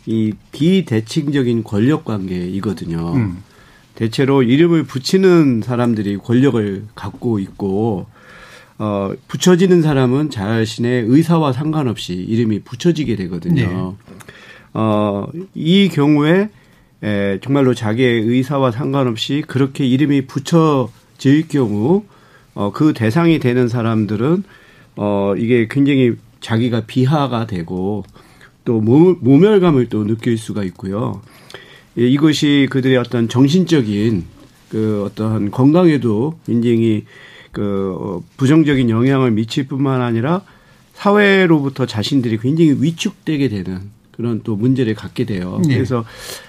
이 0.06 0.34
비대칭적인 0.52 1.64
권력 1.64 2.06
관계이거든요. 2.06 3.14
음. 3.14 3.44
대체로 3.96 4.44
이름을 4.44 4.84
붙이는 4.84 5.62
사람들이 5.64 6.18
권력을 6.18 6.86
갖고 6.96 7.38
있고 7.40 8.08
어 8.78 9.12
붙여지는 9.28 9.82
사람은 9.82 10.30
자신의 10.30 11.04
의사와 11.08 11.52
상관없이 11.52 12.14
이름이 12.14 12.62
붙여지게 12.62 13.18
되거든요. 13.18 13.98
네. 14.74 14.80
어이 14.80 15.90
경우에 15.90 16.50
에, 17.04 17.40
정말로 17.42 17.74
자기의 17.74 18.22
의사와 18.22 18.72
상관없이 18.72 19.44
그렇게 19.46 19.86
이름이 19.86 20.28
붙여 20.28 20.90
질 21.20 21.48
경우 21.48 22.04
어, 22.56 22.72
그 22.72 22.94
대상이 22.94 23.38
되는 23.38 23.68
사람들은 23.68 24.44
어, 24.96 25.34
이게 25.38 25.68
굉장히 25.70 26.16
자기가 26.42 26.82
비하가 26.88 27.46
되고 27.46 28.04
또 28.66 28.82
모멸감을 28.82 29.88
또 29.90 30.06
느낄 30.06 30.38
수가 30.38 30.64
있고요. 30.64 31.22
예, 31.98 32.08
이것이 32.08 32.68
그들의 32.72 32.98
어떤 32.98 33.30
정신적인 33.30 34.26
그 34.70 35.04
어떠한 35.06 35.52
건강에도 35.52 36.40
굉장히 36.46 37.06
그 37.52 37.96
어, 38.00 38.24
부정적인 38.38 38.90
영향을 38.90 39.32
미칠 39.32 39.68
뿐만 39.68 40.02
아니라 40.02 40.42
사회로부터 40.94 41.86
자신들이 41.86 42.38
굉장히 42.40 42.76
위축되게 42.80 43.50
되는 43.50 43.90
그런 44.20 44.42
또 44.44 44.58
문제를 44.58 44.96
갖게 44.96 45.24
돼요. 45.24 45.62
네. 45.66 45.76
그래서 45.76 46.04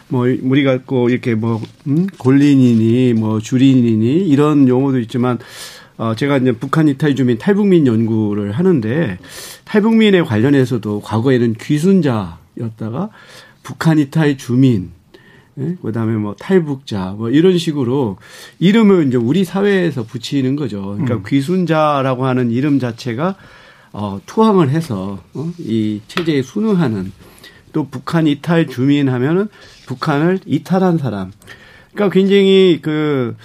뭐 0.08 0.26
우리가 0.42 0.80
꼭 0.84 1.08
이렇게 1.08 1.36
뭐 1.36 1.62
음? 1.86 2.08
골린이니 2.18 3.14
뭐 3.14 3.38
주린이니 3.38 4.26
이런 4.26 4.66
용어도 4.66 4.98
있지만 4.98 5.38
어, 5.96 6.16
제가 6.16 6.38
이제 6.38 6.50
북한 6.50 6.88
이탈 6.88 7.14
주민 7.14 7.38
탈북민 7.38 7.86
연구를 7.86 8.50
하는데 8.50 9.18
탈북민에 9.66 10.22
관련해서도 10.22 11.00
과거에는 11.02 11.54
귀순자였다가 11.60 13.10
북한 13.62 14.00
이탈 14.00 14.36
주민, 14.36 14.90
예? 15.60 15.76
그다음에 15.80 16.16
뭐 16.16 16.34
탈북자 16.34 17.14
뭐 17.16 17.30
이런 17.30 17.56
식으로 17.56 18.16
이름을 18.58 19.06
이제 19.06 19.16
우리 19.16 19.44
사회에서 19.44 20.02
붙이는 20.02 20.56
거죠. 20.56 20.96
그러니까 20.96 21.14
음. 21.14 21.22
귀순자라고 21.24 22.26
하는 22.26 22.50
이름 22.50 22.80
자체가 22.80 23.36
어, 23.92 24.20
투항을 24.26 24.70
해서 24.70 25.22
어? 25.34 25.52
이 25.58 26.00
체제에 26.08 26.42
순응하는 26.42 27.12
또 27.72 27.88
북한 27.88 28.26
이탈 28.26 28.66
주민 28.66 29.08
하면은 29.08 29.48
북한을 29.86 30.40
이탈한 30.46 30.98
사람. 30.98 31.32
그러니까 31.92 32.14
굉장히 32.14 32.80
그 32.82 33.36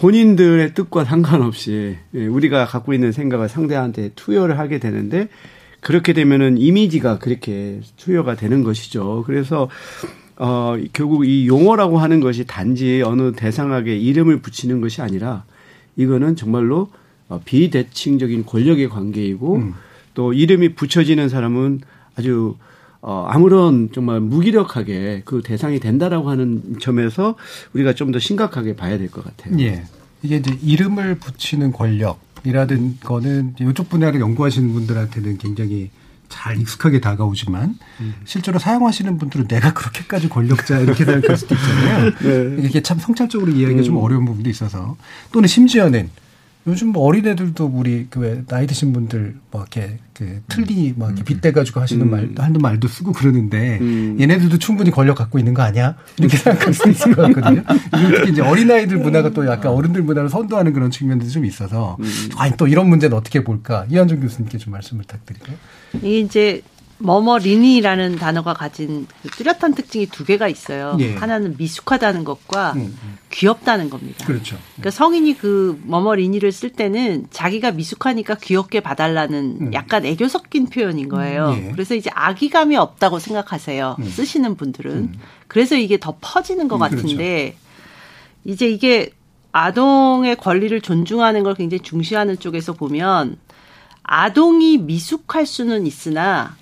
본인들의 0.00 0.74
뜻과 0.74 1.04
상관없이 1.04 1.96
예, 2.14 2.26
우리가 2.26 2.66
갖고 2.66 2.94
있는 2.94 3.12
생각을 3.12 3.48
상대한테 3.48 4.10
투여를 4.14 4.58
하게 4.58 4.78
되는데 4.78 5.28
그렇게 5.80 6.12
되면은 6.12 6.58
이미지가 6.58 7.18
그렇게 7.18 7.80
투여가 7.96 8.36
되는 8.36 8.62
것이죠. 8.62 9.24
그래서 9.26 9.68
어 10.36 10.76
결국 10.92 11.26
이 11.26 11.46
용어라고 11.46 11.98
하는 11.98 12.20
것이 12.20 12.46
단지 12.46 13.02
어느 13.04 13.32
대상에게 13.32 13.96
이름을 13.96 14.40
붙이는 14.40 14.80
것이 14.80 15.02
아니라 15.02 15.44
이거는 15.96 16.36
정말로 16.36 16.90
어, 17.28 17.40
비대칭적인 17.44 18.46
권력의 18.46 18.88
관계이고 18.88 19.56
음. 19.56 19.74
또 20.14 20.32
이름이 20.32 20.74
붙여지는 20.74 21.28
사람은 21.28 21.80
아주 22.16 22.56
어, 23.04 23.26
아무런 23.28 23.90
정말 23.92 24.20
무기력하게 24.20 25.22
그 25.24 25.42
대상이 25.42 25.80
된다라고 25.80 26.30
하는 26.30 26.78
점에서 26.80 27.34
우리가 27.74 27.94
좀 27.94 28.12
더 28.12 28.18
심각하게 28.18 28.76
봐야 28.76 28.96
될 28.98 29.08
것 29.10 29.24
같아요. 29.24 29.58
예. 29.58 29.84
이게 30.22 30.36
이제 30.36 30.56
이름을 30.62 31.16
붙이는 31.16 31.72
권력이라든 31.72 32.98
거는 33.02 33.54
이쪽 33.60 33.88
분야를 33.90 34.20
연구하시는 34.20 34.72
분들한테는 34.72 35.38
굉장히 35.38 35.90
잘 36.28 36.58
익숙하게 36.60 37.00
다가오지만 37.00 37.76
음. 38.00 38.14
실제로 38.24 38.58
사용하시는 38.58 39.18
분들은 39.18 39.48
내가 39.48 39.72
그렇게까지 39.74 40.28
권력자 40.28 40.78
이렇게 40.80 41.04
생각할 41.04 41.36
수도 41.36 41.54
있잖아요. 41.56 42.12
네. 42.56 42.66
이게 42.66 42.80
참 42.82 42.98
성찰적으로 42.98 43.50
이해하기가 43.50 43.82
음. 43.82 43.84
좀 43.84 43.96
어려운 43.96 44.24
부분도 44.24 44.48
있어서 44.48 44.96
또는 45.32 45.48
심지어는 45.48 46.08
요즘 46.66 46.88
뭐 46.88 47.04
어린 47.04 47.26
애들도 47.26 47.66
우리 47.66 48.06
그 48.08 48.44
나이 48.46 48.66
드신 48.66 48.92
분들 48.92 49.34
뭐 49.50 49.62
이렇게 49.62 49.98
그 50.14 50.40
틀니 50.48 50.94
뭐 50.96 51.08
이렇게 51.08 51.22
음. 51.22 51.24
빗대 51.24 51.52
가지고 51.52 51.80
하시는 51.80 52.06
음. 52.06 52.10
말 52.10 52.30
하는 52.36 52.60
말도 52.60 52.86
쓰고 52.86 53.12
그러는데 53.12 53.78
음. 53.80 54.16
얘네들도 54.20 54.58
충분히 54.58 54.90
권력 54.90 55.16
갖고 55.16 55.38
있는 55.38 55.54
거 55.54 55.62
아니야? 55.62 55.96
이렇게 56.18 56.36
생각할 56.36 56.72
수 56.72 56.88
있을 56.88 57.14
것 57.14 57.22
같거든요. 57.34 57.62
특히 57.90 58.30
이제 58.30 58.42
어린 58.42 58.70
아이들 58.70 58.98
문화가 58.98 59.30
또 59.30 59.46
약간 59.46 59.72
어른들 59.72 60.02
문화를 60.02 60.28
선도하는 60.28 60.72
그런 60.72 60.90
측면도 60.90 61.26
좀 61.28 61.44
있어서 61.44 61.96
음. 61.98 62.28
아니 62.36 62.56
또 62.56 62.68
이런 62.68 62.88
문제는 62.88 63.16
어떻게 63.16 63.42
볼까? 63.42 63.84
이한정 63.90 64.20
교수님께 64.20 64.58
좀 64.58 64.72
말씀 64.72 64.98
부탁드릴게요. 64.98 65.56
이게 65.96 66.20
이제 66.20 66.62
머머리니라는 67.02 68.16
단어가 68.16 68.54
가진 68.54 69.06
그 69.22 69.28
뚜렷한 69.30 69.74
특징이 69.74 70.06
두 70.06 70.24
개가 70.24 70.46
있어요. 70.46 70.96
예. 71.00 71.14
하나는 71.14 71.56
미숙하다는 71.58 72.22
것과 72.22 72.72
음, 72.74 72.96
음. 73.02 73.18
귀엽다는 73.30 73.90
겁니다. 73.90 74.24
그렇죠. 74.24 74.56
그러니까 74.74 74.90
성인이 74.90 75.36
그 75.36 75.80
머머리니를 75.84 76.52
쓸 76.52 76.70
때는 76.70 77.26
자기가 77.30 77.72
미숙하니까 77.72 78.36
귀엽게 78.36 78.80
봐달라는 78.80 79.58
음. 79.60 79.74
약간 79.74 80.06
애교 80.06 80.28
섞인 80.28 80.66
표현인 80.66 81.08
거예요. 81.08 81.50
음, 81.50 81.66
예. 81.66 81.72
그래서 81.72 81.96
이제 81.96 82.08
아기감이 82.14 82.76
없다고 82.76 83.18
생각하세요. 83.18 83.96
음. 83.98 84.04
쓰시는 84.04 84.54
분들은. 84.54 84.92
음. 84.92 85.14
그래서 85.48 85.76
이게 85.76 85.98
더 85.98 86.16
퍼지는 86.20 86.68
것 86.68 86.78
같은데 86.78 87.56
그렇죠. 87.56 87.58
이제 88.44 88.68
이게 88.68 89.10
아동의 89.50 90.36
권리를 90.36 90.80
존중하는 90.80 91.42
걸 91.42 91.54
굉장히 91.54 91.80
중시하는 91.80 92.38
쪽에서 92.38 92.72
보면 92.72 93.36
아동이 94.04 94.78
미숙할 94.78 95.46
수는 95.46 95.86
있으나 95.86 96.56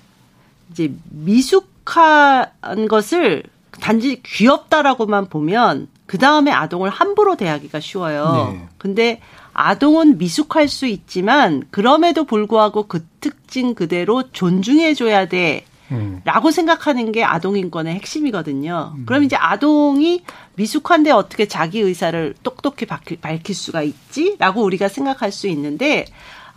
이제 0.70 0.92
미숙한 1.10 2.88
것을 2.88 3.42
단지 3.80 4.20
귀엽다라고만 4.22 5.28
보면 5.28 5.88
그 6.06 6.18
다음에 6.18 6.50
아동을 6.50 6.90
함부로 6.90 7.36
대하기가 7.36 7.80
쉬워요. 7.80 8.52
네. 8.52 8.68
근데 8.78 9.20
아동은 9.52 10.18
미숙할 10.18 10.68
수 10.68 10.86
있지만 10.86 11.64
그럼에도 11.70 12.24
불구하고 12.24 12.86
그 12.86 13.04
특징 13.20 13.74
그대로 13.74 14.30
존중해줘야 14.30 15.28
돼. 15.28 15.64
음. 15.92 16.20
라고 16.24 16.50
생각하는 16.52 17.10
게 17.10 17.24
아동 17.24 17.56
인권의 17.56 17.94
핵심이거든요. 17.94 18.94
음. 18.96 19.06
그럼 19.06 19.24
이제 19.24 19.36
아동이 19.36 20.22
미숙한데 20.54 21.10
어떻게 21.10 21.48
자기 21.48 21.80
의사를 21.80 22.34
똑똑히 22.42 22.86
밝힐, 22.86 23.20
밝힐 23.20 23.56
수가 23.56 23.82
있지? 23.82 24.36
라고 24.38 24.62
우리가 24.62 24.88
생각할 24.88 25.32
수 25.32 25.48
있는데 25.48 26.06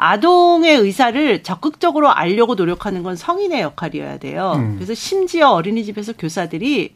아동의 0.04 0.76
의사를 0.76 1.44
적극적으로 1.44 2.12
알려고 2.12 2.56
노력하는 2.56 3.04
건 3.04 3.16
성인의 3.16 3.62
역할이어야 3.62 4.18
돼요. 4.18 4.52
음. 4.58 4.76
그래서 4.76 4.94
심지어 4.94 5.52
어린이집에서 5.52 6.14
교사들이 6.14 6.94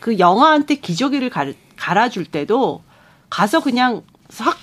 그 0.00 0.18
영아한테 0.18 0.74
기저귀를 0.74 1.30
갈, 1.30 1.54
갈아줄 1.76 2.26
때도 2.26 2.82
가서 3.30 3.62
그냥 3.62 4.02
싹 4.28 4.54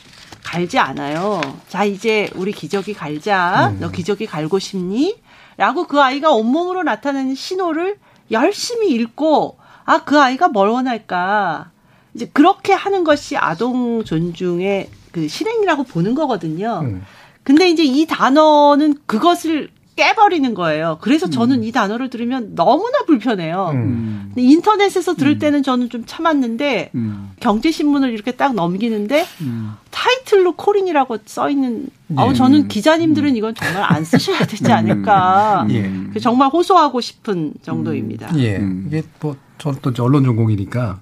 갈지 0.43 0.77
않아요. 0.77 1.41
자, 1.67 1.83
이제 1.83 2.29
우리 2.35 2.51
기저귀 2.51 2.93
갈자. 2.93 3.71
음. 3.71 3.79
너 3.79 3.89
기저귀 3.89 4.27
갈고 4.27 4.59
싶니? 4.59 5.15
라고 5.57 5.87
그 5.87 5.99
아이가 5.99 6.31
온몸으로 6.31 6.83
나타내는 6.83 7.33
신호를 7.33 7.97
열심히 8.29 8.91
읽고, 8.91 9.57
아, 9.85 10.03
그 10.03 10.19
아이가 10.21 10.47
뭘 10.47 10.69
원할까? 10.69 11.71
이제 12.13 12.29
그렇게 12.31 12.73
하는 12.73 13.03
것이 13.03 13.35
아동 13.35 14.03
존중의 14.03 14.89
그 15.11 15.27
실행이라고 15.27 15.83
보는 15.83 16.13
거거든요. 16.13 16.81
음. 16.83 17.03
근데 17.43 17.69
이제 17.69 17.83
이 17.83 18.05
단어는 18.05 18.95
그것을 19.05 19.69
깨버리는 19.95 20.53
거예요. 20.55 20.97
그래서 21.01 21.29
저는 21.29 21.57
음. 21.57 21.63
이 21.63 21.71
단어를 21.71 22.09
들으면 22.09 22.55
너무나 22.55 22.99
불편해요. 23.05 23.71
음. 23.73 24.31
인터넷에서 24.35 25.13
들을 25.13 25.33
음. 25.33 25.39
때는 25.39 25.61
저는 25.61 25.89
좀 25.89 26.03
참았는데 26.05 26.91
음. 26.95 27.31
경제신문을 27.39 28.11
이렇게 28.11 28.31
딱 28.31 28.55
넘기는데 28.55 29.25
음. 29.41 29.73
타이틀로 29.91 30.53
코린이라고 30.53 31.19
써 31.25 31.49
있는. 31.49 31.87
예. 32.11 32.15
어 32.15 32.33
저는 32.33 32.67
기자님들은 32.67 33.35
이건 33.35 33.53
정말 33.55 33.83
안 33.83 34.03
쓰셔야 34.03 34.39
되지 34.45 34.71
않을까. 34.71 35.67
예. 35.69 35.91
그 36.11 36.19
정말 36.19 36.49
호소하고 36.49 36.99
싶은 36.99 37.53
정도입니다. 37.61 38.35
예. 38.39 38.61
이게 38.87 39.03
뭐 39.19 39.35
저는 39.59 39.79
또 39.81 39.91
언론 40.03 40.23
전공이니까 40.23 41.01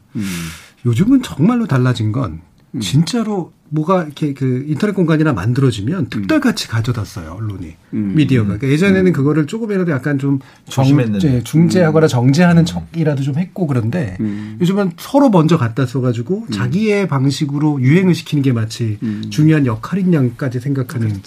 요즘은 0.85 1.23
정말로 1.23 1.65
달라진 1.65 2.11
건 2.11 2.41
진짜로 2.81 3.53
뭐가 3.73 4.03
이렇게 4.03 4.33
그 4.33 4.65
인터넷 4.67 4.93
공간이나 4.93 5.31
만들어지면 5.31 6.09
특별같이 6.09 6.67
가져다 6.67 7.05
써요 7.05 7.35
언론이 7.37 7.73
음. 7.93 8.13
미디어가 8.15 8.45
그러니까 8.45 8.67
예전에는 8.67 9.07
음. 9.07 9.13
그거를 9.13 9.47
조금이라도 9.47 9.91
약간 9.91 10.19
좀 10.19 10.39
정제 10.65 11.41
중재하거나 11.43 12.05
음. 12.05 12.07
정제하는 12.07 12.65
척이라도 12.65 13.23
좀 13.23 13.37
했고 13.37 13.67
그런데 13.67 14.17
음. 14.19 14.57
요즘은 14.59 14.91
서로 14.97 15.29
먼저 15.29 15.57
갖다 15.57 15.85
써가지고 15.85 16.47
음. 16.49 16.51
자기의 16.51 17.07
방식으로 17.07 17.81
유행을 17.81 18.13
시키는 18.13 18.43
게 18.43 18.51
마치 18.51 18.97
음. 19.03 19.23
중요한 19.29 19.65
역할인 19.65 20.13
양까지 20.13 20.59
생각하는 20.59 21.21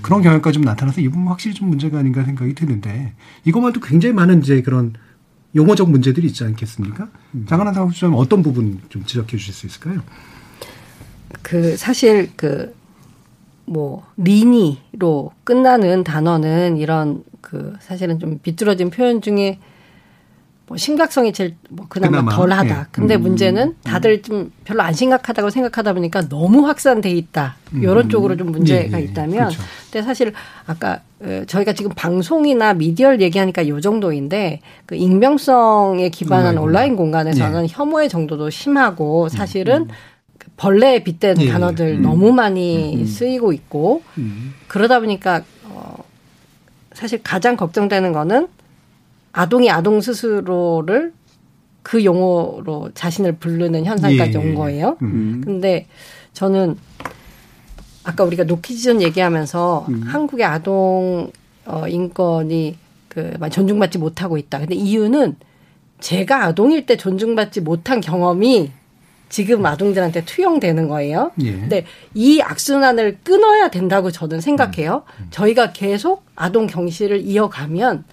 그런 0.00 0.22
경향까지 0.22 0.54
좀 0.54 0.62
나타나서 0.62 1.02
이 1.02 1.08
부분 1.08 1.28
확실히 1.28 1.54
좀 1.54 1.68
문제가 1.68 1.98
아닌가 1.98 2.24
생각이 2.24 2.54
드는데 2.54 3.12
이것만도 3.44 3.80
굉장히 3.80 4.14
많은 4.14 4.40
이제 4.40 4.62
그런 4.62 4.94
용어적 5.54 5.90
문제들이 5.90 6.28
있지 6.28 6.44
않겠습니까? 6.44 7.08
장하나 7.46 7.72
사업주님 7.72 8.14
어떤 8.14 8.42
부분 8.42 8.78
좀 8.88 9.04
지적해 9.04 9.36
주실 9.36 9.52
수 9.52 9.66
있을까요? 9.66 10.00
그 11.42 11.76
사실 11.76 12.30
그 12.36 12.80
뭐 13.70 14.04
리니로 14.16 15.30
끝나는 15.44 16.02
단어는 16.02 16.76
이런 16.76 17.22
그 17.40 17.76
사실은 17.78 18.18
좀 18.18 18.40
비뚤어진 18.42 18.90
표현 18.90 19.20
중에 19.22 19.60
뭐 20.66 20.76
심각성이 20.76 21.32
제일 21.32 21.54
뭐 21.68 21.86
그나마, 21.88 22.18
그나마 22.18 22.32
덜하다. 22.32 22.80
예. 22.80 22.84
근데 22.90 23.14
음. 23.14 23.22
문제는 23.22 23.76
다들 23.84 24.22
좀 24.22 24.50
별로 24.64 24.82
안 24.82 24.92
심각하다고 24.92 25.50
생각하다 25.50 25.92
보니까 25.92 26.28
너무 26.28 26.66
확산돼 26.66 27.10
있다. 27.10 27.56
이런 27.72 28.06
음. 28.06 28.08
쪽으로 28.08 28.36
좀 28.36 28.50
문제가 28.50 28.98
예, 28.98 29.02
예. 29.02 29.06
있다면 29.06 29.38
그렇죠. 29.50 29.62
근데 29.84 30.02
사실 30.04 30.32
아까 30.66 31.00
어, 31.20 31.44
저희가 31.46 31.72
지금 31.72 31.92
방송이나 31.94 32.74
미디어를 32.74 33.20
얘기하니까 33.20 33.68
요 33.68 33.80
정도인데 33.80 34.62
그 34.86 34.96
익명성에 34.96 36.08
기반한 36.08 36.58
온라인, 36.58 36.68
온라인 36.68 36.96
공간에서는 36.96 37.64
예. 37.64 37.68
혐오의 37.70 38.08
정도도 38.08 38.50
심하고 38.50 39.28
사실은 39.28 39.82
음. 39.82 39.88
음. 39.90 39.94
벌레에 40.60 41.02
빗댄 41.02 41.40
예. 41.40 41.48
단어들 41.48 41.96
음. 41.96 42.02
너무 42.02 42.32
많이 42.32 42.94
음. 42.94 43.06
쓰이고 43.06 43.54
있고 43.54 44.02
음. 44.18 44.52
그러다 44.68 45.00
보니까 45.00 45.42
어 45.64 46.04
사실 46.92 47.22
가장 47.22 47.56
걱정되는 47.56 48.12
거는 48.12 48.46
아동이 49.32 49.70
아동 49.70 50.02
스스로를 50.02 51.14
그 51.82 52.04
용어로 52.04 52.90
자신을 52.92 53.36
부르는 53.36 53.86
현상까지 53.86 54.32
예. 54.34 54.36
온 54.36 54.54
거예요. 54.54 54.98
음. 55.00 55.40
근데 55.42 55.86
저는 56.34 56.76
아까 58.04 58.24
우리가 58.24 58.44
노키즈전 58.44 59.00
얘기하면서 59.00 59.86
음. 59.88 60.02
한국의 60.02 60.44
아동 60.44 61.30
어 61.64 61.88
인권이 61.88 62.76
그 63.08 63.32
존중받지 63.50 63.96
못하고 63.96 64.36
있다. 64.36 64.58
근데 64.58 64.74
이유는 64.74 65.36
제가 66.00 66.44
아동일 66.44 66.84
때 66.84 66.98
존중받지 66.98 67.62
못한 67.62 68.02
경험이 68.02 68.72
지금 69.30 69.64
아동들한테 69.64 70.24
투영되는 70.26 70.88
거예요. 70.88 71.30
예. 71.40 71.52
근데 71.52 71.86
이 72.14 72.42
악순환을 72.42 73.18
끊어야 73.24 73.70
된다고 73.70 74.10
저는 74.10 74.42
생각해요. 74.42 75.04
음. 75.06 75.22
음. 75.22 75.26
저희가 75.30 75.72
계속 75.72 76.24
아동 76.34 76.66
경시를 76.66 77.20
이어가면 77.22 78.04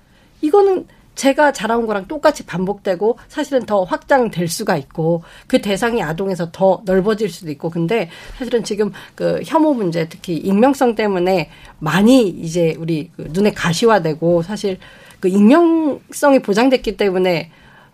이거는 0.41 0.85
제가 1.15 1.51
자라온 1.51 1.87
거랑 1.87 2.07
똑같이 2.07 2.45
반복되고 2.45 3.17
사실은 3.27 3.65
더 3.65 3.83
확장될 3.83 4.47
수가 4.47 4.77
있고 4.77 5.23
그 5.47 5.59
대상이 5.59 6.03
아동에서 6.03 6.49
더 6.51 6.83
넓어질 6.85 7.27
수도 7.29 7.49
있고 7.49 7.71
근데 7.71 8.09
사실은 8.37 8.63
지금 8.63 8.91
그 9.15 9.41
혐오 9.43 9.73
문제 9.73 10.07
특히 10.07 10.35
익명성 10.35 10.93
때문에 10.93 11.49
많이 11.79 12.27
이제 12.27 12.75
우리 12.77 13.09
그 13.15 13.27
눈에 13.31 13.51
가시화되고 13.51 14.43
사실 14.43 14.77
그 15.19 15.27
익명성이 15.27 16.39
보장됐기 16.43 16.97
때문에 16.97 17.49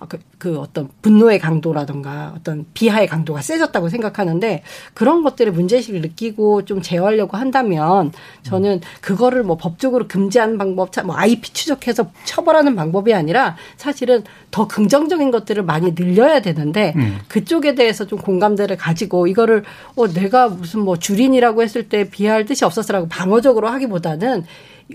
그, 0.07 0.19
그 0.37 0.59
어떤 0.59 0.89
분노의 1.01 1.39
강도라든가 1.39 2.33
어떤 2.35 2.65
비하의 2.73 3.07
강도가 3.07 3.41
세졌다고 3.41 3.89
생각하는데 3.89 4.63
그런 4.93 5.23
것들의 5.23 5.53
문제의식을 5.53 6.01
느끼고 6.01 6.65
좀 6.65 6.81
제어하려고 6.81 7.37
한다면 7.37 8.11
저는 8.43 8.81
그거를 9.01 9.43
뭐 9.43 9.57
법적으로 9.57 10.07
금지하는 10.07 10.57
방법, 10.57 10.89
뭐 11.05 11.15
IP 11.15 11.53
추적해서 11.53 12.11
처벌하는 12.25 12.75
방법이 12.75 13.13
아니라 13.13 13.55
사실은 13.77 14.23
더 14.51 14.67
긍정적인 14.67 15.31
것들을 15.31 15.63
많이 15.63 15.95
늘려야 15.95 16.41
되는데 16.41 16.93
음. 16.95 17.19
그쪽에 17.27 17.75
대해서 17.75 18.05
좀 18.05 18.19
공감대를 18.19 18.77
가지고 18.77 19.27
이거를 19.27 19.63
어 19.95 20.07
내가 20.07 20.49
무슨 20.49 20.81
뭐 20.81 20.97
주린이라고 20.97 21.63
했을 21.63 21.89
때 21.89 22.09
비하할 22.09 22.45
뜻이 22.45 22.65
없었어라고 22.65 23.07
방어적으로 23.07 23.67
하기보다는 23.69 24.45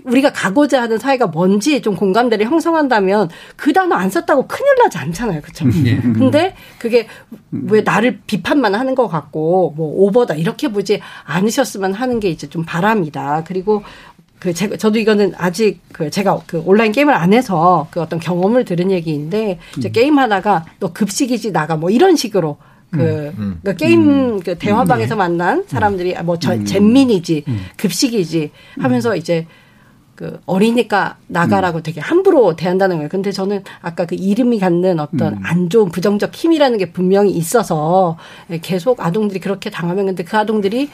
우리가 0.03 0.31
가고자 0.31 0.81
하는 0.81 0.97
사회가 0.97 1.27
뭔지 1.27 1.81
좀 1.81 1.95
공감대를 1.95 2.45
형성한다면 2.45 3.29
그 3.55 3.73
단어 3.73 3.95
안 3.95 4.09
썼다고 4.09 4.47
큰일 4.47 4.75
나지 4.83 4.97
않잖아요. 4.97 5.41
그렇죠? 5.41 5.65
네. 5.65 5.99
근데 6.01 6.55
그게 6.77 7.07
왜 7.51 7.81
나를 7.81 8.19
비판만 8.27 8.75
하는 8.75 8.95
것 8.95 9.07
같고 9.07 9.73
뭐 9.75 10.05
오버다 10.05 10.35
이렇게 10.35 10.69
보지 10.69 10.99
않으셨으면 11.25 11.93
하는 11.93 12.19
게 12.19 12.29
이제 12.29 12.47
좀 12.47 12.63
바람이다. 12.65 13.43
그리고 13.45 13.83
그 14.39 14.53
제가 14.53 14.77
저도 14.77 14.99
이거는 14.99 15.33
아직 15.37 15.81
그 15.91 16.09
제가 16.09 16.41
그 16.47 16.61
온라인 16.65 16.91
게임을 16.91 17.13
안 17.13 17.33
해서 17.33 17.87
그 17.91 18.01
어떤 18.01 18.19
경험을 18.19 18.65
들은 18.65 18.89
얘기인데 18.89 19.59
이제 19.77 19.89
음. 19.89 19.91
게임 19.91 20.17
하다가 20.17 20.65
너 20.79 20.93
급식이지 20.93 21.51
나가 21.51 21.75
뭐 21.75 21.89
이런 21.89 22.15
식으로 22.15 22.57
그, 22.91 22.97
음, 22.97 23.33
음. 23.37 23.59
그 23.63 23.75
게임 23.75 24.09
음. 24.09 24.39
그 24.39 24.57
대화방에서 24.57 25.15
음. 25.15 25.17
만난 25.17 25.63
사람들이 25.67 26.15
뭐 26.23 26.39
저, 26.39 26.63
잼민이지 26.63 27.43
급식이지 27.77 28.51
하면서 28.79 29.15
이제 29.15 29.45
그 30.19 30.37
어리니까 30.45 31.15
나가라고 31.27 31.77
음. 31.77 31.81
되게 31.81 32.01
함부로 32.01 32.57
대한다는 32.57 32.97
거예요. 32.97 33.07
근데 33.07 33.31
저는 33.31 33.63
아까 33.79 34.05
그 34.05 34.15
이름이 34.15 34.59
갖는 34.59 34.99
어떤 34.99 35.35
음. 35.35 35.39
안 35.43 35.69
좋은 35.69 35.87
부정적 35.91 36.35
힘이라는 36.35 36.77
게 36.77 36.91
분명히 36.91 37.31
있어서 37.31 38.17
계속 38.61 38.99
아동들이 38.99 39.39
그렇게 39.39 39.69
당하면 39.69 40.07
근데 40.07 40.25
그 40.25 40.35
아동들이 40.35 40.89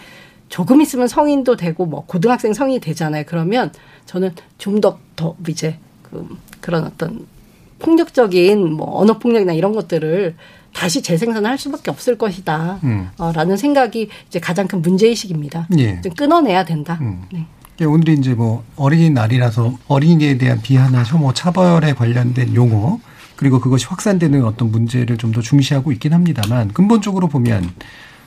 조금 0.50 0.80
있으면 0.80 1.08
성인도 1.08 1.56
되고 1.56 1.88
뭐 1.88 2.06
고등학생 2.06 2.54
성인이 2.54 2.80
되잖아요. 2.82 3.24
그러면 3.26 3.72
저는 4.06 4.36
좀 4.60 4.80
더더 4.80 5.36
이제 5.50 5.80
그 6.04 6.28
그런 6.62 6.84
어떤 6.84 7.26
폭력적인 7.80 8.74
뭐 8.74 9.00
언어 9.00 9.18
폭력이나 9.18 9.54
이런 9.54 9.74
것들을 9.74 10.36
다시 10.72 11.02
재생산할 11.02 11.58
수밖에 11.58 11.90
없을 11.90 12.16
것이다. 12.20 12.80
음. 12.84 13.10
어, 13.18 13.32
라는 13.32 13.58
생각이 13.58 14.08
이제 14.28 14.40
가장 14.40 14.68
큰 14.68 14.84
문제의식입니다. 14.84 15.68
예. 15.80 16.00
좀 16.02 16.14
끊어내야 16.14 16.64
된다. 16.64 17.00
음. 17.02 17.24
네. 17.34 17.48
예, 17.82 17.86
오늘이 17.86 18.14
이제 18.14 18.34
뭐 18.34 18.64
어린이날이라서 18.78 19.80
어린이에 19.88 20.38
대한 20.38 20.62
비하나 20.62 21.04
혐오, 21.04 21.34
차별에 21.34 21.94
관련된 21.94 22.56
용어 22.56 23.00
그리고 23.36 23.60
그것이 23.60 23.86
확산되는 23.88 24.46
어떤 24.46 24.72
문제를 24.72 25.18
좀 25.18 25.34
더 25.34 25.42
중시하고 25.42 25.92
있긴 25.92 26.14
합니다만 26.14 26.70
근본적으로 26.70 27.28
보면 27.28 27.70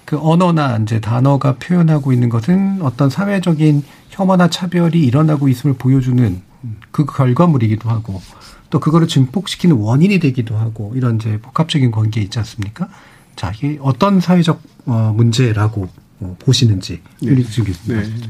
그 0.05 0.19
언어나 0.21 0.77
이제 0.77 1.01
단어가 1.01 1.55
표현하고 1.57 2.13
있는 2.13 2.29
것은 2.29 2.83
어떤 2.83 3.09
사회적인 3.09 3.83
혐오나 4.11 4.51
차별이 4.51 5.03
일어나고 5.05 5.49
있음을 5.49 5.77
보여주는 5.77 6.43
그 6.91 7.07
결과물이기도 7.07 7.89
하고 7.89 8.21
또 8.69 8.81
그거를 8.81 9.09
증폭시키는 9.09 9.77
원인이 9.77 10.19
되기도 10.19 10.59
하고 10.59 10.93
이런 10.95 11.17
이제 11.17 11.39
복합적인 11.41 11.91
관계 11.91 12.21
있지 12.21 12.39
않습니까? 12.39 12.89
자, 13.37 13.51
이게 13.57 13.79
어떤 13.81 14.21
사회적 14.21 14.61
어 14.85 15.15
문제라고 15.17 15.89
어, 16.21 16.37
보시는지 16.39 17.01
네. 17.23 17.29
윤리수 17.29 17.65
교수님. 17.65 18.01
네. 18.03 18.29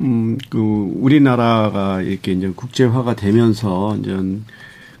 음, 0.00 0.38
그, 0.48 0.58
우리나라가 0.58 2.02
이렇게 2.02 2.32
이제 2.32 2.52
국제화가 2.54 3.16
되면서 3.16 3.96
이제 3.96 4.16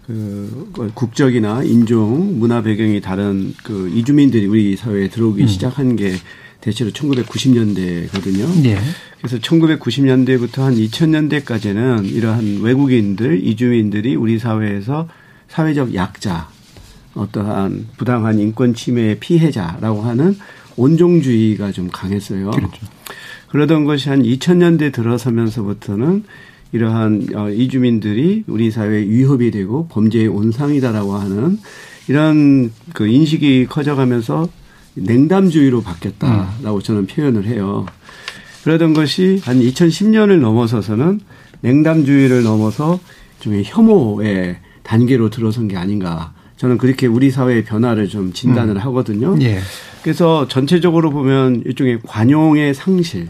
그 0.06 0.90
국적이나 0.94 1.62
인종, 1.62 2.38
문화 2.38 2.62
배경이 2.62 3.00
다른 3.00 3.54
그 3.62 3.90
이주민들이 3.90 4.46
우리 4.46 4.74
사회에 4.74 5.08
들어오기 5.08 5.42
음. 5.42 5.46
시작한 5.46 5.96
게 5.96 6.14
대체로 6.60 6.90
1990년대거든요. 6.90 8.62
네. 8.62 8.78
그래서 9.18 9.38
1990년대부터 9.38 10.62
한 10.62 10.74
2000년대까지는 10.74 12.10
이러한 12.10 12.60
외국인들, 12.62 13.44
이주민들이 13.44 14.16
우리 14.16 14.38
사회에서 14.38 15.08
사회적 15.48 15.94
약자, 15.94 16.48
어떠한 17.14 17.88
부당한 17.96 18.38
인권 18.38 18.74
침해의 18.74 19.18
피해자라고 19.18 20.02
하는 20.02 20.36
온종주의가 20.76 21.72
좀 21.72 21.88
강했어요. 21.90 22.50
그렇죠. 22.50 22.86
그러던 23.48 23.84
것이 23.84 24.08
한 24.08 24.22
2000년대 24.22 24.92
들어서면서부터는 24.92 26.24
이러한 26.72 27.28
어, 27.34 27.50
이주민들이 27.50 28.44
우리 28.46 28.70
사회에 28.70 29.00
위협이 29.08 29.50
되고 29.50 29.88
범죄의 29.88 30.28
온상이다라고 30.28 31.14
하는 31.14 31.58
이런 32.08 32.70
그 32.92 33.06
인식이 33.06 33.66
커져가면서 33.66 34.48
냉담주의로 34.94 35.82
바뀌었다라고 35.82 36.82
저는 36.82 37.06
표현을 37.06 37.46
해요. 37.46 37.86
그러던 38.64 38.92
것이 38.92 39.40
한 39.44 39.60
2010년을 39.60 40.40
넘어서서는 40.40 41.20
냉담주의를 41.60 42.42
넘어서 42.42 42.98
좀 43.40 43.62
혐오의 43.64 44.56
단계로 44.82 45.30
들어선 45.30 45.68
게 45.68 45.76
아닌가. 45.76 46.34
저는 46.56 46.76
그렇게 46.76 47.06
우리 47.06 47.30
사회의 47.30 47.64
변화를 47.64 48.08
좀 48.08 48.32
진단을 48.32 48.76
음. 48.76 48.78
하거든요. 48.78 49.36
예. 49.40 49.60
그래서 50.02 50.48
전체적으로 50.48 51.10
보면 51.10 51.62
일종의 51.64 52.00
관용의 52.04 52.74
상실 52.74 53.28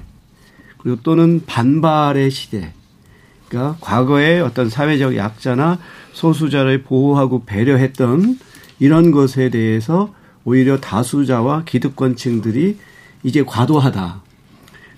그리고 0.79 0.99
또는 1.03 1.43
반발의 1.47 2.31
시대. 2.31 2.73
그러니까 3.49 3.77
과거에 3.81 4.41
어떤 4.41 4.69
사회적 4.69 5.17
약자나 5.17 5.79
소수자를 6.13 6.83
보호하고 6.83 7.45
배려했던 7.45 8.39
이런 8.79 9.11
것에 9.11 9.51
대해서 9.51 10.13
오히려 10.45 10.79
다수자와 10.79 11.65
기득권층들이 11.65 12.79
이제 13.23 13.43
과도하다. 13.45 14.23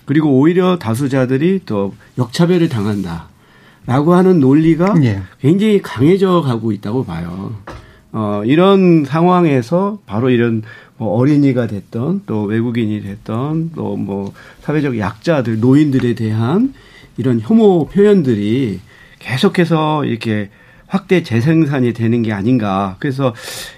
그리고 0.05 0.39
오히려 0.39 0.77
다수자들이 0.77 1.61
더 1.65 1.91
역차별을 2.17 2.69
당한다. 2.69 3.29
라고 3.85 4.13
하는 4.13 4.39
논리가 4.39 4.93
예. 5.03 5.21
굉장히 5.39 5.81
강해져 5.81 6.41
가고 6.41 6.71
있다고 6.71 7.03
봐요. 7.03 7.55
어, 8.11 8.43
이런 8.45 9.05
상황에서 9.05 9.99
바로 10.05 10.29
이런 10.29 10.61
뭐 10.61 10.61
어린이가 11.07 11.67
됐던 11.67 12.23
또 12.25 12.43
외국인이 12.43 13.01
됐던 13.01 13.71
또 13.75 13.95
뭐 13.95 14.33
사회적 14.61 14.97
약자들, 14.97 15.59
노인들에 15.59 16.15
대한 16.15 16.73
이런 17.17 17.39
혐오 17.39 17.87
표현들이 17.87 18.79
계속해서 19.19 20.05
이렇게 20.05 20.49
확대 20.87 21.23
재생산이 21.23 21.93
되는 21.93 22.21
게 22.21 22.33
아닌가. 22.33 22.95
그래서 22.99 23.33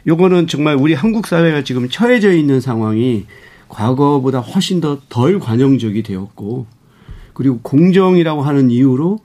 요거는 0.07 0.47
정말 0.47 0.75
우리 0.75 0.93
한국 0.93 1.27
사회가 1.27 1.63
지금 1.63 1.87
처해져 1.89 2.31
있는 2.33 2.59
상황이 2.61 3.25
과거보다 3.69 4.39
훨씬 4.39 4.81
더 4.81 4.99
덜 5.09 5.39
관용적이 5.39 6.03
되었고 6.03 6.65
그리고 7.33 7.59
공정이라고 7.61 8.41
하는 8.41 8.71
이유로 8.71 9.19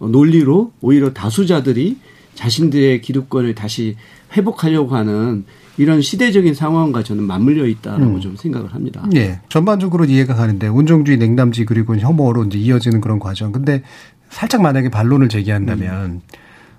어, 0.00 0.08
논리로 0.08 0.72
오히려 0.80 1.12
다수자들이 1.12 1.96
자신들의 2.34 3.00
기득권을 3.00 3.54
다시 3.54 3.96
회복하려고 4.36 4.94
하는 4.96 5.44
이런 5.82 6.00
시대적인 6.00 6.54
상황과 6.54 7.02
저는 7.02 7.24
맞물려 7.24 7.66
있다라고 7.66 8.14
음. 8.14 8.20
좀 8.20 8.36
생각을 8.36 8.72
합니다. 8.72 9.04
네. 9.10 9.40
전반적으로 9.48 10.04
이해가 10.04 10.34
가는데 10.34 10.68
운종주의 10.68 11.18
냉담지 11.18 11.64
그리고 11.64 11.96
혐오로 11.96 12.44
이제 12.44 12.56
이어지는 12.58 13.00
그런 13.00 13.18
과정. 13.18 13.50
근데 13.50 13.82
살짝 14.30 14.62
만약에 14.62 14.90
반론을 14.90 15.28
제기한다면 15.28 16.04
음. 16.04 16.20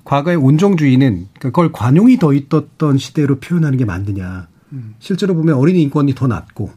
과거의 0.05 0.37
온종주의는 0.37 1.27
그걸 1.39 1.73
관용이 1.73 2.17
더 2.17 2.33
있었던 2.33 2.97
시대로 2.97 3.39
표현하는 3.39 3.77
게 3.77 3.83
맞느냐. 3.83 4.47
음. 4.71 4.95
실제로 4.99 5.35
보면 5.35 5.55
어린이 5.55 5.81
인권이 5.81 6.15
더 6.15 6.27
낮고 6.27 6.71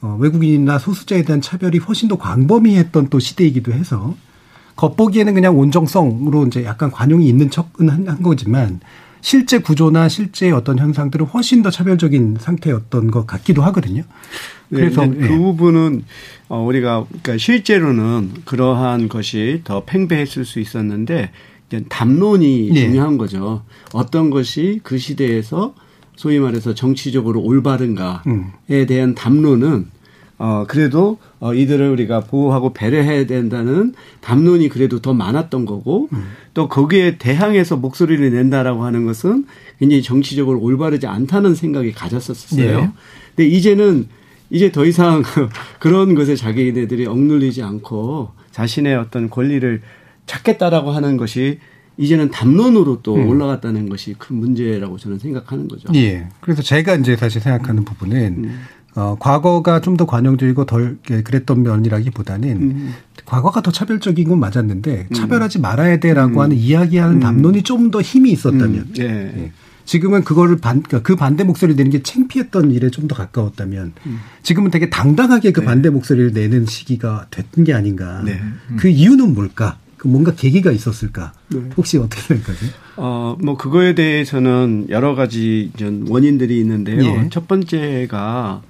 어, 0.00 0.16
외국인이나 0.20 0.78
소수자에 0.78 1.22
대한 1.22 1.40
차별이 1.40 1.78
훨씬 1.78 2.08
더 2.08 2.18
광범위했던 2.18 3.08
또 3.08 3.20
시대이기도 3.20 3.72
해서 3.72 4.16
겉보기에는 4.74 5.34
그냥 5.34 5.56
온정성으로 5.56 6.46
이제 6.46 6.64
약간 6.64 6.90
관용이 6.90 7.28
있는 7.28 7.50
척은 7.50 7.88
한 7.88 8.22
거지만 8.22 8.80
실제 9.22 9.58
구조나 9.58 10.08
실제 10.08 10.50
어떤 10.50 10.78
현상들은 10.78 11.26
훨씬 11.26 11.62
더 11.62 11.70
차별적인 11.70 12.36
상태였던 12.40 13.10
것 13.10 13.26
같기도 13.26 13.62
하거든요. 13.62 14.02
네, 14.68 14.80
그래서 14.80 15.06
네, 15.06 15.16
그 15.16 15.24
예. 15.24 15.28
부분은 15.28 16.04
어 16.48 16.62
우리가 16.62 17.06
그러니까 17.08 17.38
실제로는 17.38 18.32
그러한 18.44 19.08
것이 19.08 19.62
더 19.64 19.84
팽배했을 19.84 20.44
수 20.44 20.60
있었는데 20.60 21.30
담론이 21.88 22.70
네. 22.74 22.80
중요한 22.80 23.16
거죠. 23.16 23.62
어떤 23.94 24.28
것이 24.28 24.80
그 24.82 24.98
시대에서 24.98 25.74
소위 26.16 26.38
말해서 26.38 26.74
정치적으로 26.74 27.40
올바른가에 27.40 28.20
음. 28.26 28.52
대한 28.86 29.14
담론은 29.14 29.86
어, 30.38 30.64
그래도 30.66 31.18
어, 31.38 31.54
이들을 31.54 31.88
우리가 31.90 32.20
보호하고 32.20 32.72
배려해야 32.72 33.26
된다는 33.26 33.94
담론이 34.20 34.68
그래도 34.70 34.98
더 35.00 35.14
많았던 35.14 35.66
거고 35.66 36.08
음. 36.12 36.24
또 36.54 36.68
거기에 36.68 37.16
대항해서 37.18 37.76
목소리를 37.76 38.30
낸다라고 38.30 38.84
하는 38.84 39.06
것은 39.06 39.46
굉장히 39.78 40.02
정치적으로 40.02 40.60
올바르지 40.60 41.06
않다는 41.06 41.54
생각이 41.54 41.92
가졌었어요. 41.92 42.80
네. 42.80 42.90
근데 43.34 43.48
이제는 43.48 44.08
이제 44.50 44.70
더 44.70 44.84
이상 44.84 45.22
그런 45.80 46.14
것에 46.14 46.36
자기네들이 46.36 47.06
억눌리지 47.06 47.62
않고 47.62 48.32
자신의 48.50 48.96
어떤 48.96 49.30
권리를 49.30 49.80
찾겠다라고 50.26 50.90
하는 50.90 51.16
것이 51.16 51.58
이제는 51.96 52.30
담론으로 52.30 53.00
또 53.02 53.14
음. 53.14 53.28
올라갔다는 53.28 53.88
것이 53.88 54.14
큰 54.18 54.36
문제라고 54.36 54.98
저는 54.98 55.18
생각하는 55.18 55.68
거죠. 55.68 55.88
예. 55.94 56.26
그래서 56.40 56.62
제가 56.62 56.96
이제 56.96 57.16
사실 57.16 57.40
생각하는 57.40 57.84
부분은 57.84 58.44
음. 58.44 58.60
어, 58.94 59.16
과거가 59.18 59.80
좀 59.80 59.96
더 59.96 60.06
관용적이고 60.06 60.64
덜 60.66 60.98
그랬던 61.02 61.62
면이라기보다는 61.62 62.48
음. 62.50 62.94
과거가 63.24 63.62
더 63.62 63.70
차별적인 63.70 64.28
건 64.28 64.40
맞았는데 64.40 65.08
음. 65.10 65.14
차별하지 65.14 65.60
말아야 65.60 65.98
돼라고 65.98 66.34
음. 66.34 66.40
하는 66.40 66.56
이야기하는 66.56 67.16
음. 67.16 67.20
담론이 67.20 67.62
좀 67.62 67.90
더 67.90 68.00
힘이 68.00 68.32
있었다면 68.32 68.74
음. 68.74 68.94
예. 68.98 69.04
예. 69.04 69.52
지금은 69.84 70.22
그거를 70.24 70.56
반, 70.58 70.82
그러니까 70.82 71.06
그 71.06 71.16
반대 71.16 71.42
목소리를 71.44 71.76
내는 71.76 71.90
게 71.90 72.02
창피했던 72.02 72.70
일에 72.72 72.88
좀 72.90 73.08
더 73.08 73.14
가까웠다면 73.16 73.92
음. 74.06 74.20
지금은 74.42 74.70
되게 74.70 74.88
당당하게 74.88 75.52
그 75.52 75.60
네. 75.60 75.66
반대 75.66 75.90
목소리를 75.90 76.32
내는 76.32 76.66
시기가 76.66 77.26
됐던 77.30 77.64
게 77.64 77.74
아닌가. 77.74 78.22
네. 78.24 78.40
그 78.76 78.88
이유는 78.88 79.34
뭘까? 79.34 79.78
그 79.96 80.06
뭔가 80.08 80.32
계기가 80.34 80.70
있었을까? 80.70 81.32
네. 81.48 81.60
혹시 81.76 81.98
어떻게 81.98 82.20
생각하세요? 82.22 82.70
어, 82.96 83.36
뭐 83.42 83.56
그거에 83.56 83.94
대해서는 83.94 84.86
여러 84.90 85.14
가지 85.14 85.70
원인들이 86.08 86.58
있는데요. 86.60 87.02
예. 87.04 87.28
첫 87.30 87.48
번째가 87.48 88.62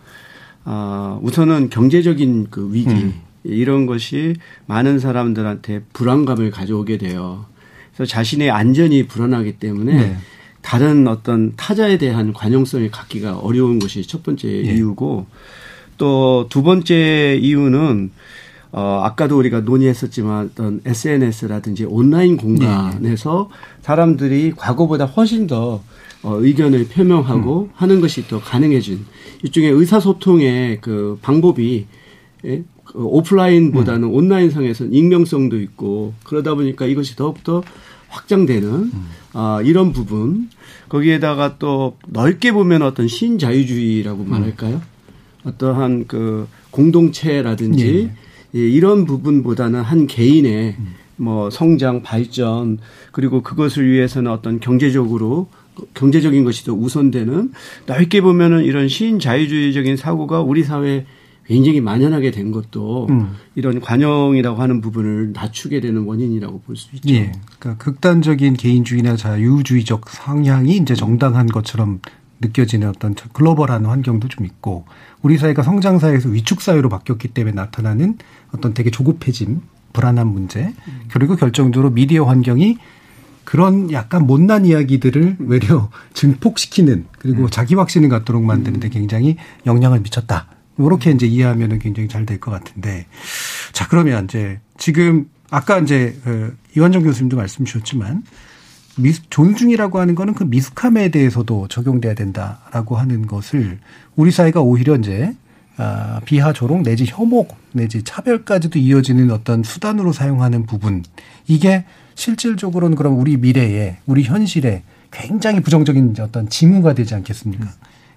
아, 0.64 1.18
우선은 1.22 1.70
경제적인 1.70 2.48
그 2.50 2.72
위기 2.72 2.90
음. 2.90 3.20
이런 3.44 3.86
것이 3.86 4.36
많은 4.66 4.98
사람들한테 4.98 5.82
불안감을 5.92 6.50
가져오게 6.50 6.98
돼요. 6.98 7.46
그래서 7.94 8.08
자신의 8.08 8.50
안전이 8.50 9.06
불안하기 9.06 9.54
때문에 9.54 9.94
네. 9.94 10.16
다른 10.60 11.08
어떤 11.08 11.54
타자에 11.56 11.98
대한 11.98 12.32
관용성을 12.32 12.88
갖기가 12.90 13.38
어려운 13.38 13.78
것이 13.78 14.02
첫 14.06 14.22
번째 14.22 14.48
예. 14.48 14.72
이유고 14.74 15.26
또 15.98 16.46
두 16.48 16.62
번째 16.62 17.38
이유는 17.40 18.10
어, 18.72 19.02
아까도 19.04 19.38
우리가 19.38 19.60
논의했었지만 19.60 20.50
어떤 20.52 20.80
SNS라든지 20.84 21.84
온라인 21.84 22.38
공간에서 22.38 23.48
네. 23.50 23.56
사람들이 23.82 24.52
과거보다 24.56 25.04
훨씬 25.04 25.46
더 25.46 25.82
어, 26.22 26.36
의견을 26.36 26.88
표명하고 26.88 27.62
음. 27.64 27.70
하는 27.74 28.00
것이 28.00 28.26
더 28.28 28.40
가능해진 28.40 29.04
일종의 29.42 29.70
의사소통의 29.70 30.78
그 30.80 31.18
방법이 31.20 31.86
예? 32.46 32.64
그 32.84 33.04
오프라인보다는 33.04 34.08
음. 34.08 34.14
온라인상에서는 34.14 34.92
익명성도 34.92 35.60
있고 35.60 36.14
그러다 36.24 36.54
보니까 36.54 36.86
이것이 36.86 37.14
더욱더 37.16 37.62
확장되는 38.08 38.68
음. 38.68 39.08
아, 39.32 39.60
이런 39.64 39.92
부분 39.92 40.48
거기에다가 40.88 41.58
또 41.58 41.96
넓게 42.06 42.52
보면 42.52 42.82
어떤 42.82 43.08
신자유주의라고 43.08 44.22
음. 44.22 44.30
말할까요? 44.30 44.80
어떠한 45.44 46.06
그 46.06 46.46
공동체라든지 46.70 48.10
예. 48.10 48.21
예, 48.54 48.60
이런 48.60 49.04
부분보다는 49.04 49.80
한 49.82 50.06
개인의 50.06 50.76
음. 50.78 50.94
뭐 51.16 51.50
성장 51.50 52.02
발전 52.02 52.78
그리고 53.12 53.42
그것을 53.42 53.90
위해서는 53.90 54.30
어떤 54.30 54.60
경제적으로 54.60 55.48
경제적인 55.94 56.44
것이 56.44 56.64
더 56.64 56.72
우선되는 56.74 57.52
넓게 57.86 58.20
보면은 58.20 58.64
이런 58.64 58.88
신자유주의적인 58.88 59.96
사고가 59.96 60.42
우리 60.42 60.64
사회에 60.64 61.06
굉장히 61.46 61.80
만연하게 61.80 62.30
된 62.30 62.52
것도 62.52 63.06
음. 63.10 63.32
이런 63.54 63.80
관용이라고 63.80 64.60
하는 64.60 64.80
부분을 64.80 65.32
낮추게 65.32 65.80
되는 65.80 66.02
원인이라고 66.02 66.60
볼 66.60 66.76
수 66.76 66.94
있죠. 66.96 67.12
예. 67.14 67.32
그러니까 67.58 67.82
극단적인 67.82 68.54
개인주의나 68.54 69.16
자유주의적 69.16 70.08
성향이 70.08 70.76
이제 70.76 70.94
정당한 70.94 71.46
것처럼 71.46 72.00
느껴지는 72.42 72.88
어떤 72.88 73.14
글로벌한 73.32 73.86
환경도 73.86 74.28
좀 74.28 74.44
있고 74.44 74.84
우리 75.22 75.38
사회가 75.38 75.62
성장 75.62 75.98
사회에서 75.98 76.28
위축 76.28 76.60
사회로 76.60 76.88
바뀌었기 76.88 77.28
때문에 77.28 77.54
나타나는 77.54 78.18
어떤 78.54 78.74
되게 78.74 78.90
조급해짐, 78.90 79.60
불안한 79.92 80.26
문제, 80.26 80.74
그리고 81.10 81.36
결정적으로 81.36 81.90
미디어 81.90 82.24
환경이 82.24 82.78
그런 83.44 83.90
약간 83.92 84.26
못난 84.26 84.64
이야기들을 84.64 85.36
외려 85.40 85.90
증폭시키는 86.14 87.06
그리고 87.18 87.44
음. 87.44 87.50
자기 87.50 87.74
확신을 87.74 88.08
갖도록 88.08 88.42
만드는데 88.42 88.88
음. 88.88 88.90
굉장히 88.90 89.36
영향을 89.66 90.00
미쳤다. 90.00 90.46
이렇게 90.78 91.10
이제 91.10 91.26
이해하면은 91.26 91.78
굉장히 91.78 92.08
잘 92.08 92.24
될 92.24 92.40
것 92.40 92.50
같은데. 92.50 93.06
자, 93.72 93.86
그러면 93.88 94.24
이제 94.24 94.60
지금 94.78 95.28
아까 95.50 95.78
이제 95.78 96.18
그 96.24 96.56
이완정 96.76 97.02
교수님도 97.02 97.36
말씀 97.36 97.64
주셨지만 97.64 98.22
미스, 98.96 99.22
존중이라고 99.30 99.98
하는 99.98 100.14
거는 100.14 100.34
그 100.34 100.44
미숙함에 100.44 101.10
대해서도 101.10 101.68
적용돼야 101.68 102.14
된다라고 102.14 102.96
하는 102.96 103.26
것을 103.26 103.78
우리 104.16 104.30
사회가 104.30 104.60
오히려 104.60 104.96
이제 104.96 105.34
아, 105.78 106.20
비하 106.24 106.52
조롱 106.52 106.82
내지 106.82 107.06
혐오 107.06 107.46
내지 107.72 108.02
차별까지도 108.02 108.78
이어지는 108.78 109.30
어떤 109.30 109.62
수단으로 109.62 110.12
사용하는 110.12 110.66
부분 110.66 111.02
이게 111.46 111.84
실질적으로는 112.14 112.96
그럼 112.96 113.18
우리 113.18 113.36
미래에 113.38 113.96
우리 114.06 114.22
현실에 114.22 114.82
굉장히 115.10 115.60
부정적인 115.60 116.14
어떤 116.20 116.48
징후가 116.48 116.94
되지 116.94 117.14
않겠습니까? 117.14 117.66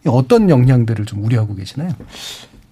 어떤 0.08 0.50
영향들을 0.50 1.06
좀 1.06 1.24
우려하고 1.24 1.56
계시나요? 1.56 1.94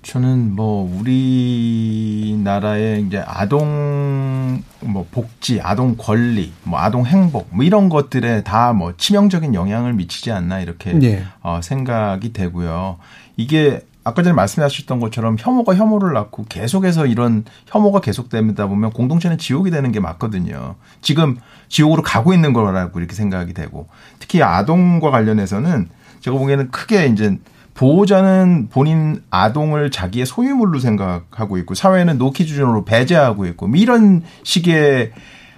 저는 0.03 0.55
뭐 0.55 0.87
우리나라의 0.99 3.01
이제 3.03 3.23
아동 3.25 4.61
뭐 4.81 5.07
복지, 5.09 5.61
아동 5.61 5.95
권리, 5.97 6.51
뭐 6.63 6.79
아동 6.79 7.05
행복 7.05 7.47
뭐 7.51 7.63
이런 7.63 7.89
것들에 7.89 8.43
다 8.43 8.73
뭐 8.73 8.93
치명적인 8.97 9.53
영향을 9.53 9.93
미치지 9.93 10.31
않나 10.31 10.59
이렇게 10.59 10.93
네. 10.93 11.23
어, 11.41 11.61
생각이 11.63 12.33
되고요. 12.33 12.97
이게 13.37 13.81
아까 14.03 14.21
전에 14.21 14.33
말씀하셨던 14.33 14.99
것처럼 14.99 15.37
혐오가 15.39 15.73
혐오를 15.75 16.11
낳고 16.13 16.45
계속해서 16.49 17.05
이런 17.05 17.45
혐오가 17.67 18.01
계속되다 18.01 18.67
보면 18.67 18.91
공동체는 18.91 19.37
지옥이 19.37 19.71
되는 19.71 19.93
게 19.93 20.01
맞거든요. 20.01 20.75
지금 21.01 21.37
지옥으로 21.69 22.03
가고 22.03 22.33
있는 22.33 22.51
거라고 22.51 22.99
이렇게 22.99 23.15
생각이 23.15 23.53
되고 23.53 23.87
특히 24.19 24.43
아동과 24.43 25.09
관련해서는 25.09 25.87
제가 26.19 26.37
보기에는 26.37 26.71
크게 26.71 27.05
이제 27.07 27.37
보호자는 27.73 28.69
본인 28.71 29.21
아동을 29.29 29.91
자기의 29.91 30.25
소유물로 30.25 30.79
생각하고 30.79 31.57
있고 31.59 31.73
사회는 31.73 32.17
노키 32.17 32.45
주준으로 32.45 32.85
배제하고 32.85 33.45
있고 33.47 33.67
뭐 33.67 33.77
이런 33.77 34.23
식의 34.43 35.11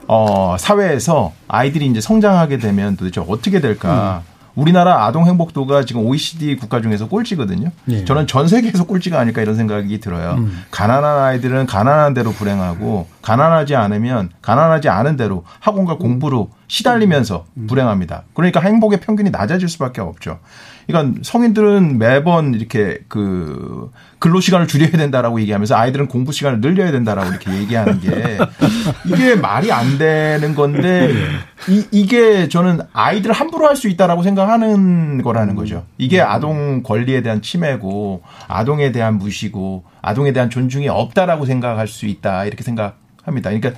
어 0.07 0.55
사회에서 0.57 1.33
아이들이 1.47 1.87
이제 1.87 1.99
성장하게 1.99 2.57
되면 2.57 2.95
도대체 2.95 3.21
어떻게 3.27 3.59
될까? 3.59 4.23
음. 4.29 4.35
우리나라 4.55 5.05
아동 5.05 5.25
행복도가 5.27 5.83
지금 5.83 6.05
OECD 6.05 6.55
국가 6.55 6.81
중에서 6.81 7.07
꼴찌거든요. 7.09 7.71
예. 7.89 8.05
저는 8.05 8.25
전 8.25 8.47
세계에서 8.47 8.85
꼴찌가 8.85 9.19
아닐까 9.19 9.41
이런 9.41 9.55
생각이 9.55 9.99
들어요. 9.99 10.35
음. 10.37 10.63
가난한 10.71 11.19
아이들은 11.19 11.65
가난한 11.65 12.13
대로 12.13 12.31
불행하고 12.31 13.07
가난하지 13.21 13.75
않으면 13.75 14.29
가난하지 14.41 14.89
않은 14.89 15.17
대로 15.17 15.43
학원과 15.59 15.97
공부로 15.97 16.51
시달리면서 16.67 17.45
음. 17.57 17.67
불행합니다. 17.67 18.23
그러니까 18.33 18.61
행복의 18.61 19.01
평균이 19.01 19.29
낮아질 19.29 19.67
수밖에 19.67 20.01
없죠. 20.01 20.39
그러니까 20.87 21.19
성인들은 21.23 21.97
매번 21.97 22.53
이렇게 22.53 22.99
그 23.07 23.91
근로 24.19 24.39
시간을 24.39 24.67
줄여야 24.67 24.91
된다라고 24.91 25.39
얘기하면서 25.41 25.75
아이들은 25.75 26.07
공부 26.07 26.31
시간을 26.31 26.61
늘려야 26.61 26.91
된다라고 26.91 27.29
이렇게 27.29 27.53
얘기하는 27.53 27.99
게 27.99 28.37
이게 29.05 29.35
말이 29.35 29.71
안 29.71 29.97
되는 29.97 30.55
건데 30.55 31.11
이, 31.69 31.85
이게 31.91 32.47
저는 32.49 32.79
아이들을 32.93 33.33
함부로 33.33 33.67
할 33.67 33.75
수 33.75 33.89
있다라고 33.89 34.23
생각하는 34.23 35.21
거라는 35.21 35.55
거죠. 35.55 35.85
이게 35.97 36.21
아동 36.21 36.81
권리에 36.81 37.21
대한 37.21 37.41
침해고 37.41 38.23
아동에 38.47 38.93
대한 38.93 39.17
무시고 39.17 39.83
아동에 40.01 40.31
대한 40.31 40.49
존중이 40.49 40.87
없다라고 40.87 41.45
생각할 41.45 41.87
수 41.89 42.05
있다 42.05 42.45
이렇게 42.45 42.63
생각합니다. 42.63 43.49
그러니까 43.51 43.71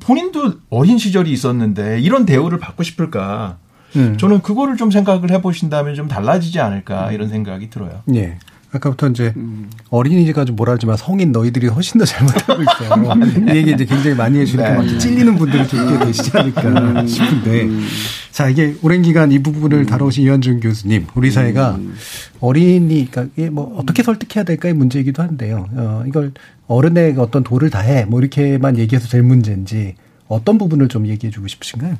본인도 0.00 0.54
어린 0.70 0.96
시절이 0.98 1.30
있었는데 1.30 2.00
이런 2.00 2.24
대우를 2.24 2.58
받고 2.58 2.82
싶을까? 2.82 3.58
음. 3.98 4.16
저는 4.18 4.42
그거를 4.42 4.76
좀 4.76 4.90
생각을 4.90 5.30
해보신다면 5.30 5.94
좀 5.94 6.08
달라지지 6.08 6.60
않을까 6.60 7.12
이런 7.12 7.28
생각이 7.28 7.70
들어요. 7.70 8.02
예. 8.14 8.38
아까부터 8.70 9.08
이제 9.08 9.32
음. 9.36 9.70
어린이가 9.88 10.44
좀 10.44 10.56
뭐라 10.56 10.74
하지만 10.74 10.96
성인 10.96 11.32
너희들이 11.32 11.68
훨씬 11.68 11.98
더 11.98 12.04
잘못하고 12.04 12.62
있어요. 12.62 13.18
이 13.48 13.56
얘기 13.56 13.72
이제 13.72 13.84
굉장히 13.86 14.14
많이 14.14 14.38
해주니까 14.40 14.82
네. 14.82 14.98
찔리는 14.98 15.36
분들이 15.36 15.66
좀 15.66 15.98
계시지 16.04 16.30
않을까 16.36 16.68
음. 16.68 17.06
싶은데. 17.06 17.62
음. 17.64 17.86
자, 18.30 18.48
이게 18.48 18.74
오랜 18.82 19.02
기간 19.02 19.32
이 19.32 19.42
부분을 19.42 19.78
음. 19.78 19.86
다뤄오신 19.86 20.24
이현준 20.24 20.60
교수님, 20.60 21.06
우리 21.14 21.30
사회가 21.30 21.76
음. 21.76 21.94
어린이, 22.40 23.08
그러니까 23.10 23.32
이게 23.36 23.50
뭐 23.50 23.74
어떻게 23.78 24.02
설득해야 24.02 24.44
될까의 24.44 24.74
문제이기도 24.74 25.22
한데요. 25.22 25.66
어, 25.72 26.04
이걸 26.06 26.32
어른의 26.66 27.14
어떤 27.18 27.42
도를 27.42 27.70
다해 27.70 28.04
뭐 28.04 28.20
이렇게만 28.20 28.76
얘기해서 28.76 29.08
될 29.08 29.22
문제인지 29.22 29.94
어떤 30.28 30.58
부분을 30.58 30.88
좀 30.88 31.06
얘기해 31.06 31.30
주고 31.30 31.48
싶으신가요? 31.48 31.96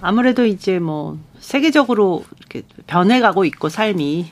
아무래도 0.00 0.44
이제 0.44 0.78
뭐 0.78 1.18
세계적으로 1.40 2.24
이렇게 2.38 2.62
변해가고 2.86 3.44
있고 3.44 3.68
삶이 3.68 4.26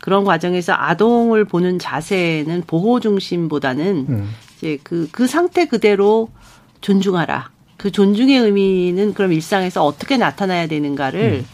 그런 0.00 0.24
과정에서 0.24 0.72
아동을 0.74 1.44
보는 1.44 1.78
자세는 1.78 2.64
보호 2.66 3.00
중심보다는 3.00 4.06
음. 4.08 4.30
이제 4.56 4.78
그, 4.82 5.08
그 5.12 5.26
상태 5.26 5.66
그대로 5.66 6.28
존중하라. 6.80 7.50
그 7.76 7.90
존중의 7.90 8.38
의미는 8.38 9.14
그럼 9.14 9.32
일상에서 9.32 9.84
어떻게 9.84 10.16
나타나야 10.16 10.66
되는가를 10.66 11.44
음. 11.44 11.46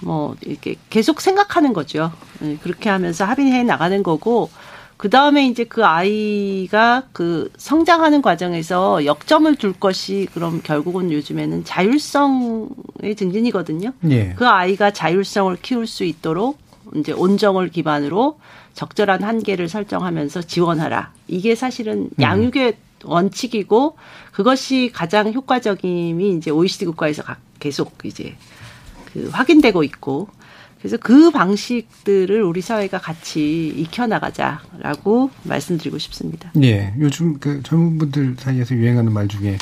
뭐 0.00 0.36
이렇게 0.42 0.76
계속 0.90 1.20
생각하는 1.20 1.72
거죠. 1.72 2.12
네, 2.40 2.56
그렇게 2.62 2.88
하면서 2.88 3.24
합의해 3.24 3.64
나가는 3.64 4.02
거고 4.02 4.50
그 4.98 5.08
다음에 5.08 5.46
이제 5.46 5.62
그 5.62 5.86
아이가 5.86 7.04
그 7.12 7.50
성장하는 7.56 8.20
과정에서 8.20 9.04
역점을 9.04 9.54
둘 9.54 9.72
것이 9.72 10.26
그럼 10.34 10.60
결국은 10.62 11.12
요즘에는 11.12 11.64
자율성의 11.64 13.14
증진이거든요. 13.16 13.92
예. 14.10 14.34
그 14.36 14.46
아이가 14.48 14.90
자율성을 14.90 15.56
키울 15.62 15.86
수 15.86 16.02
있도록 16.02 16.58
이제 16.96 17.12
온정을 17.12 17.68
기반으로 17.68 18.40
적절한 18.74 19.22
한계를 19.22 19.68
설정하면서 19.68 20.42
지원하라. 20.42 21.12
이게 21.28 21.54
사실은 21.54 22.10
음. 22.18 22.20
양육의 22.20 22.76
원칙이고 23.04 23.96
그것이 24.32 24.90
가장 24.92 25.32
효과적임이 25.32 26.30
이제 26.36 26.50
OECD 26.50 26.86
국가에서 26.86 27.22
계속 27.60 27.96
이제 28.04 28.34
그 29.12 29.28
확인되고 29.32 29.84
있고 29.84 30.28
그래서 30.78 30.96
그 30.96 31.30
방식들을 31.30 32.42
우리 32.42 32.60
사회가 32.60 32.98
같이 32.98 33.68
익혀나가자라고 33.76 35.30
말씀드리고 35.42 35.98
싶습니다. 35.98 36.50
네. 36.54 36.94
요즘 37.00 37.38
그 37.38 37.62
젊은 37.62 37.98
분들 37.98 38.36
사이에서 38.38 38.74
유행하는 38.74 39.12
말 39.12 39.28
중에 39.28 39.58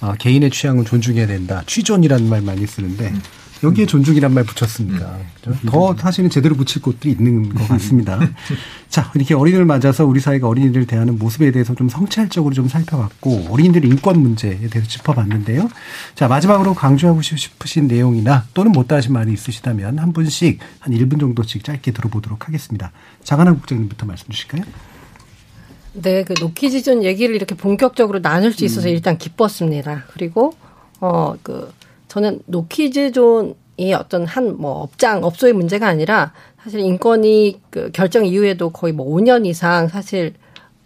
아, 0.00 0.14
개인의 0.14 0.50
취향은 0.50 0.84
존중해야 0.84 1.26
된다. 1.26 1.62
취존이라는 1.66 2.28
말 2.28 2.42
많이 2.42 2.66
쓰는데 2.66 3.08
음. 3.08 3.22
여기에 3.62 3.86
존중이란 3.86 4.34
말 4.34 4.44
붙였습니다. 4.44 5.16
음. 5.46 5.56
더 5.66 5.96
사실은 5.96 6.28
제대로 6.28 6.54
붙일 6.54 6.82
곳들이 6.82 7.12
있는 7.12 7.54
것 7.54 7.66
같습니다. 7.68 8.18
자, 8.88 9.10
이렇게 9.14 9.34
어린이를 9.34 9.64
맞아서 9.64 10.04
우리 10.04 10.20
사회가 10.20 10.46
어린이를 10.48 10.86
대하는 10.86 11.18
모습에 11.18 11.50
대해서 11.50 11.74
좀 11.74 11.88
성찰적으로 11.88 12.54
좀 12.54 12.68
살펴봤고 12.68 13.48
어린이들 13.50 13.84
인권 13.84 14.20
문제에 14.20 14.58
대해서 14.68 14.88
짚어봤는데요. 14.88 15.68
자, 16.14 16.28
마지막으로 16.28 16.74
강조하고 16.74 17.22
싶으신 17.22 17.86
내용이나 17.86 18.46
또는 18.52 18.72
못다 18.72 18.96
하신 18.96 19.12
말이 19.12 19.32
있으시다면 19.32 19.98
한 19.98 20.12
분씩 20.12 20.58
한 20.80 20.92
1분 20.92 21.18
정도씩 21.18 21.64
짧게 21.64 21.92
들어보도록 21.92 22.48
하겠습니다. 22.48 22.92
장하나 23.24 23.54
국장님부터 23.54 24.06
말씀 24.06 24.28
주실까요? 24.28 24.62
네, 25.94 26.24
그 26.24 26.34
노키지존 26.38 27.04
얘기를 27.04 27.34
이렇게 27.34 27.54
본격적으로 27.54 28.20
나눌 28.20 28.52
수 28.52 28.66
있어서 28.66 28.88
음. 28.88 28.92
일단 28.92 29.16
기뻤습니다. 29.16 30.04
그리고 30.12 30.54
어 31.00 31.36
그 31.42 31.70
저는 32.08 32.40
노키즈존이 32.46 33.94
어떤 33.94 34.26
한 34.26 34.56
뭐 34.58 34.82
업장 34.82 35.22
업소의 35.24 35.52
문제가 35.52 35.88
아니라 35.88 36.32
사실 36.62 36.80
인권이 36.80 37.60
그 37.70 37.90
결정 37.92 38.24
이후에도 38.24 38.70
거의 38.70 38.92
뭐 38.92 39.06
5년 39.06 39.46
이상 39.46 39.88
사실 39.88 40.34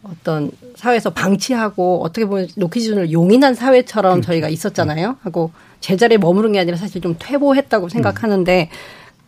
어떤 0.02 0.50
사회에서 0.76 1.10
방치하고 1.10 2.02
어떻게 2.02 2.24
보면 2.26 2.48
노키즈존을 2.56 3.12
용인한 3.12 3.54
사회처럼 3.54 4.18
음. 4.18 4.22
저희가 4.22 4.48
있었잖아요. 4.48 5.16
하고 5.22 5.50
제자리에 5.80 6.18
머무른 6.18 6.52
게 6.52 6.58
아니라 6.58 6.76
사실 6.76 7.00
좀 7.00 7.16
퇴보했다고 7.18 7.88
생각하는데 7.88 8.70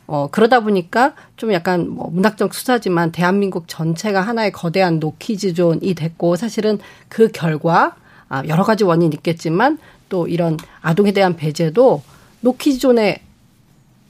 어, 0.07 0.29
그러다 0.31 0.61
보니까 0.61 1.15
좀 1.37 1.53
약간 1.53 1.89
뭐 1.89 2.11
문학적 2.11 2.53
수사지만 2.55 3.13
대한민국 3.13 3.65
전체가 3.69 4.21
하나의 4.21 4.53
거대한 4.53 4.99
노키즈존이 4.99 5.95
됐고 5.95 6.37
사실은 6.37 6.79
그 7.09 7.29
결과 7.29 7.97
아, 8.29 8.43
여러 8.49 8.63
가지 8.63 8.85
원인이 8.85 9.15
있겠지만 9.17 9.79
또 10.13 10.29
이런 10.29 10.59
아동에 10.83 11.11
대한 11.13 11.37
배제도 11.37 12.03
노키존에 12.43 13.23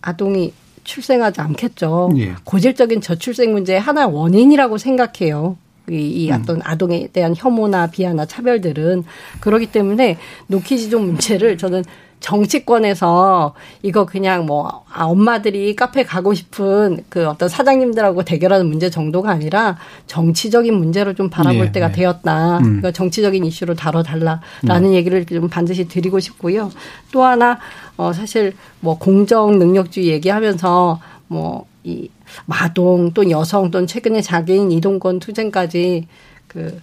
아동이 0.01 0.53
출생하지 0.83 1.41
않겠죠. 1.41 2.11
예. 2.17 2.35
고질적인 2.43 3.01
저출생 3.01 3.53
문제의 3.53 3.79
하나의 3.79 4.13
원인이라고 4.13 4.79
생각해요. 4.79 5.57
이, 5.89 5.95
이 5.95 6.31
음. 6.33 6.41
어떤 6.41 6.61
아동에 6.65 7.07
대한 7.13 7.35
혐오나 7.37 7.87
비하나 7.87 8.27
차별들은 8.27 9.05
그렇기 9.39 9.67
때문에 9.67 10.19
노키지존 10.49 11.07
문제를 11.07 11.57
저는 11.57 11.85
정치권에서 12.23 13.55
이거 13.83 14.07
그냥 14.07 14.47
뭐 14.47 14.85
아, 14.91 15.05
엄마들이 15.05 15.77
카페 15.77 16.05
가고 16.05 16.33
싶은 16.33 17.05
그 17.09 17.29
어떤 17.29 17.49
사장님들하고 17.49 18.23
대결하는 18.23 18.67
문제 18.67 18.89
정도가 18.89 19.31
아니라 19.31 19.77
정치적인 20.07 20.73
문제로 20.73 21.13
좀 21.15 21.29
바라볼 21.29 21.67
네, 21.67 21.73
때가 21.73 21.89
네. 21.89 21.95
되었다. 21.95 22.59
음. 22.59 22.63
그러니까 22.63 22.93
정치적인 22.93 23.45
이슈로 23.45 23.75
다뤄달라라는 23.75 24.41
음. 24.65 24.95
얘기를 24.95 25.27
좀 25.27 25.49
반드시 25.49 25.89
드리고 25.89 26.21
싶고요. 26.21 26.71
또 27.11 27.25
하나 27.25 27.59
어 27.97 28.13
사실 28.13 28.55
뭐 28.81 28.99
공정 28.99 29.59
능력주의 29.59 30.09
얘기하면서 30.09 31.01
뭐이 31.27 32.09
마동 32.47 33.13
또 33.13 33.29
여성 33.31 33.71
또는 33.71 33.87
최근에 33.87 34.21
장애인 34.21 34.71
이동권 34.71 35.19
투쟁까지 35.19 36.07
그 36.47 36.81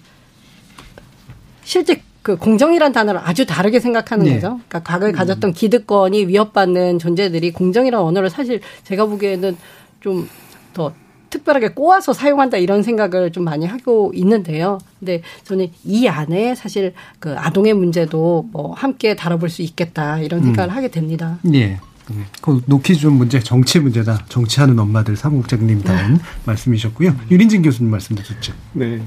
실제 1.63 2.01
그 2.21 2.35
공정이란 2.37 2.91
단어를 2.91 3.21
아주 3.23 3.45
다르게 3.45 3.79
생각하는 3.79 4.25
네. 4.25 4.35
거죠. 4.35 4.59
그러니까 4.67 4.83
과거에 4.83 5.11
가졌던 5.11 5.53
기득권이 5.53 6.27
위협받는 6.27 6.99
존재들이 6.99 7.51
공정이라는 7.51 8.05
언어를 8.05 8.29
사실 8.29 8.61
제가 8.83 9.05
보기에는 9.05 9.57
좀 10.01 10.27
더 10.73 10.93
특별하게 11.29 11.69
꼬아서 11.69 12.11
사용한다 12.11 12.57
이런 12.57 12.81
생각을 12.81 13.31
좀 13.31 13.43
많이 13.43 13.65
하고 13.67 14.11
있는데요. 14.15 14.79
근데 14.99 15.21
저는 15.43 15.71
이 15.83 16.07
안에 16.07 16.55
사실 16.55 16.93
그 17.19 17.35
아동의 17.37 17.73
문제도 17.73 18.47
뭐 18.51 18.73
함께 18.73 19.15
다뤄볼 19.15 19.49
수 19.49 19.61
있겠다 19.61 20.19
이런 20.19 20.41
생각을 20.41 20.71
음. 20.71 20.75
하게 20.75 20.87
됩니다. 20.87 21.37
네. 21.43 21.77
음, 22.11 22.25
그 22.41 22.61
노키존 22.65 23.13
문제 23.13 23.39
정치 23.39 23.79
문제다. 23.79 24.25
정치하는 24.29 24.77
엄마들 24.79 25.15
사무국장님 25.15 25.81
다운 25.81 26.13
네. 26.15 26.19
말씀이셨고요. 26.45 27.15
유린진 27.31 27.61
교수님 27.61 27.91
말씀도 27.91 28.23
좋죠. 28.23 28.53
네. 28.73 29.01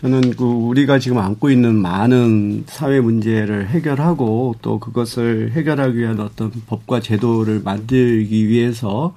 저는 0.00 0.36
그 0.36 0.44
우리가 0.44 0.98
지금 0.98 1.18
안고 1.18 1.50
있는 1.50 1.74
많은 1.76 2.64
사회 2.66 3.00
문제를 3.00 3.68
해결하고 3.68 4.56
또 4.60 4.78
그것을 4.78 5.52
해결하기 5.52 5.96
위한 5.96 6.20
어떤 6.20 6.50
법과 6.66 7.00
제도를 7.00 7.62
만들기 7.64 8.48
위해서 8.48 9.14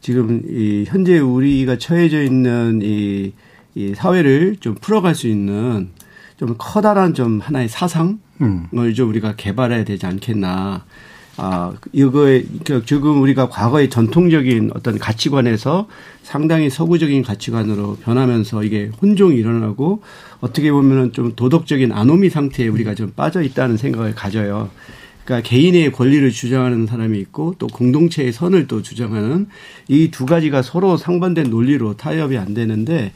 지금 0.00 0.42
이 0.48 0.84
현재 0.86 1.18
우리가 1.18 1.78
처해져 1.78 2.22
있는 2.22 2.80
이, 2.82 3.32
이 3.74 3.94
사회를 3.96 4.58
좀 4.60 4.76
풀어갈 4.76 5.16
수 5.16 5.26
있는 5.26 5.90
좀 6.36 6.54
커다란 6.56 7.14
좀 7.14 7.40
하나의 7.40 7.68
사상을 7.68 8.18
음. 8.42 8.68
좀 8.94 9.08
우리가 9.08 9.34
개발해야 9.36 9.84
되지 9.84 10.06
않겠나. 10.06 10.84
아, 11.40 11.72
이거에, 11.92 12.44
그 12.64 12.84
지금 12.84 13.22
우리가 13.22 13.48
과거의 13.48 13.90
전통적인 13.90 14.72
어떤 14.74 14.98
가치관에서 14.98 15.86
상당히 16.24 16.68
서구적인 16.68 17.22
가치관으로 17.22 17.96
변하면서 18.02 18.64
이게 18.64 18.90
혼종이 19.00 19.36
일어나고 19.36 20.02
어떻게 20.40 20.72
보면은 20.72 21.12
좀 21.12 21.36
도덕적인 21.36 21.92
아노미 21.92 22.28
상태에 22.28 22.66
우리가 22.66 22.96
좀 22.96 23.12
빠져 23.14 23.40
있다는 23.42 23.76
생각을 23.76 24.16
가져요. 24.16 24.68
그러니까 25.24 25.48
개인의 25.48 25.92
권리를 25.92 26.28
주장하는 26.30 26.86
사람이 26.86 27.18
있고 27.20 27.54
또 27.58 27.68
공동체의 27.68 28.32
선을 28.32 28.66
또 28.66 28.82
주장하는 28.82 29.46
이 29.86 30.10
두 30.10 30.26
가지가 30.26 30.62
서로 30.62 30.96
상반된 30.96 31.50
논리로 31.50 31.96
타협이 31.96 32.36
안 32.36 32.52
되는데 32.54 33.12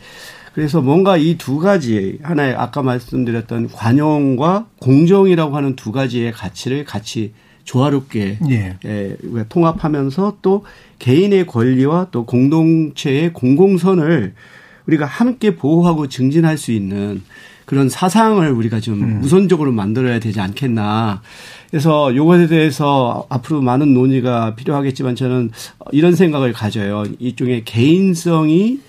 그래서 0.55 0.81
뭔가 0.81 1.16
이 1.16 1.39
두 1.39 1.59
가지 1.59 2.18
하나의 2.23 2.55
아까 2.55 2.83
말씀드렸던 2.83 3.68
관용과 3.68 4.66
공정이라고 4.79 5.57
하는 5.57 5.75
두 5.75 5.91
가지의 5.91 6.33
가치를 6.33 6.85
같이 6.85 7.33
조화롭게 7.65 8.39
예. 8.51 8.77
예, 8.85 9.17
통합하면서 9.49 10.39
또 10.43 10.65
개인의 10.99 11.47
권리와 11.47 12.09
또 12.11 12.25
공동체의 12.27 13.33
공공선을 13.33 14.35
우리가 14.87 15.07
함께 15.07 15.57
보호하고 15.57 16.09
증진할 16.09 16.59
수 16.59 16.73
있는 16.73 17.23
그런 17.65 17.89
사상을 17.89 18.51
우리가 18.51 18.81
좀 18.81 19.03
음. 19.03 19.21
우선적으로 19.23 19.73
만들어야 19.73 20.19
되지 20.19 20.41
않겠나. 20.41 21.23
그래서 21.71 22.15
요것에 22.15 22.49
대해서 22.49 23.27
앞으로 23.31 23.63
많은 23.63 23.95
논의가 23.95 24.55
필요하겠지만 24.57 25.15
저는 25.17 25.51
이런 25.93 26.15
생각을 26.15 26.53
가져요. 26.53 27.05
일종의 27.19 27.65
개인성이 27.65 28.81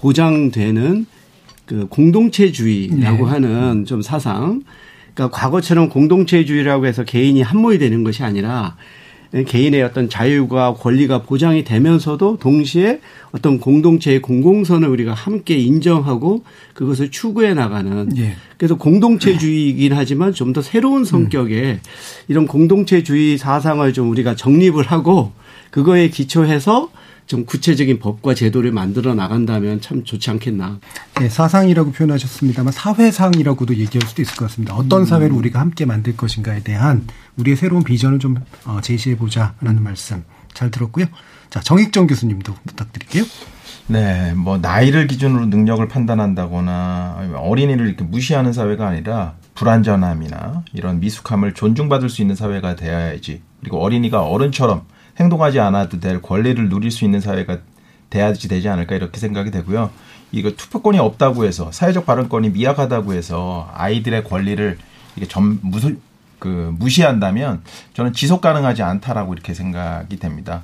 보장되는 0.00 1.06
그 1.66 1.86
공동체주의라고 1.88 3.26
네. 3.26 3.30
하는 3.30 3.84
좀 3.84 4.00
사상. 4.00 4.62
그러니까 5.20 5.36
과거처럼 5.36 5.90
공동체주의라고 5.90 6.86
해서 6.86 7.04
개인이 7.04 7.42
함몰이 7.42 7.78
되는 7.78 8.04
것이 8.04 8.22
아니라 8.22 8.76
개인의 9.46 9.82
어떤 9.82 10.08
자유가 10.08 10.72
권리가 10.72 11.22
보장이 11.22 11.62
되면서도 11.62 12.38
동시에 12.38 13.00
어떤 13.30 13.60
공동체의 13.60 14.22
공공선을 14.22 14.88
우리가 14.88 15.12
함께 15.12 15.56
인정하고 15.56 16.42
그것을 16.72 17.10
추구해 17.10 17.52
나가는 17.52 18.08
예. 18.16 18.34
그래서 18.56 18.76
공동체주의이긴 18.76 19.92
하지만 19.92 20.32
좀 20.32 20.52
더 20.52 20.62
새로운 20.62 21.04
성격의 21.04 21.62
음. 21.62 21.80
이런 22.26 22.46
공동체주의 22.46 23.36
사상을 23.38 23.92
좀 23.92 24.10
우리가 24.10 24.34
정립을 24.34 24.84
하고 24.84 25.32
그거에 25.70 26.08
기초해서 26.08 26.90
좀 27.30 27.46
구체적인 27.46 28.00
법과 28.00 28.34
제도를 28.34 28.72
만들어 28.72 29.14
나간다면 29.14 29.80
참 29.80 30.02
좋지 30.02 30.30
않겠나. 30.30 30.80
네, 31.20 31.28
사상이라고 31.28 31.92
표현하셨습니다만 31.92 32.72
사회상이라고도 32.72 33.76
얘기할 33.76 34.08
수도 34.08 34.20
있을 34.20 34.34
것 34.34 34.46
같습니다. 34.46 34.74
어떤 34.74 35.02
음. 35.02 35.04
사회를 35.04 35.30
우리가 35.36 35.60
함께 35.60 35.84
만들 35.84 36.16
것인가에 36.16 36.64
대한 36.64 37.06
우리의 37.36 37.56
새로운 37.56 37.84
비전을 37.84 38.18
좀 38.18 38.34
어, 38.64 38.80
제시해 38.82 39.16
보자라는 39.16 39.80
말씀 39.80 40.24
잘 40.54 40.72
들었고요. 40.72 41.06
자, 41.50 41.60
정익정 41.60 42.08
교수님도 42.08 42.52
부탁드릴게요. 42.66 43.22
네, 43.86 44.34
뭐 44.34 44.58
나이를 44.58 45.06
기준으로 45.06 45.46
능력을 45.46 45.86
판단한다거나 45.86 47.34
어린이를 47.36 47.86
이렇게 47.86 48.02
무시하는 48.02 48.52
사회가 48.52 48.88
아니라 48.88 49.34
불안전함이나 49.54 50.64
이런 50.72 50.98
미숙함을 50.98 51.54
존중받을 51.54 52.08
수 52.08 52.22
있는 52.22 52.34
사회가 52.34 52.74
되어야지. 52.74 53.40
그리고 53.60 53.80
어린이가 53.80 54.24
어른처럼 54.24 54.82
행동하지 55.20 55.60
않아도 55.60 56.00
될 56.00 56.20
권리를 56.22 56.68
누릴 56.68 56.90
수 56.90 57.04
있는 57.04 57.20
사회가 57.20 57.58
돼야지 58.08 58.48
되지 58.48 58.68
않을까 58.68 58.96
이렇게 58.96 59.20
생각이 59.20 59.50
되고요. 59.50 59.90
이거 60.32 60.50
투표권이 60.50 60.98
없다고 60.98 61.44
해서 61.44 61.70
사회적 61.72 62.06
발언권이 62.06 62.50
미약하다고 62.50 63.14
해서 63.14 63.70
아이들의 63.74 64.24
권리를 64.24 64.78
이게 65.16 65.26
점 65.26 65.58
무술 65.62 66.00
그 66.38 66.74
무시한다면 66.78 67.62
저는 67.94 68.12
지속 68.12 68.40
가능하지 68.40 68.82
않다라고 68.82 69.34
이렇게 69.34 69.54
생각이 69.54 70.18
됩니다. 70.18 70.62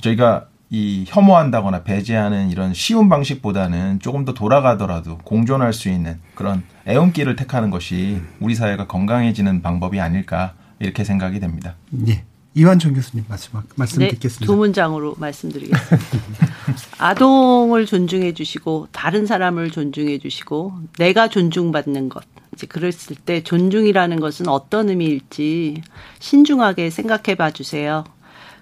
저희가 0.00 0.46
이 0.70 1.06
혐오한다거나 1.08 1.82
배제하는 1.82 2.50
이런 2.50 2.74
쉬운 2.74 3.08
방식보다는 3.08 4.00
조금 4.00 4.26
더 4.26 4.34
돌아가더라도 4.34 5.16
공존할 5.18 5.72
수 5.72 5.88
있는 5.88 6.20
그런 6.34 6.62
애운길을 6.86 7.36
택하는 7.36 7.70
것이 7.70 8.20
우리 8.38 8.54
사회가 8.54 8.86
건강해지는 8.86 9.62
방법이 9.62 9.98
아닐까 9.98 10.52
이렇게 10.78 11.04
생각이 11.04 11.40
됩니다. 11.40 11.74
예. 12.06 12.22
이완정 12.58 12.92
교수님 12.92 13.24
말씀, 13.28 13.52
말씀 13.76 14.00
네, 14.00 14.08
듣겠습니다. 14.08 14.46
두 14.52 14.58
문장으로 14.58 15.14
말씀드리겠습니다. 15.16 15.96
아동을 16.98 17.86
존중해 17.86 18.34
주시고 18.34 18.88
다른 18.90 19.26
사람을 19.26 19.70
존중해 19.70 20.18
주시고 20.18 20.72
내가 20.98 21.28
존중받는 21.28 22.08
것. 22.08 22.24
이제 22.52 22.66
그랬을 22.66 23.14
때 23.14 23.44
존중이라는 23.44 24.18
것은 24.18 24.48
어떤 24.48 24.88
의미일지 24.88 25.82
신중하게 26.18 26.90
생각해 26.90 27.36
봐 27.36 27.52
주세요. 27.52 28.02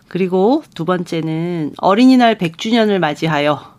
그리고 0.08 0.62
두 0.74 0.84
번째는 0.84 1.72
어린이날 1.78 2.36
100주년을 2.36 2.98
맞이하여 2.98 3.76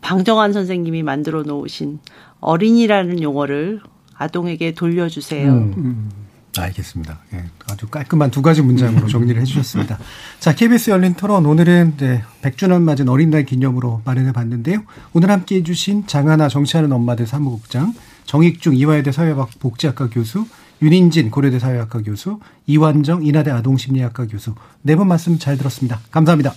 방정환 0.00 0.54
선생님이 0.54 1.02
만들어 1.02 1.42
놓으신 1.42 1.98
어린이라는 2.40 3.22
용어를 3.22 3.82
아동에게 4.14 4.72
돌려주세요. 4.72 5.52
음, 5.52 5.74
음. 5.76 6.10
알겠습니다. 6.56 7.18
예, 7.34 7.44
아주 7.70 7.86
깔끔한 7.88 8.30
두 8.30 8.42
가지 8.42 8.62
문장으로 8.62 9.06
정리를 9.08 9.40
해주셨습니다. 9.40 9.98
자, 10.40 10.54
KBS 10.54 10.90
열린 10.90 11.14
토론 11.14 11.46
오늘은 11.46 11.94
네, 11.98 12.22
100주년 12.42 12.82
맞은 12.82 13.08
어린날 13.08 13.44
기념으로 13.44 14.02
마련해 14.04 14.32
봤는데요. 14.32 14.82
오늘 15.12 15.30
함께 15.30 15.56
해 15.56 15.62
주신 15.62 16.06
장하나 16.06 16.48
정치하는 16.48 16.90
엄마들 16.92 17.26
사무국장, 17.26 17.94
정익중 18.24 18.74
이화여대 18.76 19.12
사회복지학과 19.12 20.08
교수, 20.10 20.46
윤인진 20.82 21.30
고려대 21.30 21.58
사회학과 21.58 22.02
교수, 22.02 22.40
이완정 22.66 23.24
인하대 23.24 23.50
아동심리학과 23.50 24.26
교수 24.26 24.54
네 24.82 24.94
분 24.96 25.08
말씀 25.08 25.38
잘 25.38 25.56
들었습니다. 25.58 26.00
감사합니다. 26.10 26.54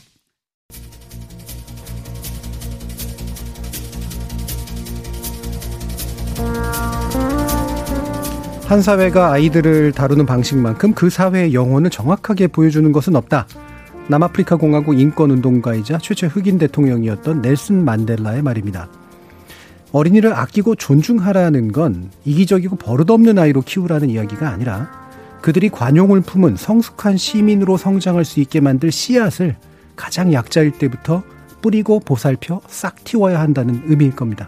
한 8.71 8.81
사회가 8.81 9.33
아이들을 9.33 9.91
다루는 9.91 10.25
방식만큼 10.25 10.93
그 10.93 11.09
사회의 11.09 11.53
영혼을 11.53 11.89
정확하게 11.89 12.47
보여주는 12.47 12.89
것은 12.93 13.17
없다. 13.17 13.45
남아프리카 14.07 14.55
공화국 14.55 14.97
인권운동가이자 14.97 15.97
최초 15.97 16.27
흑인 16.27 16.57
대통령이었던 16.57 17.41
넬슨 17.41 17.83
만델라의 17.83 18.41
말입니다. 18.41 18.87
어린이를 19.91 20.33
아끼고 20.33 20.75
존중하라는 20.75 21.73
건 21.73 22.11
이기적이고 22.23 22.77
버릇없는 22.77 23.37
아이로 23.39 23.59
키우라는 23.59 24.09
이야기가 24.09 24.47
아니라 24.47 24.89
그들이 25.41 25.67
관용을 25.67 26.21
품은 26.21 26.55
성숙한 26.55 27.17
시민으로 27.17 27.75
성장할 27.75 28.23
수 28.23 28.39
있게 28.39 28.61
만들 28.61 28.89
씨앗을 28.89 29.57
가장 29.97 30.31
약자일 30.31 30.71
때부터 30.71 31.23
뿌리고 31.61 31.99
보살펴 31.99 32.61
싹 32.69 33.03
틔워야 33.03 33.41
한다는 33.41 33.81
의미일 33.87 34.15
겁니다. 34.15 34.47